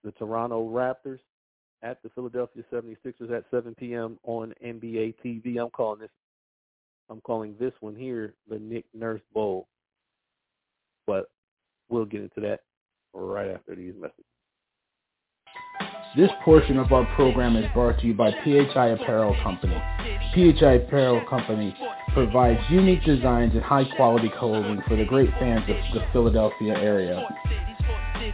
The 0.03 0.13
Toronto 0.13 0.69
Raptors 0.69 1.21
at 1.83 2.03
the 2.03 2.09
Philadelphia 2.11 2.65
76ers 2.73 3.31
at 3.31 3.45
7 3.51 3.75
p.m. 3.79 4.19
on 4.25 4.55
NBA 4.65 5.15
TV. 5.25 5.61
I'm 5.61 5.71
calling 5.71 6.01
this 6.01 6.11
I'm 7.11 7.21
calling 7.23 7.55
this 7.59 7.73
one 7.81 7.95
here 7.95 8.35
the 8.49 8.59
Nick 8.59 8.85
Nurse 8.95 9.23
Bowl. 9.33 9.67
But 11.07 11.31
we'll 11.89 12.05
get 12.05 12.23
into 12.23 12.41
that 12.41 12.61
right 13.15 13.51
after 13.51 13.75
these 13.75 13.95
messages. 13.99 14.25
This 16.19 16.31
portion 16.45 16.79
of 16.79 16.93
our 16.93 17.07
program 17.15 17.55
is 17.55 17.65
brought 17.73 18.01
to 18.01 18.07
you 18.09 18.13
by 18.13 18.33
PHI 18.33 18.89
Apparel 18.89 19.37
Company. 19.41 19.81
PHI 20.35 20.73
Apparel 20.73 21.25
Company 21.31 21.77
provides 22.13 22.59
unique 22.69 23.05
designs 23.05 23.55
and 23.55 23.63
high 23.63 23.85
quality 23.95 24.29
clothing 24.37 24.83
for 24.89 24.97
the 24.97 25.05
great 25.05 25.31
fans 25.39 25.63
of 25.71 25.77
the 25.95 26.05
Philadelphia 26.13 26.75
area. 26.75 27.25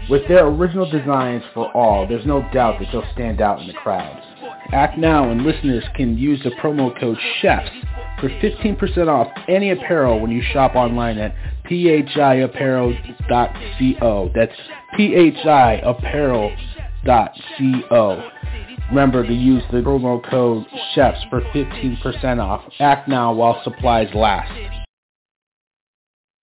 With 0.09 0.27
their 0.29 0.47
original 0.47 0.91
designs 0.91 1.43
for 1.53 1.71
all, 1.77 2.09
there's 2.09 2.25
no 2.25 2.41
doubt 2.55 2.81
that 2.81 2.89
they'll 2.91 3.05
stand 3.13 3.43
out 3.43 3.61
in 3.61 3.67
the 3.67 3.75
crowd. 3.75 4.19
Act 4.73 4.97
now 4.97 5.31
and 5.31 5.43
listeners 5.43 5.85
can 5.95 6.17
use 6.17 6.43
the 6.43 6.53
promo 6.53 6.99
code 6.99 7.19
CHEFS 7.43 7.69
for 8.19 8.31
15% 8.31 9.09
off 9.09 9.29
any 9.47 9.73
apparel 9.73 10.21
when 10.21 10.31
you 10.31 10.41
shop 10.55 10.75
online 10.75 11.19
at 11.19 11.35
phiapparel.co. 11.69 14.31
That's 14.35 14.57
phiapparel.co. 14.99 16.74
Remember 18.91 19.27
to 19.27 19.33
use 19.33 19.63
the 19.71 19.79
promo 19.79 20.23
code 20.31 20.67
CHEFS 20.95 21.29
for 21.31 21.41
15% 21.41 22.41
off. 22.41 22.63
Act 22.81 23.09
now 23.09 23.33
while 23.33 23.61
supplies 23.65 24.09
last. 24.15 24.53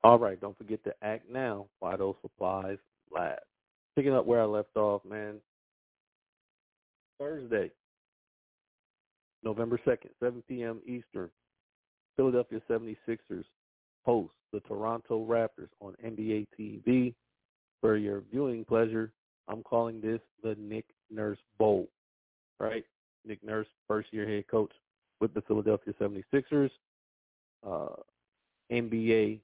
All 0.04 0.18
right, 0.18 0.40
don't 0.42 0.58
forget 0.58 0.84
to 0.84 0.94
act 1.04 1.30
now 1.32 1.68
while 1.80 1.98
those 1.98 2.16
supplies 2.22 2.78
last. 3.12 3.42
Picking 3.96 4.14
up 4.14 4.26
where 4.26 4.42
I 4.42 4.46
left 4.46 4.76
off, 4.76 5.04
man. 5.06 5.36
Thursday, 7.20 7.70
November 9.44 9.80
2nd, 9.86 10.10
7 10.20 10.42
p.m. 10.48 10.82
Eastern. 10.88 11.30
Philadelphia 12.16 12.60
76ers 12.70 13.46
host 14.04 14.34
the 14.52 14.60
Toronto 14.62 15.26
Raptors 15.26 15.70
on 15.80 15.96
NBA 16.04 16.48
TV. 16.60 17.14
For 17.80 17.98
your 17.98 18.24
viewing 18.32 18.66
pleasure, 18.66 19.12
I'm 19.48 19.64
calling 19.64 20.02
this 20.02 20.22
the 20.44 20.56
Nick 20.60 20.86
Nurse 21.10 21.40
Bowl. 21.58 21.88
Right? 22.60 22.86
Nick 23.26 23.44
Nurse, 23.44 23.68
first 23.88 24.12
year 24.12 24.28
head 24.28 24.48
coach 24.48 24.72
with 25.20 25.34
the 25.34 25.42
Philadelphia 25.42 25.94
76ers, 26.00 26.70
uh, 27.68 27.96
NBA 28.72 29.40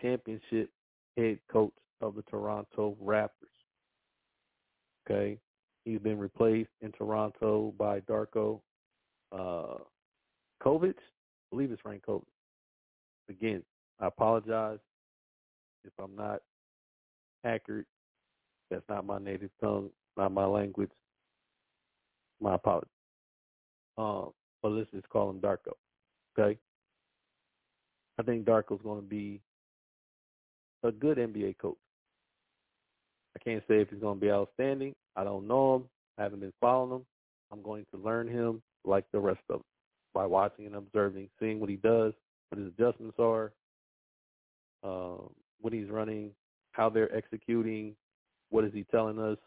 championship 0.00 0.70
head 1.16 1.38
coach 1.50 1.72
of 2.00 2.14
the 2.14 2.22
Toronto 2.22 2.96
Raptors. 3.02 3.28
Okay. 5.06 5.38
He's 5.84 5.98
been 5.98 6.18
replaced 6.18 6.70
in 6.80 6.92
Toronto 6.92 7.74
by 7.76 8.00
Darko 8.00 8.60
uh, 9.32 9.78
Kovic 10.62 10.94
believe 11.52 11.70
it's 11.70 11.82
Frank 11.82 12.04
Kovic. 12.06 12.22
Again, 13.28 13.62
I 14.00 14.06
apologize 14.06 14.78
if 15.84 15.92
I'm 16.02 16.16
not 16.16 16.40
accurate. 17.44 17.86
That's 18.72 18.88
not 18.88 19.04
my 19.04 19.18
native 19.18 19.50
tongue, 19.60 19.90
not 20.16 20.32
my 20.32 20.46
language. 20.46 20.90
My 22.40 22.54
apologies. 22.54 22.88
Um, 23.98 24.30
but 24.62 24.70
let's 24.70 24.90
just 24.90 25.08
call 25.10 25.28
him 25.28 25.40
Darko. 25.40 25.74
Okay? 26.38 26.58
I 28.18 28.22
think 28.22 28.46
Darko's 28.46 28.80
going 28.82 29.02
to 29.02 29.06
be 29.06 29.40
a 30.82 30.90
good 30.90 31.18
NBA 31.18 31.58
coach. 31.58 31.76
I 33.36 33.44
can't 33.44 33.62
say 33.68 33.80
if 33.80 33.90
he's 33.90 34.00
going 34.00 34.18
to 34.18 34.20
be 34.20 34.30
outstanding. 34.30 34.94
I 35.16 35.24
don't 35.24 35.46
know 35.46 35.76
him. 35.76 35.84
I 36.18 36.22
haven't 36.22 36.40
been 36.40 36.52
following 36.58 36.92
him. 37.00 37.06
I'm 37.52 37.62
going 37.62 37.84
to 37.92 38.00
learn 38.00 38.26
him 38.26 38.62
like 38.84 39.04
the 39.12 39.20
rest 39.20 39.40
of 39.50 39.56
them 39.56 39.64
by 40.14 40.24
watching 40.24 40.66
and 40.66 40.76
observing, 40.76 41.28
seeing 41.38 41.60
what 41.60 41.68
he 41.68 41.76
does, 41.76 42.14
what 42.48 42.58
his 42.58 42.68
adjustments 42.68 43.16
are, 43.18 43.52
uh, 44.82 45.22
what 45.60 45.72
he's 45.72 45.88
running, 45.88 46.30
how 46.72 46.88
they're 46.88 47.14
executing, 47.14 47.94
what 48.52 48.64
is 48.64 48.72
he 48.72 48.84
telling 48.90 49.18
us 49.18 49.38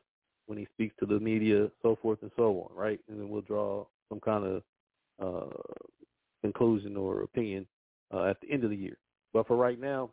when 0.47 0.57
he 0.57 0.67
speaks 0.73 0.95
to 0.99 1.05
the 1.05 1.19
media, 1.19 1.69
so 1.81 1.97
forth 2.01 2.19
and 2.21 2.31
so 2.35 2.67
on, 2.69 2.75
right? 2.75 2.99
And 3.07 3.19
then 3.19 3.29
we'll 3.29 3.41
draw 3.41 3.85
some 4.09 4.19
kind 4.19 4.45
of 4.45 4.63
uh, 5.21 5.55
conclusion 6.41 6.97
or 6.97 7.21
opinion 7.21 7.65
uh, 8.13 8.25
at 8.25 8.41
the 8.41 8.51
end 8.51 8.63
of 8.63 8.69
the 8.69 8.75
year. 8.75 8.97
But 9.33 9.47
for 9.47 9.55
right 9.55 9.79
now, 9.79 10.09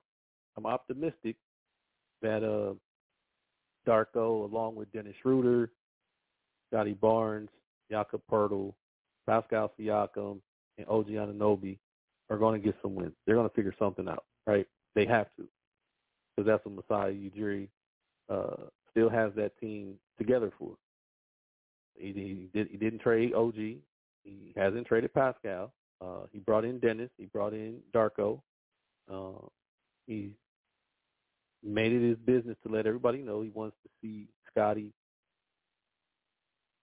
I'm 0.57 0.67
optimistic 0.67 1.37
that 2.21 2.43
uh, 2.45 2.75
Darko, 3.89 4.51
along 4.51 4.77
with 4.77 4.93
Dennis 4.93 5.15
Schroeder, 5.23 5.71
Scottie 6.71 6.95
Barnes, 6.95 7.51
Jakob 7.91 8.23
Poeltl, 8.31 8.75
Pascal 9.27 9.73
Siakam, 9.79 10.41
and 10.79 10.87
OG 10.89 11.09
Anunoby 11.09 11.79
are 12.31 12.39
going 12.39 12.61
to 12.61 12.65
get 12.65 12.77
some 12.83 12.95
wins. 12.95 13.13
They're 13.27 13.35
going 13.37 13.49
to 13.49 13.55
figure 13.55 13.75
something 13.79 14.09
out, 14.09 14.25
right? 14.47 14.67
They 14.95 15.05
have 15.07 15.27
to, 15.37 15.47
because 16.37 16.47
that's 16.47 16.65
what 16.65 16.85
Masai 16.89 17.31
Ujiri 17.31 17.69
uh, 18.31 18.69
still 18.93 19.11
has 19.11 19.33
that 19.37 19.59
team 19.59 19.95
together 20.19 20.53
for. 20.59 20.77
He, 21.95 22.13
he, 22.13 22.49
did, 22.55 22.69
he 22.71 22.77
didn't 22.77 23.01
trade 23.01 23.35
OG. 23.35 23.55
He 24.25 24.53
hasn't 24.57 24.87
traded 24.87 25.13
Pascal. 25.13 25.73
Uh, 26.01 26.27
he 26.33 26.39
brought 26.39 26.65
in 26.65 26.79
Dennis. 26.79 27.11
He 27.19 27.27
brought 27.27 27.53
in 27.53 27.81
Darko. 27.95 28.41
Uh, 29.13 29.47
he 30.07 30.33
made 31.63 31.93
it 31.93 32.07
his 32.07 32.19
business 32.19 32.57
to 32.67 32.73
let 32.73 32.87
everybody 32.87 33.19
know 33.19 33.43
he 33.43 33.51
wants 33.51 33.77
to 33.83 33.91
see 34.01 34.29
Scottie 34.51 34.93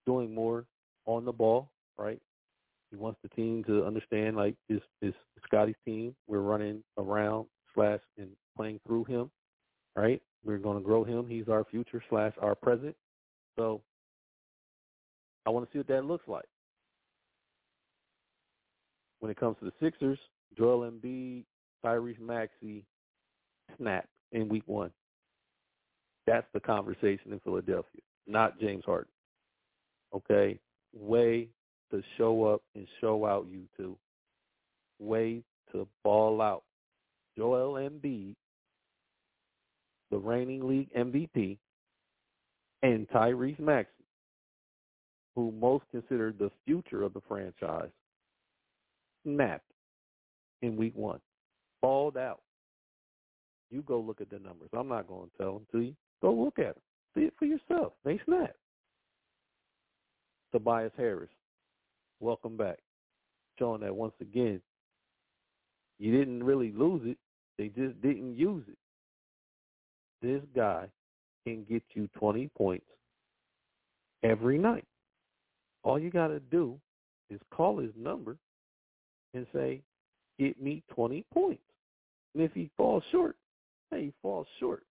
doing 0.05 0.33
more 0.33 0.65
on 1.05 1.25
the 1.25 1.31
ball, 1.31 1.69
right? 1.97 2.19
He 2.89 2.95
wants 2.95 3.19
the 3.21 3.29
team 3.29 3.63
to 3.65 3.85
understand 3.85 4.35
like 4.35 4.55
this 4.67 4.81
is 5.01 5.13
Scottie's 5.45 5.75
team. 5.85 6.15
We're 6.27 6.39
running 6.39 6.83
around 6.97 7.45
slash 7.75 7.99
and 8.17 8.29
playing 8.55 8.79
through 8.87 9.05
him, 9.05 9.29
right? 9.95 10.21
We're 10.43 10.57
going 10.57 10.77
to 10.77 10.83
grow 10.83 11.03
him. 11.03 11.27
He's 11.27 11.49
our 11.49 11.65
future 11.65 12.01
slash 12.09 12.33
our 12.41 12.55
present. 12.55 12.95
So 13.57 13.81
I 15.45 15.49
want 15.49 15.65
to 15.65 15.71
see 15.73 15.79
what 15.79 15.87
that 15.87 16.05
looks 16.05 16.27
like. 16.27 16.45
When 19.19 19.31
it 19.31 19.39
comes 19.39 19.57
to 19.59 19.65
the 19.65 19.73
Sixers, 19.81 20.19
Joel 20.57 20.89
Embiid, 20.89 21.43
Tyrese 21.83 22.19
Maxey, 22.19 22.85
snap 23.77 24.07
in 24.31 24.47
week 24.47 24.63
one. 24.65 24.91
That's 26.25 26.47
the 26.53 26.59
conversation 26.59 27.33
in 27.33 27.39
Philadelphia, 27.39 28.01
not 28.27 28.59
James 28.59 28.83
Harden. 28.85 29.11
Okay? 30.13 30.59
Way 30.93 31.49
to 31.91 32.01
show 32.17 32.45
up 32.45 32.61
and 32.75 32.87
show 33.01 33.25
out 33.25 33.47
you 33.49 33.63
two. 33.75 33.97
Way 34.99 35.43
to 35.71 35.87
ball 36.03 36.41
out. 36.41 36.63
Joel 37.37 37.73
Embiid, 37.73 38.35
the 40.11 40.17
reigning 40.17 40.67
league 40.67 40.93
MVP, 40.93 41.57
and 42.81 43.07
Tyrese 43.09 43.59
Maxey, 43.59 43.91
who 45.35 45.51
most 45.51 45.85
considered 45.91 46.37
the 46.39 46.51
future 46.65 47.03
of 47.03 47.13
the 47.13 47.21
franchise, 47.27 47.89
snapped 49.23 49.71
in 50.61 50.75
week 50.75 50.95
one. 50.95 51.19
Balled 51.81 52.17
out. 52.17 52.41
You 53.71 53.81
go 53.83 53.99
look 53.99 54.21
at 54.21 54.29
the 54.29 54.39
numbers. 54.39 54.69
I'm 54.73 54.87
not 54.87 55.07
going 55.07 55.29
to 55.29 55.37
tell 55.37 55.53
them 55.53 55.67
to 55.71 55.79
you. 55.81 55.95
Go 56.21 56.33
look 56.33 56.59
at 56.59 56.75
them. 56.75 56.83
See 57.15 57.21
it 57.21 57.33
for 57.37 57.45
yourself. 57.45 57.93
They 58.03 58.19
snapped. 58.25 58.57
Tobias 60.51 60.91
Harris, 60.97 61.29
welcome 62.19 62.57
back. 62.57 62.79
Showing 63.59 63.81
that 63.81 63.95
once 63.95 64.13
again, 64.21 64.61
you 65.99 66.17
didn't 66.17 66.43
really 66.43 66.71
lose 66.71 67.01
it 67.05 67.17
They 67.57 67.67
just 67.67 68.01
didn't 68.01 68.35
use 68.37 68.63
it. 68.67 68.77
This 70.21 70.41
guy 70.55 70.87
can 71.45 71.65
get 71.69 71.83
you 71.93 72.09
20 72.17 72.49
points 72.57 72.85
every 74.23 74.57
night. 74.57 74.85
All 75.83 75.97
you 75.97 76.09
got 76.09 76.27
to 76.27 76.39
do 76.39 76.79
is 77.29 77.39
call 77.51 77.79
his 77.79 77.91
number 77.97 78.37
and 79.33 79.45
say, 79.53 79.81
get 80.37 80.61
me 80.61 80.83
20 80.93 81.25
points. 81.33 81.61
And 82.33 82.43
if 82.43 82.51
he 82.53 82.69
falls 82.75 83.03
short, 83.11 83.35
hey, 83.91 84.05
he 84.05 84.13
falls 84.21 84.47
short. 84.59 84.83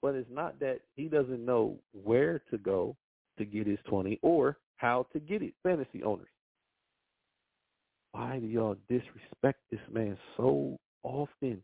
But 0.00 0.14
it's 0.14 0.28
not 0.30 0.58
that 0.60 0.80
he 0.96 1.08
doesn't 1.08 1.44
know 1.44 1.76
where 2.04 2.42
to 2.50 2.58
go 2.58 2.96
to 3.38 3.44
get 3.44 3.66
his 3.66 3.78
20 3.88 4.18
or 4.22 4.58
how 4.76 5.06
to 5.12 5.20
get 5.20 5.42
it, 5.42 5.54
fantasy 5.62 6.02
owners. 6.02 6.28
Why 8.12 8.38
do 8.38 8.46
y'all 8.46 8.76
disrespect 8.88 9.60
this 9.70 9.80
man 9.90 10.18
so 10.36 10.78
often? 11.02 11.62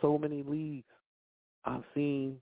So 0.00 0.18
many 0.18 0.42
leagues 0.42 0.86
I've 1.64 1.84
seen, 1.94 2.38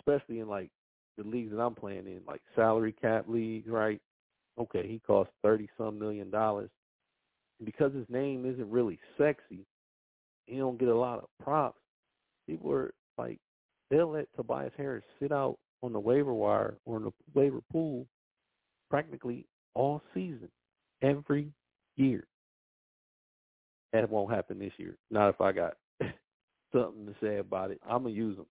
especially 0.00 0.40
in 0.40 0.48
like 0.48 0.70
the 1.16 1.24
leagues 1.24 1.52
that 1.52 1.60
I'm 1.60 1.74
playing 1.74 2.06
in, 2.06 2.20
like 2.26 2.40
salary 2.54 2.92
cap 2.92 3.26
leagues, 3.28 3.68
right? 3.68 4.00
Okay, 4.58 4.86
he 4.86 5.00
costs 5.06 5.32
thirty 5.42 5.68
some 5.78 5.98
million 5.98 6.30
dollars. 6.30 6.70
Because 7.64 7.94
his 7.94 8.06
name 8.08 8.44
isn't 8.44 8.70
really 8.70 8.98
sexy, 9.16 9.64
he 10.46 10.56
don't 10.56 10.78
get 10.78 10.88
a 10.88 10.96
lot 10.96 11.18
of 11.18 11.28
props. 11.42 11.80
People 12.48 12.72
are 12.72 12.92
like 13.16 13.38
they'll 13.90 14.10
let 14.10 14.26
Tobias 14.34 14.72
Harris 14.76 15.04
sit 15.20 15.32
out 15.32 15.58
on 15.82 15.92
the 15.92 16.00
waiver 16.00 16.34
wire 16.34 16.74
or 16.84 16.96
in 16.96 17.04
the 17.04 17.12
waiver 17.34 17.60
pool 17.70 18.06
practically 18.90 19.46
all 19.74 20.02
season, 20.12 20.48
every 21.02 21.52
year. 21.96 22.24
That 23.92 24.10
won't 24.10 24.32
happen 24.32 24.58
this 24.58 24.72
year. 24.76 24.96
Not 25.10 25.28
if 25.28 25.40
I 25.40 25.52
got 25.52 25.74
something 26.72 27.06
to 27.06 27.14
say 27.20 27.38
about 27.38 27.70
it. 27.70 27.80
I'm 27.84 28.02
gonna 28.02 28.14
use 28.14 28.36
them 28.36 28.46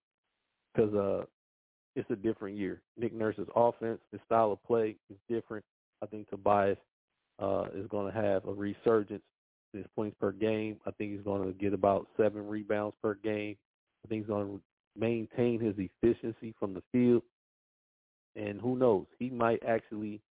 because 0.73 0.93
uh, 0.93 1.25
it's 1.95 2.09
a 2.09 2.15
different 2.15 2.57
year. 2.57 2.81
Nick 2.97 3.13
Nurse's 3.13 3.47
offense, 3.55 3.99
his 4.11 4.21
style 4.25 4.51
of 4.51 4.63
play 4.63 4.95
is 5.09 5.17
different. 5.29 5.65
I 6.01 6.05
think 6.05 6.29
Tobias 6.29 6.77
uh, 7.39 7.65
is 7.75 7.87
going 7.87 8.11
to 8.11 8.21
have 8.21 8.45
a 8.45 8.53
resurgence 8.53 9.23
in 9.73 9.79
his 9.79 9.87
points 9.95 10.15
per 10.19 10.31
game. 10.31 10.77
I 10.85 10.91
think 10.91 11.11
he's 11.11 11.23
going 11.23 11.45
to 11.45 11.53
get 11.53 11.73
about 11.73 12.07
seven 12.17 12.47
rebounds 12.47 12.95
per 13.01 13.15
game. 13.15 13.55
I 14.03 14.07
think 14.07 14.21
he's 14.21 14.29
going 14.29 14.47
to 14.47 14.61
maintain 14.97 15.59
his 15.59 15.75
efficiency 15.77 16.53
from 16.59 16.73
the 16.73 16.83
field. 16.91 17.23
And 18.35 18.61
who 18.61 18.77
knows, 18.77 19.05
he 19.19 19.29
might 19.29 19.61
actually 19.67 20.21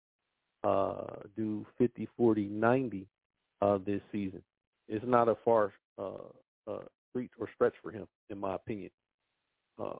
uh, 0.64 1.04
do 1.36 1.66
50, 1.78 2.08
40, 2.16 2.46
90 2.46 3.06
uh, 3.60 3.78
this 3.84 4.00
season. 4.10 4.42
It's 4.88 5.04
not 5.06 5.28
a 5.28 5.36
far 5.44 5.72
uh, 5.98 6.28
uh, 6.66 6.78
reach 7.14 7.30
or 7.38 7.48
stretch 7.54 7.74
for 7.82 7.90
him, 7.90 8.06
in 8.30 8.38
my 8.38 8.54
opinion. 8.54 8.90
Uh, 9.80 9.96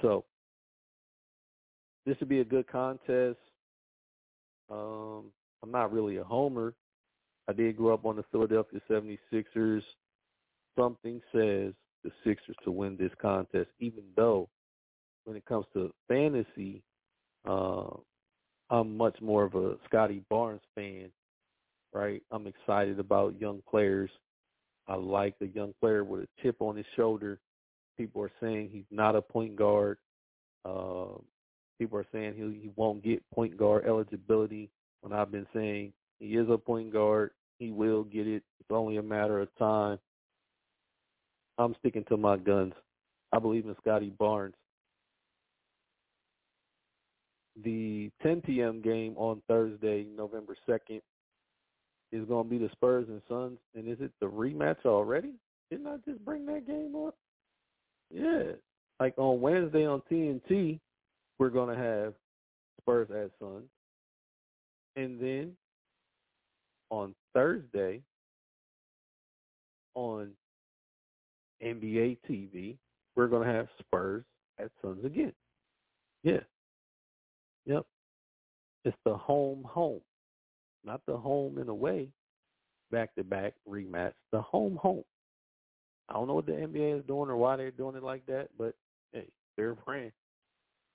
so 0.00 0.24
this 2.06 2.16
would 2.20 2.28
be 2.28 2.40
a 2.40 2.44
good 2.44 2.66
contest. 2.66 3.38
Um, 4.70 5.24
I'm 5.62 5.70
not 5.70 5.92
really 5.92 6.16
a 6.16 6.24
homer. 6.24 6.74
I 7.48 7.52
did 7.52 7.76
grow 7.76 7.94
up 7.94 8.06
on 8.06 8.16
the 8.16 8.24
Philadelphia 8.30 8.80
76ers. 8.90 9.82
Something 10.78 11.20
says 11.32 11.72
the 12.02 12.10
Sixers 12.24 12.56
to 12.64 12.70
win 12.70 12.96
this 12.96 13.12
contest, 13.20 13.68
even 13.78 14.04
though 14.16 14.48
when 15.24 15.36
it 15.36 15.44
comes 15.44 15.66
to 15.74 15.92
fantasy, 16.08 16.82
uh, 17.46 17.88
I'm 18.70 18.96
much 18.96 19.20
more 19.20 19.44
of 19.44 19.54
a 19.54 19.76
Scottie 19.86 20.24
Barnes 20.30 20.62
fan, 20.74 21.10
right? 21.92 22.22
I'm 22.30 22.46
excited 22.46 22.98
about 22.98 23.40
young 23.40 23.62
players. 23.68 24.10
I 24.92 24.96
like 24.96 25.34
a 25.40 25.46
young 25.46 25.72
player 25.80 26.04
with 26.04 26.24
a 26.24 26.28
chip 26.42 26.56
on 26.60 26.76
his 26.76 26.84
shoulder. 26.96 27.38
People 27.96 28.20
are 28.22 28.32
saying 28.42 28.68
he's 28.70 28.84
not 28.90 29.16
a 29.16 29.22
point 29.22 29.56
guard. 29.56 29.96
Uh, 30.66 31.16
people 31.78 31.98
are 31.98 32.06
saying 32.12 32.34
he 32.34 32.42
he 32.60 32.70
won't 32.76 33.02
get 33.02 33.22
point 33.34 33.56
guard 33.56 33.86
eligibility. 33.86 34.68
When 35.00 35.14
I've 35.14 35.32
been 35.32 35.46
saying 35.54 35.94
he 36.20 36.36
is 36.36 36.46
a 36.50 36.58
point 36.58 36.92
guard, 36.92 37.30
he 37.58 37.70
will 37.70 38.04
get 38.04 38.26
it. 38.26 38.42
It's 38.60 38.70
only 38.70 38.98
a 38.98 39.02
matter 39.02 39.40
of 39.40 39.48
time. 39.58 39.98
I'm 41.56 41.74
sticking 41.78 42.04
to 42.10 42.18
my 42.18 42.36
guns. 42.36 42.74
I 43.32 43.38
believe 43.38 43.64
in 43.64 43.74
Scottie 43.80 44.12
Barnes. 44.18 44.54
The 47.64 48.10
10 48.22 48.42
p.m. 48.42 48.82
game 48.82 49.14
on 49.16 49.40
Thursday, 49.48 50.04
November 50.14 50.54
2nd, 50.68 51.00
is 52.12 52.26
going 52.28 52.44
to 52.44 52.50
be 52.50 52.58
the 52.58 52.70
Spurs 52.72 53.06
and 53.08 53.22
Suns. 53.28 53.58
And 53.74 53.88
is 53.88 53.98
it 54.00 54.12
the 54.20 54.26
rematch 54.26 54.84
already? 54.84 55.32
Didn't 55.70 55.86
I 55.86 55.96
just 56.06 56.24
bring 56.24 56.46
that 56.46 56.66
game 56.66 56.94
up? 57.06 57.14
Yeah. 58.10 58.52
Like 59.00 59.14
on 59.16 59.40
Wednesday 59.40 59.86
on 59.86 60.02
TNT, 60.10 60.78
we're 61.38 61.48
going 61.48 61.74
to 61.74 61.82
have 61.82 62.14
Spurs 62.80 63.08
at 63.10 63.30
Suns. 63.40 63.64
And 64.96 65.18
then 65.18 65.52
on 66.90 67.14
Thursday 67.32 68.02
on 69.94 70.30
NBA 71.64 72.18
TV, 72.28 72.76
we're 73.16 73.28
going 73.28 73.46
to 73.46 73.52
have 73.52 73.68
Spurs 73.80 74.24
at 74.58 74.70
Suns 74.82 75.04
again. 75.04 75.32
Yeah. 76.22 76.40
Yep. 77.66 77.86
It's 78.84 78.96
the 79.04 79.14
home 79.14 79.64
home, 79.64 80.00
not 80.84 81.00
the 81.06 81.16
home 81.16 81.58
and 81.58 81.68
away 81.68 82.08
back 82.90 83.14
to 83.16 83.24
back 83.24 83.54
rematch. 83.68 84.12
The 84.30 84.40
home 84.40 84.76
home. 84.76 85.04
I 86.08 86.14
don't 86.14 86.28
know 86.28 86.34
what 86.34 86.46
the 86.46 86.52
NBA 86.52 86.98
is 86.98 87.06
doing 87.06 87.30
or 87.30 87.36
why 87.36 87.56
they're 87.56 87.70
doing 87.70 87.96
it 87.96 88.02
like 88.02 88.26
that, 88.26 88.48
but 88.58 88.74
hey, 89.12 89.28
they're 89.56 89.74
praying. 89.74 90.12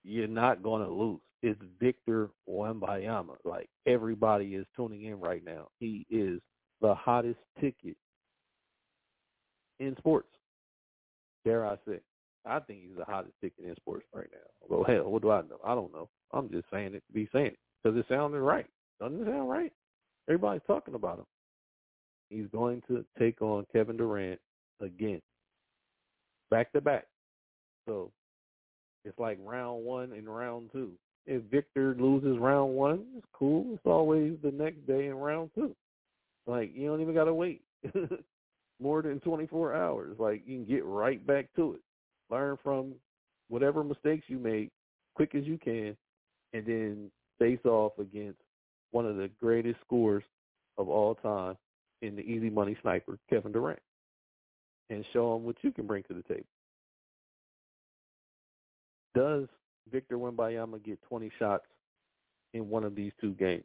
You're 0.04 0.28
not 0.28 0.64
going 0.64 0.86
to 0.86 0.92
lose. 0.92 1.20
It's 1.42 1.60
Victor 1.80 2.30
Wembanyama. 2.50 3.36
Like 3.44 3.70
everybody 3.86 4.56
is 4.56 4.66
tuning 4.76 5.06
in 5.06 5.20
right 5.20 5.44
now. 5.44 5.68
He 5.80 6.06
is 6.10 6.40
the 6.82 6.94
hottest 6.94 7.40
ticket 7.60 7.98
in 9.80 9.96
sports. 9.98 10.30
Dare 11.46 11.66
I 11.66 11.76
say? 11.88 12.00
I 12.46 12.60
think 12.60 12.82
he's 12.82 12.98
the 12.98 13.06
hottest 13.06 13.34
ticket 13.42 13.66
in 13.66 13.76
sports 13.76 14.06
right 14.14 14.28
now. 14.32 14.68
Well, 14.70 14.84
hell, 14.86 15.12
what 15.12 15.22
do 15.22 15.32
I 15.32 15.42
know? 15.42 15.60
I 15.66 15.76
don't 15.76 15.94
know. 15.94 16.10
I'm 16.32 16.50
just 16.50 16.66
saying 16.72 16.94
it 16.94 17.04
to 17.08 17.14
be 17.14 17.30
saying 17.34 17.48
it 17.48 17.60
because 17.84 17.98
it 17.98 18.06
sounded 18.10 18.42
right. 18.42 18.66
Doesn't 19.00 19.26
sound 19.26 19.50
right? 19.50 19.72
Everybody's 20.28 20.62
talking 20.68 20.96
about 20.96 21.20
him. 21.20 21.26
He's 22.30 22.48
going 22.52 22.82
to 22.88 23.06
take 23.18 23.42
on 23.42 23.66
Kevin 23.72 23.98
Durant 23.98 24.40
again, 24.82 25.22
back 26.52 26.72
to 26.74 26.82
back. 26.82 27.06
So 27.88 28.12
it's 29.06 29.18
like 29.18 29.38
round 29.44 29.84
one 29.84 30.12
and 30.12 30.28
round 30.28 30.70
two. 30.74 30.92
If 31.26 31.44
Victor 31.44 31.96
loses 31.98 32.38
round 32.38 32.74
one, 32.74 33.06
it's 33.18 33.28
cool. 33.34 33.66
It's 33.74 33.86
always 33.86 34.34
the 34.44 34.52
next 34.52 34.86
day 34.88 35.08
in 35.08 35.16
round 35.16 35.52
two. 35.56 35.76
Like 36.46 36.72
you 36.74 36.88
don't 36.88 37.02
even 37.02 37.16
gotta 37.16 37.34
wait 37.34 37.62
more 38.82 39.02
than 39.02 39.20
24 39.20 39.76
hours. 39.76 40.18
Like 40.20 40.44
you 40.46 40.58
can 40.58 40.66
get 40.66 40.86
right 40.86 41.26
back 41.26 41.48
to 41.56 41.74
it. 41.76 41.82
Learn 42.30 42.58
from 42.64 42.94
whatever 43.50 43.84
mistakes 43.84 44.26
you 44.28 44.40
made, 44.40 44.70
quick 45.16 45.36
as 45.36 45.46
you 45.46 45.58
can, 45.58 45.96
and 46.54 46.66
then 46.66 47.12
face 47.40 47.64
off 47.66 47.94
against 48.00 48.40
one 48.92 49.06
of 49.06 49.18
the 49.18 49.30
greatest 49.40 49.80
scorers 49.86 50.24
of 50.78 50.90
all 50.90 51.16
time 51.16 51.56
in 52.02 52.16
the 52.16 52.22
easy 52.22 52.50
money 52.50 52.78
sniper, 52.82 53.18
Kevin 53.30 53.52
Durant, 53.52 53.80
and 54.90 55.04
show 55.14 55.36
him 55.36 55.44
what 55.44 55.56
you 55.62 55.72
can 55.72 55.88
bring 55.88 56.04
to 56.04 56.14
the 56.14 56.24
table. 56.24 56.46
Does 59.16 59.48
Victor 59.92 60.18
Wembanyama 60.18 60.84
get 60.84 61.02
20 61.04 61.32
shots 61.40 61.66
in 62.54 62.70
one 62.70 62.84
of 62.84 62.96
these 62.96 63.12
two 63.20 63.32
games? 63.34 63.64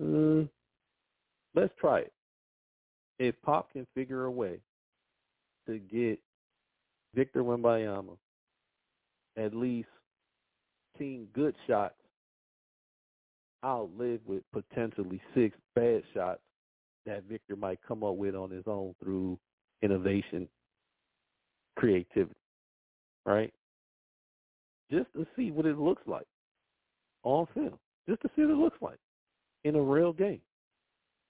Mm, 0.00 0.48
let's 1.54 1.72
try 1.78 2.00
it. 2.00 2.12
If 3.18 3.34
Pop 3.42 3.72
can 3.72 3.86
figure 3.94 4.24
a 4.24 4.30
way 4.30 4.58
to 5.66 5.78
get 5.78 6.18
Victor 7.14 7.42
Wembanyama 7.42 8.16
at 9.36 9.54
least 9.54 9.88
seeing 10.98 11.26
good 11.34 11.54
shots, 11.66 11.99
I'll 13.62 13.90
live 13.98 14.20
with 14.26 14.42
potentially 14.52 15.20
six 15.34 15.56
bad 15.74 16.02
shots 16.14 16.40
that 17.06 17.24
Victor 17.24 17.56
might 17.56 17.78
come 17.86 18.02
up 18.04 18.16
with 18.16 18.34
on 18.34 18.50
his 18.50 18.64
own 18.66 18.94
through 19.02 19.38
innovation, 19.82 20.48
creativity, 21.76 22.34
right? 23.26 23.52
Just 24.90 25.12
to 25.14 25.26
see 25.36 25.50
what 25.50 25.66
it 25.66 25.78
looks 25.78 26.02
like 26.06 26.26
on 27.22 27.46
film, 27.54 27.78
just 28.08 28.22
to 28.22 28.30
see 28.34 28.42
what 28.42 28.50
it 28.50 28.56
looks 28.56 28.78
like 28.80 28.98
in 29.64 29.76
a 29.76 29.82
real 29.82 30.12
game. 30.12 30.40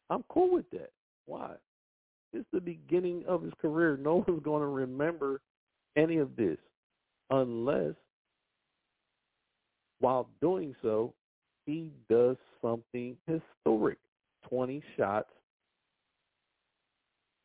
I'm 0.08 0.24
cool 0.28 0.52
with 0.52 0.68
that. 0.70 0.90
Why? 1.26 1.52
It's 2.32 2.46
the 2.52 2.60
beginning 2.60 3.24
of 3.26 3.42
his 3.42 3.52
career. 3.60 3.96
No 3.96 4.24
one's 4.28 4.42
going 4.42 4.62
to 4.62 4.68
remember 4.68 5.40
any 5.96 6.18
of 6.18 6.36
this 6.36 6.58
unless 7.30 7.94
while 10.00 10.28
doing 10.40 10.74
so, 10.82 11.12
he 11.70 11.92
does 12.08 12.36
something 12.60 13.16
historic. 13.26 13.98
20 14.48 14.82
shots 14.96 15.28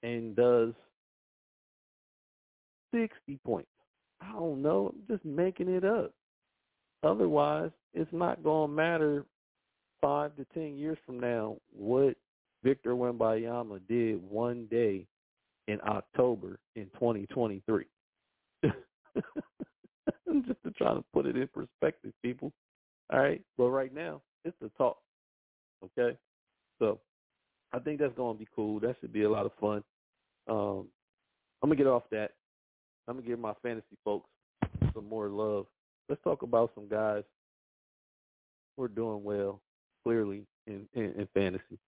and 0.01 0.36
does 0.36 0.73
60 2.91 3.39
points. 3.45 3.69
I 4.21 4.32
don't 4.32 4.63
know. 4.63 4.93
I'm 4.93 5.13
just 5.13 5.26
making 5.26 5.69
it 5.69 5.86
up. 5.86 6.11
Otherwise, 7.03 7.69
it's 7.93 8.11
not 8.11 8.43
going 8.43 8.69
to 8.69 8.76
matter 8.76 9.26
five 10.01 10.36
to 10.38 10.45
ten 10.53 10.76
years 10.76 10.97
from 11.05 11.19
now 11.19 11.57
what 11.71 12.15
Victor 12.63 12.95
Wembanyama 12.95 13.80
did 13.88 14.19
one 14.28 14.65
day 14.71 15.05
in 15.67 15.80
October 15.88 16.57
in 16.76 16.86
2023. 16.95 17.86
just 18.63 18.76
to 20.63 20.71
try 20.78 20.93
to 20.93 21.03
put 21.13 21.28
it 21.28 21.36
in 21.36 21.47
perspective, 21.47 22.13
people. 22.23 22.51
All 23.12 23.20
right, 23.20 23.41
but 23.58 23.70
right 23.70 23.93
now 23.93 24.22
it's 24.43 24.56
the 24.62 24.70
talk. 24.78 24.97
Okay, 25.84 26.18
so 26.80 26.99
I 27.74 27.80
think 27.80 27.99
that's 27.99 28.16
going 28.16 28.36
to 28.36 28.39
be 28.39 28.47
cool. 28.56 28.80
That 28.80 28.95
should 28.99 29.14
be 29.14 29.24
a 29.24 29.30
lot 29.30 29.45
of 29.45 29.51
fun. 29.60 29.84
Um, 30.47 30.88
I'm 31.62 31.70
gonna 31.70 31.76
get 31.76 31.88
off 31.88 32.03
that. 32.12 32.32
I'm 33.08 33.16
gonna 33.16 33.28
give 33.28 33.39
my 33.39 33.53
fantasy 33.64 33.97
folks 34.03 34.30
some 34.93 35.10
more 35.10 35.30
love. 35.30 35.66
Let's 36.10 36.22
talk 36.24 36.43
about 36.43 36.72
some 36.76 36.88
guys 36.88 37.24
who 38.76 38.84
are 38.84 38.88
doing 38.88 39.24
well, 39.24 39.62
clearly 40.03 40.45
in, 40.68 40.88
in, 40.93 41.14
in 41.18 41.28
fantasy. 41.34 41.80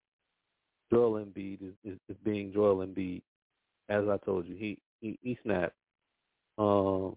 Joel 0.90 1.24
Embiid 1.24 1.62
is, 1.62 1.74
is, 1.84 1.98
is 2.08 2.16
being 2.24 2.52
Joel 2.52 2.86
Embiid. 2.86 3.22
As 3.88 4.04
I 4.08 4.16
told 4.24 4.46
you, 4.46 4.56
he 4.56 4.78
he, 5.00 5.18
he 5.22 5.38
snapped. 5.44 5.74
Um, 6.58 7.14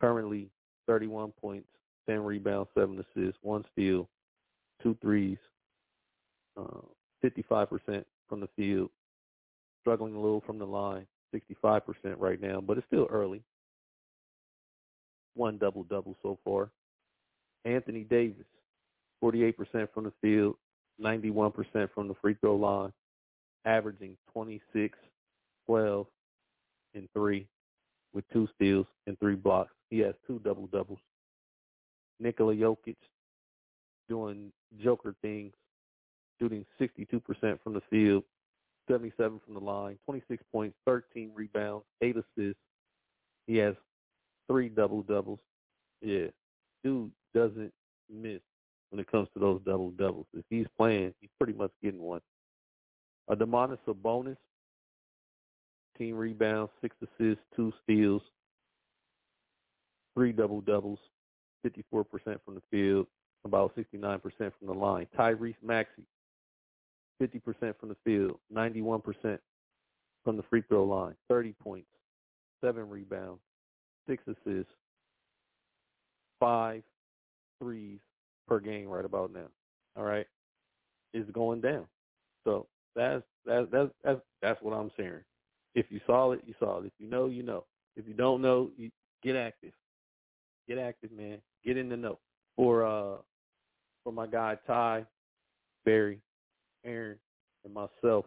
currently 0.00 0.48
31 0.88 1.32
points, 1.40 1.68
10 2.08 2.20
rebounds, 2.20 2.68
7 2.74 2.98
assists, 2.98 3.38
1 3.42 3.64
steal, 3.72 4.08
2 4.82 4.96
threes, 5.00 5.38
uh, 6.56 6.80
55% 7.24 8.04
from 8.28 8.40
the 8.40 8.48
field, 8.56 8.90
struggling 9.80 10.14
a 10.14 10.20
little 10.20 10.42
from 10.46 10.58
the 10.58 10.66
line, 10.66 11.06
65% 11.34 11.82
right 12.18 12.40
now, 12.40 12.60
but 12.60 12.78
it's 12.78 12.86
still 12.86 13.06
early. 13.10 13.42
One 15.34 15.58
double-double 15.58 16.16
so 16.22 16.38
far. 16.44 16.70
Anthony 17.64 18.04
Davis, 18.04 18.46
48% 19.22 19.88
from 19.92 20.04
the 20.04 20.12
field, 20.22 20.56
91% 21.02 21.52
from 21.94 22.08
the 22.08 22.14
free 22.22 22.36
throw 22.40 22.56
line, 22.56 22.92
averaging 23.64 24.16
26, 24.32 24.98
12, 25.66 26.06
and 26.94 27.08
3 27.12 27.46
with 28.14 28.24
two 28.32 28.48
steals 28.54 28.86
and 29.06 29.18
three 29.18 29.34
blocks. 29.34 29.72
He 29.90 29.98
has 30.00 30.14
two 30.26 30.40
double 30.44 30.66
doubles. 30.68 30.98
Nikola 32.20 32.54
Jokic 32.54 32.96
doing 34.08 34.52
Joker 34.82 35.14
things, 35.22 35.52
shooting 36.40 36.64
62% 36.80 37.22
from 37.62 37.74
the 37.74 37.82
field, 37.90 38.24
77 38.90 39.40
from 39.44 39.54
the 39.54 39.60
line, 39.60 39.98
26 40.04 40.42
points, 40.52 40.76
13 40.86 41.30
rebounds, 41.34 41.84
eight 42.02 42.16
assists. 42.16 42.60
He 43.46 43.56
has 43.58 43.74
three 44.48 44.68
double 44.68 45.02
doubles. 45.02 45.40
Yeah, 46.00 46.26
dude 46.84 47.10
doesn't 47.34 47.72
miss 48.10 48.40
when 48.90 49.00
it 49.00 49.10
comes 49.10 49.28
to 49.34 49.40
those 49.40 49.60
double 49.64 49.90
doubles. 49.90 50.26
If 50.34 50.44
he's 50.50 50.66
playing, 50.76 51.14
he's 51.20 51.30
pretty 51.38 51.52
much 51.52 51.72
getting 51.82 52.00
one. 52.00 52.20
A 53.28 53.34
Domantas 53.34 53.78
Sabonis, 53.86 54.36
team 55.98 56.14
rebounds, 56.14 56.70
six 56.80 56.94
assists, 57.02 57.42
two 57.56 57.72
steals, 57.82 58.22
three 60.14 60.32
double 60.32 60.60
doubles, 60.60 60.98
54% 61.66 62.04
from 62.44 62.54
the 62.54 62.62
field, 62.70 63.06
about 63.44 63.74
69% 63.76 64.20
from 64.20 64.66
the 64.66 64.72
line. 64.72 65.06
Tyrese 65.18 65.54
Maxey, 65.62 66.04
50% 67.22 67.74
from 67.78 67.88
the 67.88 67.96
field, 68.04 68.38
91% 68.54 69.38
from 70.24 70.36
the 70.36 70.42
free 70.50 70.62
throw 70.68 70.84
line, 70.84 71.14
30 71.28 71.52
points, 71.62 71.88
seven 72.62 72.88
rebounds, 72.88 73.40
six 74.08 74.22
assists, 74.26 74.72
five 76.40 76.82
threes 77.60 77.98
per 78.46 78.60
game 78.60 78.88
right 78.88 79.04
about 79.04 79.32
now. 79.32 79.46
All 79.96 80.04
right, 80.04 80.26
it's 81.14 81.30
going 81.30 81.60
down. 81.60 81.86
So 82.44 82.66
that's 82.94 83.22
that's 83.46 83.66
that's 83.70 83.90
that's, 84.04 84.20
that's 84.42 84.62
what 84.62 84.74
I'm 84.74 84.90
saying. 84.96 85.20
If 85.74 85.86
you 85.90 86.00
saw 86.06 86.32
it, 86.32 86.42
you 86.46 86.54
saw 86.58 86.80
it. 86.80 86.86
If 86.86 86.92
you 86.98 87.08
know, 87.08 87.26
you 87.26 87.42
know. 87.42 87.64
If 87.96 88.06
you 88.06 88.14
don't 88.14 88.42
know, 88.42 88.70
you 88.76 88.90
get 89.22 89.36
active. 89.36 89.72
Get 90.68 90.78
active, 90.78 91.12
man. 91.12 91.38
Get 91.64 91.76
in 91.76 91.88
the 91.88 91.96
know. 91.96 92.18
For 92.56 92.86
uh 92.86 93.18
for 94.04 94.12
my 94.12 94.26
guy 94.26 94.56
Ty, 94.66 95.04
Barry, 95.84 96.20
Aaron, 96.84 97.18
and 97.64 97.74
myself, 97.74 98.24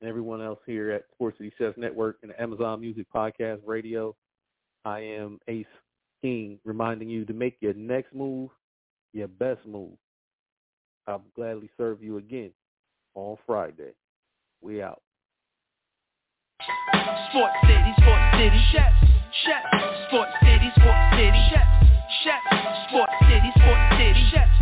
and 0.00 0.08
everyone 0.08 0.42
else 0.42 0.60
here 0.66 0.90
at 0.90 1.04
Sports 1.14 1.38
City 1.38 1.52
Chefs 1.58 1.78
Network 1.78 2.18
and 2.22 2.32
Amazon 2.38 2.80
Music 2.80 3.06
Podcast 3.14 3.60
Radio, 3.66 4.14
I 4.84 5.00
am 5.00 5.38
Ace 5.48 5.66
King, 6.20 6.58
reminding 6.64 7.08
you 7.08 7.24
to 7.24 7.32
make 7.32 7.56
your 7.60 7.74
next 7.74 8.14
move 8.14 8.50
your 9.12 9.28
best 9.28 9.60
move. 9.66 9.92
I'll 11.06 11.22
gladly 11.34 11.70
serve 11.76 12.02
you 12.02 12.18
again 12.18 12.52
on 13.14 13.36
Friday. 13.46 13.92
We 14.60 14.82
out. 14.82 15.02
Sports 17.30 17.56
City, 17.62 17.92
Sports 17.98 18.36
City, 18.36 18.62
Chefs, 18.72 19.11
Chefs, 19.32 19.64
Sports 20.12 20.32
City, 20.44 20.68
Sports 20.76 21.04
City, 21.16 21.40
Chefs, 21.48 21.88
Chefs, 22.20 22.52
Sports 22.92 23.16
City, 23.24 23.48
Sports 23.56 23.86
City, 23.96 24.22
Chefs, 24.28 24.56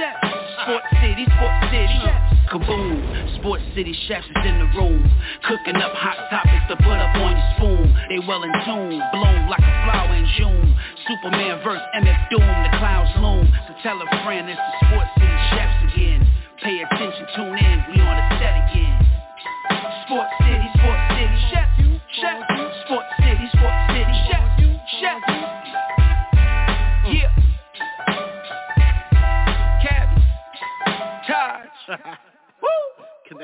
Chefs, 0.00 0.24
Sports 0.64 0.88
City, 0.96 1.24
Sports 1.28 1.60
City, 1.68 2.00
Kaboom, 2.48 2.96
Sports 3.36 3.64
City 3.76 3.92
Chefs 4.08 4.24
is 4.24 4.44
in 4.48 4.64
the 4.64 4.68
room, 4.80 5.04
cooking 5.44 5.76
up 5.76 5.92
hot 5.92 6.16
topics 6.32 6.64
to 6.72 6.76
put 6.80 6.96
up 6.96 7.12
on 7.20 7.36
your 7.36 7.48
spoon. 7.52 7.84
They 8.08 8.24
well 8.24 8.40
in 8.48 8.52
tune, 8.64 8.96
bloom 9.12 9.44
like 9.52 9.60
a 9.60 9.74
flower 9.84 10.16
in 10.16 10.24
June. 10.40 10.72
Superman 11.04 11.60
verse 11.60 11.84
MF 11.92 12.20
Doom, 12.32 12.48
the 12.48 12.72
clouds 12.80 13.12
loom. 13.20 13.44
So 13.68 13.76
tell 13.84 14.00
a 14.00 14.08
friend 14.24 14.48
it's 14.48 14.56
the 14.56 14.88
Sports 14.88 15.12
City 15.20 15.40
Chefs 15.52 15.92
again. 15.92 16.20
Pay 16.64 16.80
attention, 16.80 17.28
tune 17.36 17.60
in, 17.60 17.76
we 17.92 18.00
on 18.00 18.16
the 18.16 18.26
set 18.40 18.56
again. 18.72 19.04
Sports 20.08 20.32